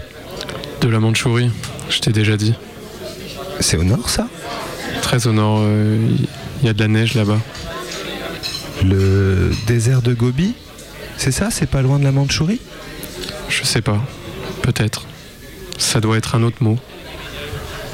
De 0.80 0.86
la 0.86 1.00
Mandchourie, 1.00 1.50
je 1.90 1.98
t'ai 1.98 2.12
déjà 2.12 2.36
dit. 2.36 2.54
C'est 3.58 3.78
au 3.78 3.82
nord 3.82 4.08
ça? 4.08 4.28
Très 5.02 5.26
au 5.26 5.32
nord, 5.32 5.60
il 6.62 6.66
y 6.66 6.68
a 6.68 6.72
de 6.72 6.78
la 6.78 6.86
neige 6.86 7.14
là-bas. 7.14 7.40
Le 8.84 9.50
désert 9.66 10.02
de 10.02 10.14
Gobi? 10.14 10.54
C'est 11.16 11.32
ça? 11.32 11.50
C'est 11.50 11.66
pas 11.66 11.82
loin 11.82 11.98
de 11.98 12.04
la 12.04 12.12
Mandchourie? 12.12 12.60
Je 13.48 13.64
sais 13.64 13.82
pas. 13.82 14.00
Peut-être. 14.62 15.05
Ça 15.96 16.00
doit 16.02 16.18
être 16.18 16.34
un 16.34 16.42
autre 16.42 16.62
mot. 16.62 16.78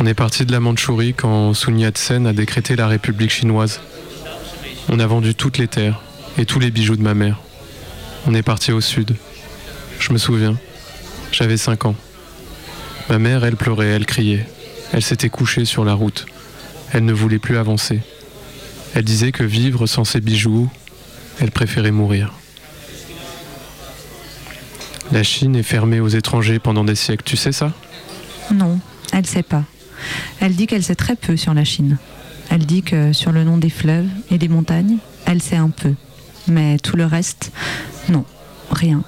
On 0.00 0.06
est 0.06 0.14
parti 0.14 0.44
de 0.44 0.50
la 0.50 0.58
Mandchourie 0.58 1.14
quand 1.14 1.54
Sun 1.54 1.78
Yat-sen 1.78 2.26
a 2.26 2.32
décrété 2.32 2.74
la 2.74 2.88
République 2.88 3.30
chinoise. 3.30 3.80
On 4.88 4.98
a 4.98 5.06
vendu 5.06 5.36
toutes 5.36 5.56
les 5.56 5.68
terres 5.68 6.00
et 6.36 6.44
tous 6.44 6.58
les 6.58 6.72
bijoux 6.72 6.96
de 6.96 7.02
ma 7.02 7.14
mère. 7.14 7.38
On 8.26 8.34
est 8.34 8.42
parti 8.42 8.72
au 8.72 8.80
sud. 8.80 9.14
Je 10.00 10.12
me 10.12 10.18
souviens. 10.18 10.58
J'avais 11.30 11.56
5 11.56 11.84
ans. 11.84 11.94
Ma 13.08 13.20
mère, 13.20 13.44
elle 13.44 13.54
pleurait, 13.54 13.90
elle 13.90 14.04
criait. 14.04 14.48
Elle 14.92 15.02
s'était 15.02 15.30
couchée 15.30 15.64
sur 15.64 15.84
la 15.84 15.94
route. 15.94 16.26
Elle 16.92 17.04
ne 17.04 17.12
voulait 17.12 17.38
plus 17.38 17.56
avancer. 17.56 18.00
Elle 18.96 19.04
disait 19.04 19.30
que 19.30 19.44
vivre 19.44 19.86
sans 19.86 20.02
ses 20.02 20.20
bijoux, 20.20 20.68
elle 21.38 21.52
préférait 21.52 21.92
mourir. 21.92 22.32
La 25.12 25.22
Chine 25.22 25.54
est 25.54 25.62
fermée 25.62 26.00
aux 26.00 26.08
étrangers 26.08 26.58
pendant 26.58 26.82
des 26.82 26.96
siècles, 26.96 27.22
tu 27.24 27.36
sais 27.36 27.52
ça? 27.52 27.72
Non, 28.52 28.78
elle 29.12 29.26
sait 29.26 29.42
pas. 29.42 29.64
Elle 30.40 30.54
dit 30.54 30.66
qu'elle 30.66 30.82
sait 30.82 30.94
très 30.94 31.16
peu 31.16 31.36
sur 31.36 31.54
la 31.54 31.64
Chine. 31.64 31.98
Elle 32.50 32.66
dit 32.66 32.82
que 32.82 33.12
sur 33.12 33.32
le 33.32 33.44
nom 33.44 33.56
des 33.56 33.70
fleuves 33.70 34.08
et 34.30 34.38
des 34.38 34.48
montagnes, 34.48 34.98
elle 35.24 35.40
sait 35.40 35.56
un 35.56 35.70
peu. 35.70 35.94
Mais 36.48 36.78
tout 36.78 36.96
le 36.96 37.06
reste, 37.06 37.52
non, 38.08 38.24
rien. 38.70 39.02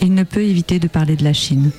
Il 0.00 0.14
ne 0.14 0.22
peut 0.22 0.42
éviter 0.42 0.78
de 0.78 0.88
parler 0.88 1.16
de 1.16 1.24
la 1.24 1.32
Chine. 1.32 1.70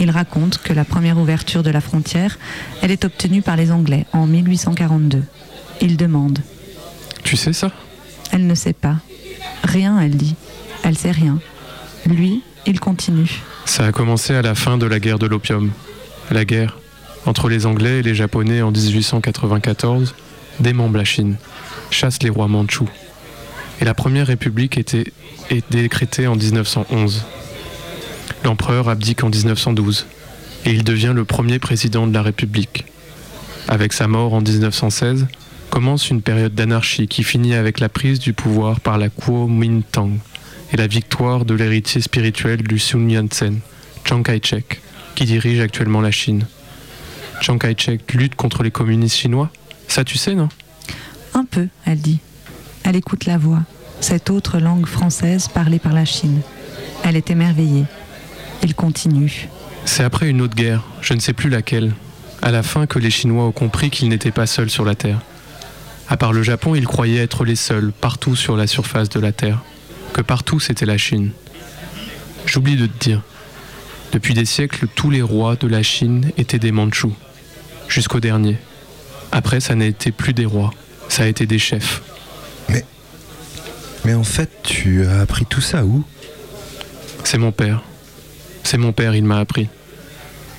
Il 0.00 0.10
raconte 0.10 0.58
que 0.58 0.72
la 0.72 0.84
première 0.84 1.18
ouverture 1.18 1.62
de 1.62 1.70
la 1.70 1.80
frontière, 1.80 2.38
elle 2.82 2.90
est 2.90 3.04
obtenue 3.04 3.42
par 3.42 3.56
les 3.56 3.70
Anglais 3.70 4.06
en 4.12 4.26
1842. 4.26 5.22
Il 5.80 5.96
demande. 5.96 6.40
Tu 7.22 7.36
sais 7.36 7.52
ça? 7.52 7.70
Elle 8.32 8.46
ne 8.46 8.54
sait 8.54 8.72
pas. 8.72 8.96
Rien, 9.62 9.98
elle 10.00 10.16
dit. 10.16 10.34
Elle 10.82 10.98
sait 10.98 11.12
rien. 11.12 11.38
Lui, 12.06 12.42
il 12.66 12.80
continue. 12.80 13.42
Ça 13.64 13.86
a 13.86 13.92
commencé 13.92 14.34
à 14.34 14.42
la 14.42 14.54
fin 14.54 14.78
de 14.78 14.86
la 14.86 15.00
guerre 15.00 15.18
de 15.18 15.26
l'opium. 15.26 15.70
La 16.30 16.44
guerre 16.44 16.78
entre 17.26 17.48
les 17.48 17.66
Anglais 17.66 17.98
et 17.98 18.02
les 18.02 18.14
Japonais 18.14 18.62
en 18.62 18.70
1894 18.70 20.14
démembre 20.60 20.98
la 20.98 21.04
Chine, 21.04 21.36
chasse 21.90 22.22
les 22.22 22.30
rois 22.30 22.48
mandchous. 22.48 22.88
Et 23.80 23.84
la 23.84 23.94
première 23.94 24.26
république 24.26 24.78
était, 24.78 25.12
est 25.50 25.64
décrétée 25.70 26.26
en 26.26 26.36
1911. 26.36 27.24
L'empereur 28.44 28.88
abdique 28.88 29.24
en 29.24 29.30
1912 29.30 30.06
et 30.66 30.70
il 30.70 30.84
devient 30.84 31.12
le 31.14 31.24
premier 31.24 31.58
président 31.58 32.06
de 32.06 32.14
la 32.14 32.22
République. 32.22 32.84
Avec 33.68 33.92
sa 33.92 34.06
mort 34.06 34.34
en 34.34 34.40
1916, 34.40 35.26
commence 35.70 36.10
une 36.10 36.22
période 36.22 36.54
d'anarchie 36.54 37.08
qui 37.08 37.24
finit 37.24 37.54
avec 37.54 37.80
la 37.80 37.88
prise 37.88 38.18
du 38.18 38.32
pouvoir 38.32 38.80
par 38.80 38.98
la 38.98 39.08
Kuomintang 39.08 40.18
et 40.72 40.76
la 40.76 40.86
victoire 40.86 41.44
de 41.44 41.54
l'héritier 41.54 42.00
spirituel 42.00 42.62
du 42.62 42.78
Sun 42.78 43.10
Yat-sen, 43.10 43.60
Chiang 44.04 44.22
Kai-shek, 44.22 44.80
qui 45.14 45.24
dirige 45.24 45.60
actuellement 45.60 46.00
la 46.00 46.10
Chine. 46.10 46.46
Chiang 47.40 47.58
Kai-shek 47.58 48.12
lutte 48.14 48.34
contre 48.34 48.62
les 48.62 48.70
communistes 48.70 49.16
chinois 49.16 49.50
Ça 49.88 50.04
tu 50.04 50.18
sais, 50.18 50.34
non? 50.34 50.48
Un 51.34 51.44
peu, 51.44 51.68
elle 51.84 52.00
dit. 52.00 52.20
Elle 52.84 52.96
écoute 52.96 53.24
la 53.26 53.38
voix, 53.38 53.62
cette 54.00 54.30
autre 54.30 54.58
langue 54.58 54.86
française 54.86 55.48
parlée 55.48 55.78
par 55.78 55.92
la 55.92 56.04
Chine. 56.04 56.40
Elle 57.02 57.16
est 57.16 57.30
émerveillée. 57.30 57.84
Il 58.62 58.74
continue. 58.74 59.48
C'est 59.84 60.04
après 60.04 60.28
une 60.28 60.40
autre 60.40 60.54
guerre, 60.54 60.82
je 61.00 61.14
ne 61.14 61.20
sais 61.20 61.32
plus 61.32 61.50
laquelle, 61.50 61.92
à 62.42 62.50
la 62.50 62.62
fin 62.62 62.86
que 62.86 62.98
les 62.98 63.10
Chinois 63.10 63.44
ont 63.44 63.52
compris 63.52 63.90
qu'ils 63.90 64.08
n'étaient 64.08 64.30
pas 64.30 64.46
seuls 64.46 64.70
sur 64.70 64.84
la 64.84 64.94
Terre. 64.94 65.20
À 66.08 66.16
part 66.16 66.32
le 66.32 66.42
Japon, 66.42 66.74
ils 66.74 66.86
croyaient 66.86 67.22
être 67.22 67.44
les 67.44 67.56
seuls 67.56 67.92
partout 67.92 68.36
sur 68.36 68.56
la 68.56 68.66
surface 68.66 69.08
de 69.08 69.20
la 69.20 69.32
Terre, 69.32 69.62
que 70.12 70.20
partout 70.20 70.60
c'était 70.60 70.86
la 70.86 70.98
Chine. 70.98 71.30
J'oublie 72.46 72.76
de 72.76 72.86
te 72.86 73.04
dire, 73.04 73.22
depuis 74.14 74.32
des 74.32 74.44
siècles, 74.44 74.86
tous 74.94 75.10
les 75.10 75.22
rois 75.22 75.56
de 75.56 75.66
la 75.66 75.82
Chine 75.82 76.30
étaient 76.38 76.60
des 76.60 76.70
Mandchous, 76.70 77.12
jusqu'au 77.88 78.20
dernier. 78.20 78.56
Après, 79.32 79.58
ça 79.58 79.74
n'a 79.74 79.86
été 79.86 80.12
plus 80.12 80.32
des 80.32 80.46
rois, 80.46 80.72
ça 81.08 81.24
a 81.24 81.26
été 81.26 81.46
des 81.46 81.58
chefs. 81.58 82.00
Mais. 82.68 82.84
Mais 84.04 84.14
en 84.14 84.22
fait, 84.22 84.50
tu 84.62 85.04
as 85.04 85.20
appris 85.20 85.46
tout 85.46 85.60
ça 85.60 85.84
où? 85.84 86.04
C'est 87.24 87.38
mon 87.38 87.50
père. 87.50 87.82
C'est 88.62 88.78
mon 88.78 88.92
père, 88.92 89.16
il 89.16 89.24
m'a 89.24 89.40
appris. 89.40 89.68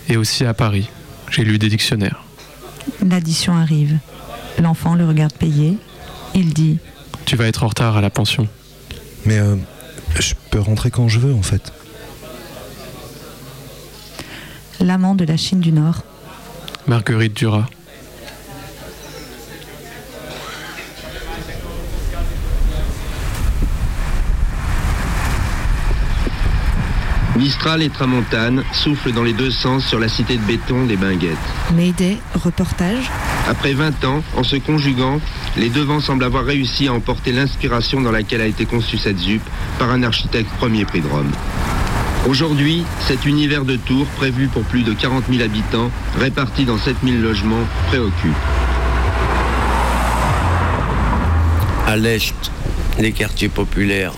Et 0.10 0.18
aussi 0.18 0.44
à 0.44 0.54
Paris. 0.54 0.90
J'ai 1.32 1.46
lu 1.46 1.58
des 1.58 1.70
dictionnaires. 1.70 2.26
L'addition 3.08 3.56
arrive. 3.56 3.98
L'enfant 4.62 4.96
le 4.96 5.08
regarde 5.08 5.34
payer. 5.34 5.78
Il 6.34 6.54
dit 6.54 6.78
Tu 7.26 7.38
vas 7.38 7.46
être 7.48 7.64
en 7.64 7.68
retard 7.68 7.96
à 7.96 8.02
la 8.02 8.10
pension. 8.10 8.50
Mais 9.26 9.40
euh, 9.40 9.56
je 10.20 10.34
peux 10.52 10.60
rentrer 10.60 10.92
quand 10.92 11.08
je 11.08 11.20
veux 11.20 11.34
en 11.34 11.42
fait. 11.42 11.72
L'amant 14.82 15.16
de 15.16 15.26
la 15.26 15.38
Chine 15.38 15.60
du 15.60 15.72
Nord. 15.72 16.04
Marguerite 16.88 17.34
Duras. 17.34 17.66
Mistral 27.38 27.84
et 27.84 27.90
Tramontane 27.90 28.64
soufflent 28.72 29.12
dans 29.12 29.24
les 29.24 29.34
deux 29.34 29.52
sens 29.52 29.86
sur 29.86 30.00
la 30.00 30.08
cité 30.08 30.38
de 30.38 30.42
béton 30.44 30.86
des 30.86 30.96
Binguettes. 30.96 31.38
Mayday, 31.74 32.18
reportage. 32.34 33.12
Après 33.48 33.74
20 33.74 34.06
ans, 34.06 34.24
en 34.38 34.44
se 34.44 34.56
conjuguant, 34.56 35.20
les 35.58 35.70
deux 35.70 35.84
vents 35.84 36.00
semblent 36.00 36.24
avoir 36.24 36.46
réussi 36.46 36.88
à 36.88 36.94
emporter 36.94 37.32
l'inspiration 37.32 38.02
dans 38.02 38.12
laquelle 38.12 38.42
a 38.42 38.48
été 38.48 38.66
conçue 38.66 38.98
cette 38.98 39.20
ZUP 39.20 39.42
par 39.78 39.92
un 39.92 40.04
architecte 40.04 40.50
premier 40.58 40.86
prix 40.86 41.02
de 41.02 41.08
Rome. 41.08 41.32
Aujourd'hui, 42.28 42.84
cet 43.08 43.28
univers 43.28 43.66
de 43.66 43.76
tours, 43.76 44.08
prévu 44.18 44.48
pour 44.48 44.64
plus 44.64 44.82
de 44.82 44.94
40 44.94 45.26
000 45.30 45.44
habitants, 45.44 45.92
répartis 46.20 46.66
dans 46.66 46.80
7 46.80 46.96
000 47.04 47.18
logements, 47.18 47.68
préoccupe. 47.88 48.34
À 51.86 51.96
l'est, 51.98 52.34
les 52.98 53.12
quartiers 53.12 53.48
populaires, 53.48 54.14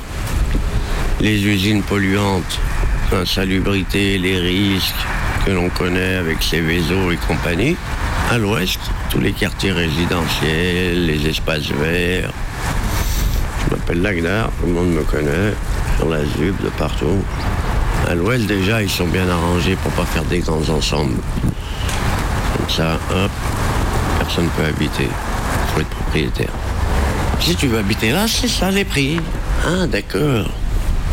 les 1.19 1.45
usines 1.45 1.83
polluantes, 1.83 2.59
l'insalubrité, 3.11 4.17
les 4.17 4.39
risques 4.39 4.95
que 5.45 5.51
l'on 5.51 5.69
connaît 5.69 6.15
avec 6.15 6.41
ces 6.41 6.61
vaisseaux 6.61 7.11
et 7.11 7.17
compagnie. 7.27 7.75
À 8.31 8.37
l'ouest, 8.37 8.79
tous 9.09 9.19
les 9.19 9.33
quartiers 9.33 9.73
résidentiels, 9.73 11.05
les 11.05 11.27
espaces 11.27 11.71
verts. 11.71 12.31
Je 13.65 13.75
m'appelle 13.75 14.01
Lagdar, 14.01 14.49
tout 14.61 14.67
le 14.67 14.73
monde 14.73 14.91
me 14.91 15.03
connaît, 15.03 15.53
sur 15.97 16.07
la 16.07 16.23
ZUB, 16.23 16.55
de 16.63 16.69
partout. 16.77 17.21
À 18.07 18.15
l'ouest, 18.15 18.45
déjà, 18.45 18.81
ils 18.81 18.89
sont 18.89 19.07
bien 19.07 19.27
arrangés 19.29 19.75
pour 19.75 19.91
pas 19.91 20.05
faire 20.05 20.23
des 20.23 20.39
grands 20.39 20.69
ensembles. 20.69 21.17
Comme 22.55 22.69
ça, 22.69 22.93
hop, 23.11 23.31
personne 24.19 24.45
ne 24.45 24.49
peut 24.51 24.63
habiter. 24.63 25.09
Il 25.09 25.73
faut 25.73 25.81
être 25.81 25.89
propriétaire. 25.89 26.51
Si 27.41 27.53
tu 27.57 27.67
veux 27.67 27.79
habiter 27.79 28.11
là, 28.11 28.25
c'est 28.27 28.47
ça 28.47 28.71
les 28.71 28.85
prix. 28.85 29.19
Ah, 29.65 29.85
d'accord. 29.87 30.49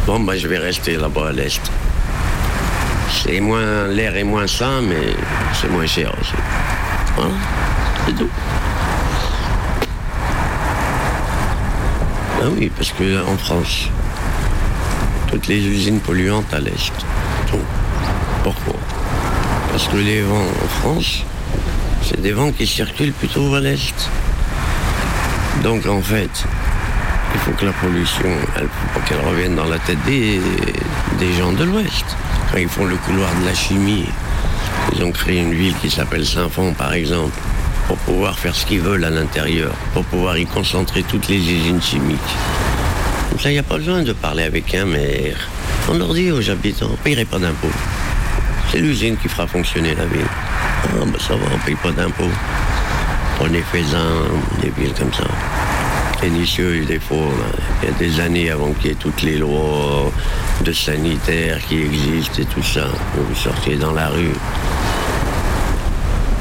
Bon, 0.07 0.21
bah, 0.21 0.37
je 0.37 0.47
vais 0.47 0.59
rester 0.59 0.97
là-bas 0.97 1.31
à 1.31 1.33
l'est. 1.33 1.61
C'est 3.11 3.41
moins, 3.41 3.89
l'air 3.89 4.17
est 4.17 4.23
moins 4.23 4.47
sain, 4.47 4.81
mais 4.81 5.17
c'est 5.61 5.71
moins 5.71 5.87
cher 5.87 6.15
aussi. 6.21 6.35
Voilà, 7.17 7.35
c'est 8.07 8.15
tout. 8.15 8.31
Ah 12.41 12.47
oui, 12.57 12.71
parce 12.77 12.93
que 12.93 13.27
en 13.27 13.37
France, 13.37 13.89
toutes 15.35 15.49
les 15.49 15.67
usines 15.67 15.99
polluantes 15.99 16.55
à 16.55 16.61
l'est. 16.61 16.93
Pourquoi? 18.45 18.77
Parce 19.73 19.89
que 19.89 19.97
les 19.97 20.23
vents 20.23 20.47
en 20.65 20.69
France, 20.81 21.25
c'est 22.05 22.21
des 22.23 22.31
vents 22.31 22.53
qui 22.53 22.69
circulent 22.69 23.13
plutôt 23.13 23.53
à 23.53 23.59
l'est. 23.59 24.11
Donc 25.65 25.87
en 25.87 26.01
fait, 26.01 26.45
il 27.35 27.41
faut 27.41 27.51
que 27.51 27.65
la 27.65 27.73
pollution, 27.73 28.29
elle, 28.57 28.69
pour 28.93 29.03
qu'elle 29.03 29.27
revienne 29.27 29.57
dans 29.57 29.65
la 29.65 29.81
tête 29.81 29.99
des, 30.07 30.41
des 31.19 31.33
gens 31.33 31.51
de 31.51 31.65
l'Ouest. 31.65 32.05
Quand 32.53 32.59
ils 32.59 32.69
font 32.69 32.85
le 32.85 32.95
couloir 32.95 33.31
de 33.41 33.45
la 33.45 33.55
chimie, 33.55 34.07
ils 34.95 35.03
ont 35.03 35.11
créé 35.11 35.41
une 35.41 35.55
ville 35.55 35.75
qui 35.83 35.91
s'appelle 35.91 36.25
Saint-Fond, 36.25 36.75
par 36.75 36.93
exemple, 36.93 37.37
pour 37.89 37.97
pouvoir 37.97 38.39
faire 38.39 38.55
ce 38.55 38.65
qu'ils 38.67 38.83
veulent 38.83 39.05
à 39.05 39.11
l'intérieur, 39.11 39.73
pour 39.95 40.05
pouvoir 40.05 40.39
y 40.39 40.47
concentrer 40.47 41.03
toutes 41.03 41.27
les 41.27 41.39
usines 41.39 41.83
chimiques. 41.83 42.21
Ça, 43.39 43.51
il 43.51 43.55
n'y 43.55 43.59
a 43.59 43.63
pas 43.63 43.77
besoin 43.77 44.03
de 44.03 44.13
parler 44.13 44.45
avec 44.45 44.75
un 44.75 44.87
maire. 44.87 45.37
On 45.91 45.99
leur 45.99 46.15
dit 46.15 46.31
aux 46.31 46.49
habitants, 46.51 46.87
on 46.89 46.93
ne 46.93 46.97
payerait 46.97 47.27
pas 47.27 47.39
d'impôts. 47.39 47.69
C'est 48.71 48.79
l'usine 48.79 49.17
qui 49.19 49.29
fera 49.29 49.47
fonctionner 49.47 49.95
la 49.95 50.07
ville. 50.07 50.27
Ah, 50.85 51.05
ben 51.05 51.19
ça 51.19 51.35
va, 51.35 51.45
on 51.53 51.59
ne 51.59 51.63
paye 51.63 51.75
pas 51.75 51.91
d'impôts. 51.91 52.31
Prenez 53.37 53.63
Faisin, 53.71 54.25
des 54.63 54.71
villes 54.71 54.95
comme 54.99 55.13
ça. 55.13 55.25
Ténitieux, 56.21 56.85
des 56.87 57.01
fois, 57.01 57.29
il 57.83 57.89
y 57.89 57.93
a 57.93 57.99
des 57.99 58.21
années 58.21 58.51
avant 58.51 58.73
qu'il 58.73 58.91
y 58.91 58.93
ait 58.93 58.97
toutes 58.97 59.21
les 59.23 59.37
lois 59.37 60.11
de 60.65 60.73
sanitaire 60.73 61.59
qui 61.69 61.83
existent 61.83 62.41
et 62.41 62.47
tout 62.47 62.63
ça. 62.63 62.87
Vous 63.17 63.35
sortiez 63.35 63.77
dans 63.77 63.93
la 63.93 64.09
rue. 64.09 64.33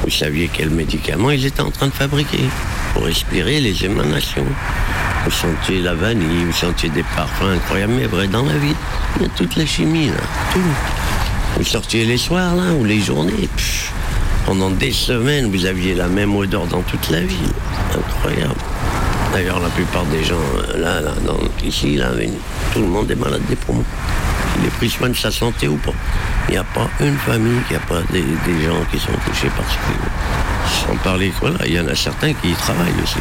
Vous 0.03 0.09
saviez 0.09 0.47
quels 0.47 0.69
médicaments 0.69 1.31
ils 1.31 1.45
étaient 1.45 1.61
en 1.61 1.71
train 1.71 1.87
de 1.87 1.93
fabriquer 1.93 2.45
pour 2.93 3.03
respirer 3.03 3.59
les 3.59 3.83
émanations. 3.83 4.45
Vous 5.25 5.31
sentiez 5.31 5.81
la 5.81 5.93
vanille, 5.93 6.45
vous 6.45 6.51
sentiez 6.51 6.89
des 6.89 7.03
parfums 7.15 7.55
incroyables, 7.55 7.93
mais 7.93 8.07
vrai 8.07 8.27
dans 8.27 8.43
la 8.43 8.57
vie. 8.57 8.75
Il 9.17 9.23
y 9.23 9.25
a 9.25 9.29
toute 9.29 9.55
la 9.55 9.65
chimie, 9.65 10.07
là, 10.07 10.21
tout. 10.51 10.59
Vous 11.57 11.63
sortiez 11.63 12.05
les 12.05 12.17
soirs, 12.17 12.55
là, 12.55 12.73
ou 12.73 12.83
les 12.83 12.99
journées. 12.99 13.49
pendant 14.45 14.69
des 14.69 14.91
semaines, 14.91 15.49
vous 15.49 15.65
aviez 15.65 15.95
la 15.95 16.07
même 16.07 16.35
odeur 16.35 16.65
dans 16.67 16.81
toute 16.81 17.09
la 17.09 17.21
ville. 17.21 17.53
Incroyable. 17.95 18.59
D'ailleurs, 19.33 19.59
la 19.59 19.69
plupart 19.69 20.05
des 20.05 20.23
gens, 20.23 20.35
euh, 20.35 20.77
là, 20.77 21.01
là, 21.01 21.11
ici, 21.63 21.95
là, 21.95 22.09
tout 22.73 22.79
le 22.79 22.87
monde 22.87 23.09
est 23.09 23.15
malade 23.15 23.41
des 23.47 23.55
poumons. 23.55 23.83
Il 24.59 24.67
est 24.67 24.71
pris 24.71 24.89
soin 24.89 25.09
de 25.09 25.15
sa 25.15 25.31
santé 25.31 25.67
ou 25.67 25.77
pas. 25.77 25.93
Il 26.49 26.51
n'y 26.51 26.57
a 26.57 26.63
pas 26.63 26.87
une 26.99 27.17
famille 27.17 27.59
qui 27.67 27.73
n'a 27.73 27.79
pas 27.79 28.01
des, 28.11 28.21
gens 28.21 28.83
qui 28.91 28.99
sont 28.99 29.11
touchés 29.25 29.49
par 29.55 29.65
ce. 29.69 30.85
Sans 30.85 30.95
parler, 30.97 31.31
voilà, 31.39 31.65
il 31.65 31.73
y 31.73 31.79
en 31.79 31.87
a 31.87 31.95
certains 31.95 32.33
qui 32.33 32.49
y 32.49 32.53
travaillent 32.53 33.01
aussi. 33.01 33.19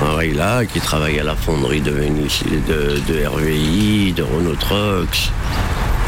Pareil 0.00 0.32
là, 0.32 0.64
qui 0.64 0.80
travaillent 0.80 1.18
à 1.18 1.24
la 1.24 1.34
fonderie 1.34 1.80
de, 1.80 1.90
Vénice- 1.90 2.44
de, 2.68 3.00
de 3.12 3.26
RVI, 3.26 4.12
de 4.12 4.22
Renault 4.22 4.54
Trucks. 4.54 5.30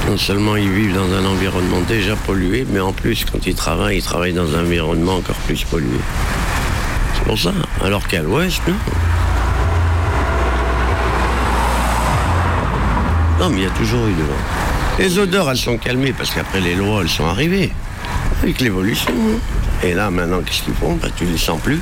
Non 0.09 0.17
seulement 0.17 0.57
ils 0.57 0.71
vivent 0.71 0.95
dans 0.95 1.13
un 1.13 1.25
environnement 1.27 1.81
déjà 1.89 2.15
pollué, 2.17 2.65
mais 2.71 2.81
en 2.81 2.93
plus, 2.93 3.25
quand 3.31 3.45
ils 3.47 3.55
travaillent, 3.55 3.99
ils 3.99 4.03
travaillent 4.03 4.33
dans 4.33 4.55
un 4.55 4.61
environnement 4.65 5.17
encore 5.17 5.35
plus 5.47 5.65
pollué. 5.65 5.99
C'est 7.15 7.25
pour 7.25 7.39
ça. 7.39 7.53
Alors 7.85 8.07
qu'à 8.07 8.23
l'ouest, 8.23 8.63
non. 8.69 8.75
Non, 13.41 13.51
mais 13.51 13.57
il 13.59 13.63
y 13.65 13.67
a 13.67 13.71
toujours 13.71 14.07
eu 14.07 14.13
de 14.13 14.23
vent. 14.23 14.99
Les 14.99 15.19
odeurs, 15.19 15.51
elles 15.51 15.57
sont 15.57 15.79
calmées 15.79 16.13
parce 16.13 16.31
qu'après 16.31 16.61
les 16.61 16.75
lois, 16.75 17.01
elles 17.03 17.09
sont 17.09 17.27
arrivées. 17.27 17.73
Avec 18.43 18.61
l'évolution. 18.61 19.11
hein. 19.13 19.39
Et 19.83 19.95
là, 19.95 20.11
maintenant, 20.11 20.41
qu'est-ce 20.45 20.63
qu'ils 20.63 20.75
font? 20.75 20.97
Bah, 21.03 21.09
Tu 21.17 21.25
les 21.25 21.39
sens 21.39 21.61
plus. 21.61 21.81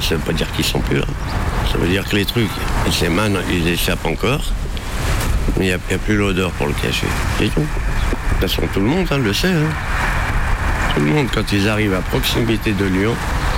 Ça 0.00 0.14
veut 0.14 0.20
pas 0.20 0.32
dire 0.32 0.50
qu'ils 0.52 0.64
sont 0.64 0.80
plus 0.80 0.98
là. 0.98 1.04
Ça 1.72 1.78
veut 1.78 1.88
dire 1.88 2.04
que 2.08 2.14
les 2.16 2.24
trucs, 2.24 2.50
ils 2.86 2.92
s'émanent, 2.92 3.38
ils 3.50 3.66
échappent 3.68 4.06
encore. 4.06 4.40
Mais 5.58 5.66
il 5.66 5.68
n'y 5.68 5.74
a 5.74 5.98
plus 5.98 6.16
l'odeur 6.16 6.50
pour 6.52 6.66
le 6.66 6.72
cacher. 6.74 7.06
C'est 7.38 7.52
tout. 7.52 7.60
De 7.60 7.66
toute 7.66 8.40
façon, 8.50 8.62
tout 8.72 8.80
le 8.80 8.86
monde 8.86 9.06
hein, 9.10 9.18
le 9.18 9.32
sait. 9.32 9.48
hein. 9.48 9.70
Tout 10.94 11.00
le 11.00 11.10
monde, 11.10 11.26
quand 11.34 11.50
ils 11.52 11.68
arrivent 11.68 11.94
à 11.94 12.00
proximité 12.02 12.72
de 12.72 12.84
Lyon, 12.84 13.14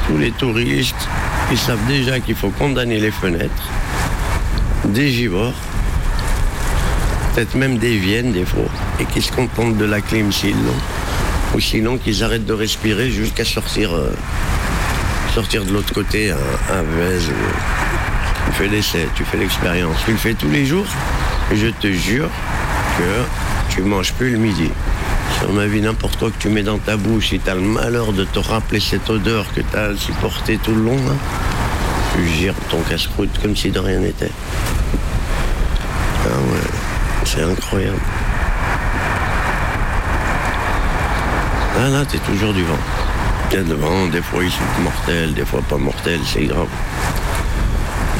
tous 0.07 0.17
les 0.17 0.31
touristes, 0.31 1.09
ils 1.51 1.59
savent 1.59 1.85
déjà 1.87 2.19
qu'il 2.21 2.35
faut 2.35 2.51
condamner 2.51 2.99
les 2.99 3.11
fenêtres, 3.11 3.69
des 4.87 5.11
givors, 5.11 5.53
peut-être 7.35 7.55
même 7.55 7.79
des 7.79 7.97
viennes 7.99 8.33
des 8.33 8.45
fois, 8.45 8.69
et 9.01 9.05
qu'ils 9.05 9.23
se 9.23 9.33
contentent 9.33 9.77
de 9.77 9.85
la 9.85 10.01
clim 10.01 10.33
s'ils 10.33 10.51
l'ont, 10.57 11.55
ou 11.55 11.61
sinon 11.61 11.97
qu'ils 11.99 12.25
arrêtent 12.25 12.47
de 12.47 12.53
respirer 12.53 13.11
jusqu'à 13.11 13.45
sortir, 13.45 13.95
euh, 13.95 14.11
sortir 15.39 15.65
de 15.65 15.73
l'autre 15.73 15.95
côté 15.95 16.33
un, 16.33 16.75
un 16.75 16.83
Vez 16.83 17.21
Tu 18.47 18.53
fais 18.55 18.67
l'essai, 18.67 19.07
tu 19.15 19.23
fais 19.23 19.37
l'expérience, 19.37 19.97
tu 20.05 20.11
le 20.11 20.17
fais 20.17 20.35
tous 20.35 20.51
les 20.51 20.67
jours, 20.67 20.87
je 21.53 21.69
te 21.69 21.87
jure 21.93 22.29
que 22.99 23.73
tu 23.73 23.83
manges 23.83 24.13
plus 24.15 24.31
le 24.33 24.39
midi. 24.39 24.69
Sur 25.39 25.53
ma 25.53 25.67
vie, 25.67 25.81
n'importe 25.81 26.19
quoi 26.19 26.33
que 26.33 26.39
tu 26.41 26.49
mets 26.49 26.65
dans 26.65 26.79
ta 26.79 26.97
bouche, 26.97 27.29
si 27.29 27.39
tu 27.39 27.49
as 27.49 27.55
le 27.55 27.61
malheur 27.61 28.13
de 28.13 28.25
te 28.25 28.41
rappeler 28.41 28.81
cette 28.81 29.09
odeur 29.11 29.47
que 29.55 29.61
tu 29.61 29.77
as 29.77 29.97
supportée 29.97 30.59
tout 30.59 30.75
le 30.75 30.83
long, 30.83 30.97
là, 30.97 31.15
tu 32.17 32.27
gires 32.27 32.55
ton 32.69 32.81
casse-croûte 32.81 33.39
comme 33.41 33.55
si 33.55 33.71
de 33.71 33.79
rien 33.79 34.01
n'était. 34.01 34.33
Ah 36.25 36.37
ouais, 36.51 37.25
c'est 37.25 37.43
incroyable. 37.43 38.01
Ah 41.81 41.89
là, 41.91 42.05
t'es 42.05 42.19
toujours 42.19 42.53
du 42.53 42.65
vent. 42.65 43.08
Il 43.51 43.57
y 43.57 43.61
a 43.61 43.63
de 43.63 43.75
vent, 43.75 44.07
des 44.09 44.21
fois 44.23 44.45
ils 44.45 44.51
sont 44.51 44.83
mortels, 44.83 45.33
des 45.35 45.45
fois 45.45 45.63
pas 45.69 45.79
mortels, 45.79 46.21
c'est 46.27 46.45
grave. 46.45 46.67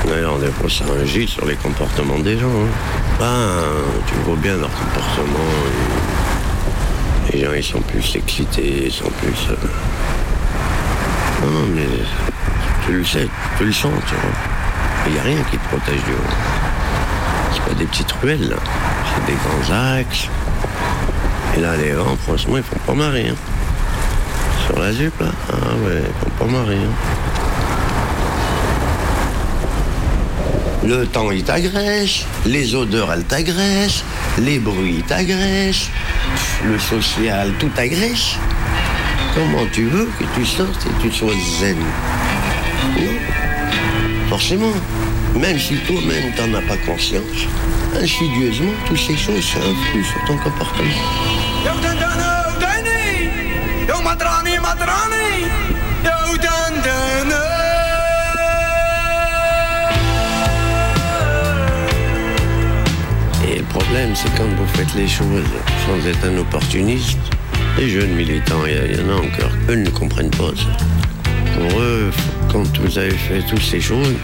D'ailleurs, 0.07 0.39
des 0.39 0.51
fois 0.51 0.71
ça 0.71 0.85
agit 1.03 1.29
sur 1.29 1.45
les 1.45 1.57
comportements 1.57 2.19
des 2.19 2.39
gens. 2.39 2.47
hein. 2.47 2.71
Ben, 3.19 3.51
tu 4.07 4.15
vois 4.25 4.37
bien 4.37 4.57
leur 4.57 4.71
comportement. 4.71 5.51
Les 7.33 7.45
gens, 7.45 7.53
ils 7.55 7.63
sont 7.65 7.83
plus 7.83 8.17
excités, 8.17 8.85
ils 8.87 8.93
sont 8.93 9.11
plus... 9.21 9.49
euh, 9.51 9.57
Non, 11.45 11.67
mais 11.75 11.87
tu 12.87 12.93
le 12.93 13.05
sais, 13.05 13.29
tu 13.59 13.65
le 13.65 13.73
sens, 13.73 13.93
tu 14.09 14.15
vois. 14.15 14.31
Il 15.07 15.13
n'y 15.13 15.19
a 15.19 15.23
rien 15.23 15.43
qui 15.51 15.59
te 15.59 15.69
protège 15.69 16.03
du 16.05 16.13
vent. 16.13 16.31
C'est 17.53 17.63
pas 17.65 17.75
des 17.75 17.85
petites 17.85 18.13
ruelles. 18.13 18.57
C'est 19.15 19.27
des 19.27 19.39
grands 19.39 19.75
axes. 19.99 20.29
Et 21.57 21.61
là, 21.61 21.77
les 21.77 21.93
vents, 21.93 22.17
franchement, 22.25 22.57
ils 22.57 22.63
font 22.63 22.79
pas 22.87 22.95
marrer. 22.95 23.29
hein. 23.29 23.35
La 24.79 24.93
ZUP, 24.93 25.21
là, 25.21 25.27
ah 25.53 25.75
ouais, 25.85 26.03
font 26.21 26.45
pas 26.45 26.51
marrer. 26.53 26.77
hein. 26.77 26.95
Le 30.87 31.05
temps, 31.07 31.31
il 31.31 31.43
t'agresse, 31.43 32.25
les 32.47 32.75
odeurs, 32.75 33.13
elles 33.13 33.25
t'agressent, 33.25 34.05
les 34.39 34.59
bruits, 34.59 34.97
ils 34.99 35.03
t'agressent, 35.03 35.91
le 36.65 36.79
social, 36.79 37.53
tout 37.59 37.69
t'agresse. 37.75 38.37
Comment 39.35 39.67
tu 39.73 39.87
veux 39.89 40.09
que 40.19 40.25
tu 40.35 40.47
sortes 40.47 40.87
et 40.87 41.03
tu 41.03 41.13
sois 41.13 41.35
zen? 41.61 41.77
Non. 42.97 44.29
Forcément. 44.31 44.73
Même 45.35 45.59
si 45.59 45.77
toi-même 45.87 46.33
t'en 46.37 46.55
as 46.55 46.63
pas 46.63 46.77
conscience, 46.87 47.47
insidieusement, 48.01 48.73
toutes 48.87 48.99
ces 48.99 49.17
choses, 49.17 49.45
ça 49.45 49.59
influe 49.59 50.05
sur 50.05 50.25
ton 50.27 50.39
comportement. 50.39 50.89
Et 63.47 63.59
le 63.59 63.65
problème, 63.65 64.15
c'est 64.15 64.33
quand 64.37 64.45
vous 64.45 64.67
faites 64.75 64.95
les 64.95 65.09
choses 65.09 65.45
sans 65.87 66.09
être 66.09 66.25
un 66.27 66.39
opportuniste, 66.39 67.19
les 67.77 67.89
jeunes 67.89 68.13
militants, 68.13 68.65
il 68.67 68.97
y, 68.97 69.01
en 69.01 69.11
a 69.11 69.17
encore, 69.17 69.53
eux 69.69 69.77
ne 69.77 69.91
comprennent 69.91 70.31
pas 70.31 70.53
ça. 70.57 70.85
Pour 71.55 71.81
eux, 71.81 72.11
quand 72.53 72.79
vous 72.79 72.99
avez 72.99 73.11
fait 73.11 73.43
toutes 73.49 73.63
ces 73.63 73.81
choses, 73.81 74.15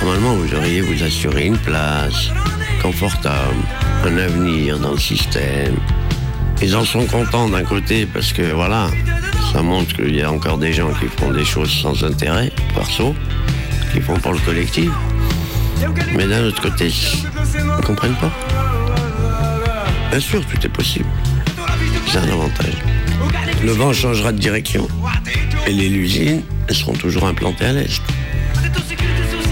normalement 0.00 0.34
vous 0.34 0.54
auriez 0.54 0.80
vous 0.80 1.02
assurer 1.02 1.46
une 1.46 1.58
place 1.58 2.30
confortable, 2.82 3.62
un 4.04 4.18
avenir 4.18 4.78
dans 4.78 4.92
le 4.92 4.98
système. 4.98 5.76
Ils 6.62 6.76
en 6.76 6.84
sont 6.84 7.04
contents 7.06 7.48
d'un 7.48 7.64
côté 7.64 8.06
parce 8.06 8.32
que 8.32 8.42
voilà, 8.52 8.88
ça 9.52 9.62
montre 9.62 9.96
qu'il 9.96 10.14
y 10.14 10.22
a 10.22 10.30
encore 10.30 10.58
des 10.58 10.72
gens 10.72 10.92
qui 10.92 11.06
font 11.06 11.32
des 11.32 11.44
choses 11.44 11.70
sans 11.70 12.04
intérêt, 12.04 12.52
perso, 12.74 13.16
qui 13.92 14.00
font 14.00 14.16
pour 14.18 14.32
le 14.32 14.38
collectif. 14.38 14.90
Mais 16.14 16.26
d'un 16.26 16.44
autre 16.44 16.62
côté, 16.62 16.88
ils 16.88 17.66
ne 17.66 17.82
comprennent 17.82 18.14
pas. 18.14 18.30
Bien 20.10 20.20
sûr, 20.20 20.44
tout 20.46 20.64
est 20.64 20.68
possible. 20.68 21.08
C'est 22.06 22.18
un 22.18 22.28
avantage. 22.28 22.76
Le 23.64 23.72
vent 23.72 23.92
changera 23.92 24.30
de 24.30 24.38
direction. 24.38 24.86
Et 25.66 25.72
les 25.72 25.88
usines, 25.88 26.42
seront 26.70 26.94
toujours 26.94 27.26
implantées 27.26 27.66
à 27.66 27.72
l'est. 27.72 28.02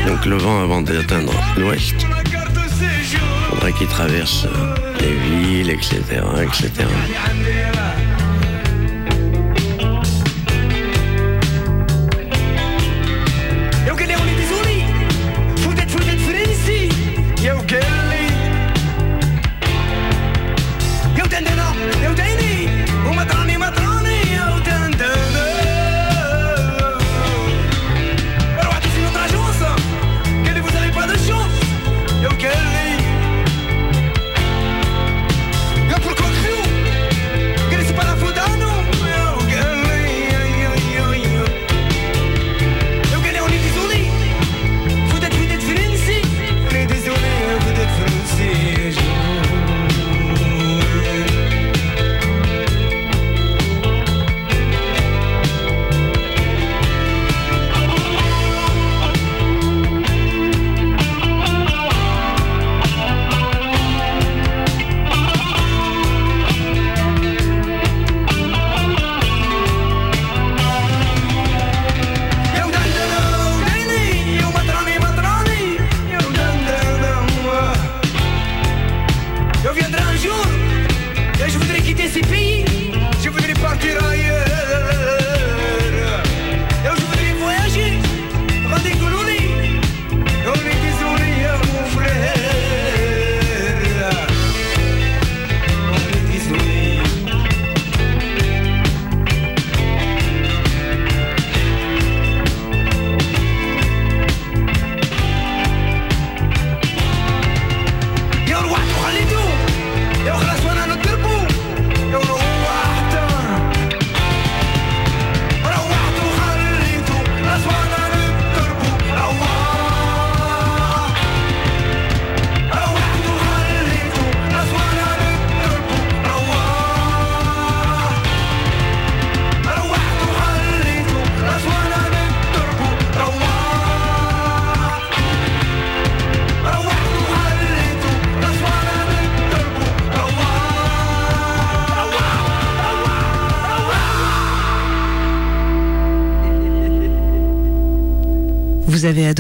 Donc 0.07 0.25
le 0.27 0.37
vent, 0.37 0.63
avant 0.63 0.81
d'atteindre 0.81 1.33
l'ouest, 1.57 1.95
il 1.99 3.19
faudrait 3.51 3.73
qu'il 3.73 3.89
traverse 3.89 4.47
euh, 4.47 4.90
les 5.01 5.15
villes, 5.15 5.71
etc., 5.71 6.23
etc. 6.43 8.00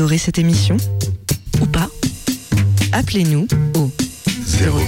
adoré 0.00 0.16
cette 0.16 0.38
émission 0.38 0.78
Ou 1.60 1.66
pas 1.66 1.86
Appelez-nous 2.90 3.46
au 3.74 3.92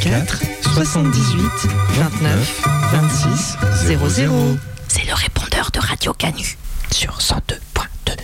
04 0.00 0.40
78 0.72 1.44
29 1.90 2.62
26 2.92 3.58
00. 3.88 4.56
C'est 4.88 5.06
le 5.06 5.12
répondeur 5.12 5.70
de 5.70 5.80
Radio 5.80 6.14
Canu 6.14 6.56
sur 6.90 7.18
102.2. 7.18 8.16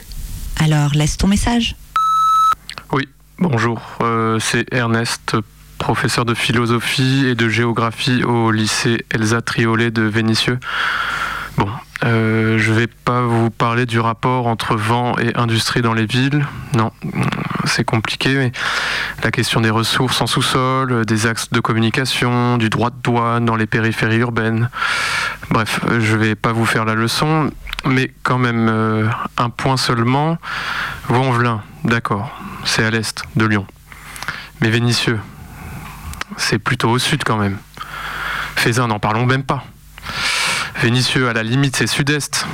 Alors 0.56 0.94
laisse 0.94 1.18
ton 1.18 1.26
message. 1.26 1.76
Oui, 2.90 3.06
bonjour. 3.38 3.82
Euh, 4.00 4.38
c'est 4.40 4.72
Ernest, 4.72 5.36
professeur 5.76 6.24
de 6.24 6.32
philosophie 6.32 7.26
et 7.26 7.34
de 7.34 7.50
géographie 7.50 8.24
au 8.24 8.50
lycée 8.50 9.04
Elsa 9.10 9.42
Triolet 9.42 9.90
de 9.90 10.04
Vénissieux. 10.04 10.58
Bon, 11.58 11.68
euh, 12.04 12.58
je 12.58 12.72
vais 12.72 12.86
pas 12.86 13.22
vous 13.22 13.50
parler 13.50 13.84
du 13.84 13.98
rapport 13.98 14.46
entre 14.46 14.76
vent 14.76 15.18
et 15.18 15.34
industrie 15.36 15.82
dans 15.82 15.94
les 15.94 16.06
villes. 16.06 16.46
Non, 16.74 16.92
c'est 17.64 17.84
compliqué, 17.84 18.34
mais 18.34 18.52
la 19.24 19.30
question 19.30 19.60
des 19.60 19.70
ressources 19.70 20.20
en 20.20 20.26
sous-sol, 20.26 21.04
des 21.04 21.26
axes 21.26 21.50
de 21.50 21.60
communication, 21.60 22.56
du 22.56 22.70
droit 22.70 22.90
de 22.90 22.96
douane 23.02 23.44
dans 23.44 23.56
les 23.56 23.66
périphéries 23.66 24.18
urbaines. 24.18 24.70
Bref, 25.50 25.80
je 25.98 26.16
vais 26.16 26.34
pas 26.36 26.52
vous 26.52 26.66
faire 26.66 26.84
la 26.84 26.94
leçon, 26.94 27.50
mais 27.84 28.12
quand 28.22 28.38
même 28.38 28.68
euh, 28.68 29.08
un 29.36 29.50
point 29.50 29.76
seulement. 29.76 30.38
Vaux-en-Velin, 31.08 31.62
d'accord, 31.84 32.30
c'est 32.64 32.84
à 32.84 32.90
l'est 32.90 33.22
de 33.34 33.44
Lyon. 33.44 33.66
Mais 34.60 34.70
Vénissieux, 34.70 35.18
c'est 36.36 36.58
plutôt 36.58 36.90
au 36.90 36.98
sud 36.98 37.24
quand 37.24 37.38
même. 37.38 37.58
Fézin, 38.54 38.86
n'en 38.86 38.98
parlons 38.98 39.26
même 39.26 39.44
pas. 39.44 39.64
Vénitieux, 40.80 41.28
à 41.28 41.32
la 41.32 41.42
limite, 41.42 41.76
c'est 41.76 41.88
sud-est. 41.88 42.46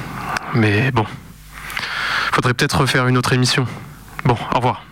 Mais 0.54 0.90
bon, 0.90 1.04
faudrait 2.32 2.54
peut-être 2.54 2.80
refaire 2.80 3.06
une 3.06 3.18
autre 3.18 3.32
émission. 3.32 3.66
Bon, 4.24 4.36
au 4.52 4.56
revoir. 4.56 4.82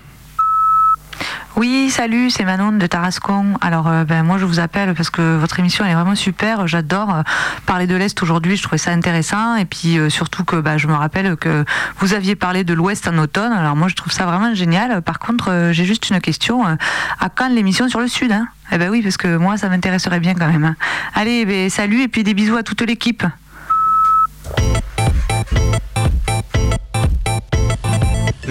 Oui, 1.55 1.91
salut, 1.91 2.31
c'est 2.31 2.45
Manon 2.45 2.73
de 2.73 2.87
Tarascon. 2.87 3.59
Alors, 3.61 3.87
euh, 3.87 4.05
ben, 4.05 4.23
moi, 4.23 4.39
je 4.39 4.47
vous 4.47 4.59
appelle 4.59 4.95
parce 4.95 5.11
que 5.11 5.37
votre 5.37 5.59
émission 5.61 5.85
est 5.85 5.93
vraiment 5.93 6.15
super. 6.15 6.67
J'adore 6.67 7.15
euh, 7.15 7.23
parler 7.67 7.87
de 7.87 7.95
l'Est 7.95 8.21
aujourd'hui. 8.23 8.57
Je 8.57 8.63
trouvais 8.63 8.79
ça 8.79 8.91
intéressant. 8.91 9.57
Et 9.57 9.67
puis, 9.67 9.99
euh, 9.99 10.09
surtout 10.09 10.45
que 10.45 10.57
bah, 10.57 10.79
je 10.79 10.87
me 10.89 10.95
rappelle 10.95 11.37
que 11.37 11.65
vous 11.99 12.15
aviez 12.15 12.37
parlé 12.37 12.65
de 12.65 12.73
l'Ouest 12.73 13.07
en 13.07 13.19
automne. 13.19 13.53
Alors, 13.53 13.77
moi, 13.77 13.89
je 13.89 13.95
trouve 13.95 14.13
ça 14.13 14.25
vraiment 14.25 14.55
génial. 14.55 15.03
Par 15.03 15.19
contre, 15.19 15.71
j'ai 15.73 15.85
juste 15.85 16.09
une 16.09 16.21
question. 16.21 16.65
À 16.65 17.29
quand 17.29 17.49
l'émission 17.51 17.87
sur 17.89 18.01
le 18.01 18.09
Sud 18.09 18.33
hein? 18.33 18.49
Eh 18.73 18.79
ben 18.79 18.89
oui, 18.89 19.03
parce 19.03 19.19
que 19.19 19.37
moi, 19.37 19.59
ça 19.59 19.69
m'intéresserait 19.69 20.21
bien 20.21 20.35
quand 20.35 20.49
même. 20.49 20.65
hein. 20.65 20.77
Allez, 21.15 21.45
ben, 21.45 21.69
salut 21.69 22.01
et 22.01 22.09
puis 22.09 22.25
des 22.25 22.33
bisous 22.33 22.57
à 22.57 22.63
toute 22.63 22.81
l'équipe. 22.81 23.25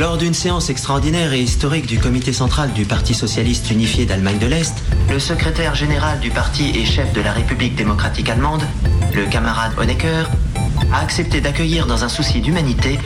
Lors 0.01 0.17
d'une 0.17 0.33
séance 0.33 0.71
extraordinaire 0.71 1.31
et 1.31 1.39
historique 1.39 1.85
du 1.85 1.99
comité 1.99 2.33
central 2.33 2.73
du 2.73 2.85
Parti 2.85 3.13
socialiste 3.13 3.69
unifié 3.69 4.07
d'Allemagne 4.07 4.39
de 4.39 4.47
l'Est, 4.47 4.73
le 5.11 5.19
secrétaire 5.19 5.75
général 5.75 6.19
du 6.19 6.31
parti 6.31 6.71
et 6.75 6.85
chef 6.85 7.13
de 7.13 7.21
la 7.21 7.31
République 7.31 7.75
démocratique 7.75 8.27
allemande, 8.27 8.63
le 9.13 9.27
camarade 9.27 9.73
Honecker, 9.77 10.27
a 10.91 11.01
accepté 11.01 11.39
d'accueillir 11.39 11.85
dans 11.85 12.03
un 12.03 12.09
souci 12.09 12.41
d'humanité 12.41 12.97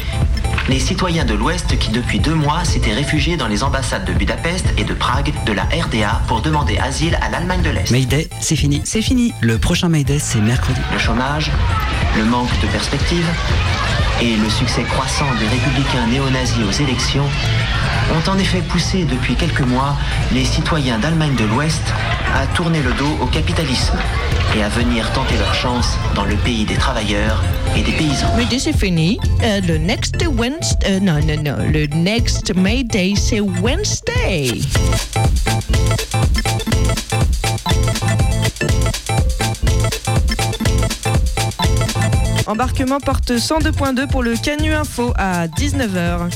les 0.67 0.79
citoyens 0.79 1.25
de 1.25 1.33
l'Ouest 1.33 1.77
qui 1.77 1.91
depuis 1.91 2.19
deux 2.19 2.33
mois 2.33 2.63
s'étaient 2.65 2.93
réfugiés 2.93 3.37
dans 3.37 3.47
les 3.47 3.63
ambassades 3.63 4.05
de 4.05 4.13
Budapest 4.13 4.65
et 4.77 4.83
de 4.83 4.93
Prague 4.93 5.33
de 5.45 5.53
la 5.53 5.63
RDA 5.63 6.21
pour 6.27 6.41
demander 6.41 6.77
asile 6.77 7.17
à 7.21 7.29
l'Allemagne 7.29 7.61
de 7.61 7.69
l'Est. 7.69 7.91
Mayday, 7.91 8.27
c'est 8.39 8.55
fini. 8.55 8.81
C'est 8.83 9.01
fini. 9.01 9.33
Le 9.41 9.57
prochain 9.57 9.89
Mayday, 9.89 10.19
c'est 10.19 10.41
mercredi. 10.41 10.79
Le 10.91 10.97
chômage, 10.97 11.51
le 12.17 12.25
manque 12.25 12.49
de 12.61 12.67
perspective 12.67 13.25
et 14.21 14.35
le 14.37 14.49
succès 14.49 14.83
croissant 14.83 15.27
des 15.39 15.47
républicains 15.47 16.07
néo-nazis 16.07 16.63
aux 16.67 16.83
élections 16.83 17.25
ont 18.13 18.29
en 18.29 18.37
effet 18.37 18.61
poussé 18.61 19.03
depuis 19.03 19.35
quelques 19.35 19.61
mois 19.61 19.95
les 20.31 20.45
citoyens 20.45 20.99
d'Allemagne 20.99 21.35
de 21.35 21.45
l'Ouest 21.45 21.81
à 22.35 22.47
tourner 22.47 22.81
le 22.81 22.93
dos 22.93 23.17
au 23.21 23.25
capitalisme 23.27 23.97
et 24.57 24.63
à 24.63 24.69
venir 24.69 25.11
tenter 25.13 25.37
leur 25.37 25.53
chance 25.53 25.97
dans 26.15 26.25
le 26.25 26.35
pays 26.35 26.65
des 26.65 26.75
travailleurs 26.75 27.43
et 27.75 27.81
des 27.81 27.91
paysans. 27.91 28.27
Mais 28.37 28.59
c'est 28.59 28.77
fini. 28.77 29.19
Euh, 29.43 29.59
le 29.61 29.77
next 29.77 30.15
Euh, 30.85 30.99
non, 30.99 31.19
non, 31.25 31.41
non. 31.43 31.57
Le 31.71 31.85
next 31.87 32.53
May 32.55 32.83
Day, 32.83 33.13
c'est 33.15 33.39
Wednesday. 33.39 34.49
Embarquement 42.47 42.99
porte 42.99 43.31
102.2 43.31 44.07
pour 44.07 44.23
le 44.23 44.35
Canu 44.35 44.73
Info 44.73 45.13
à 45.17 45.47
19h. 45.47 46.29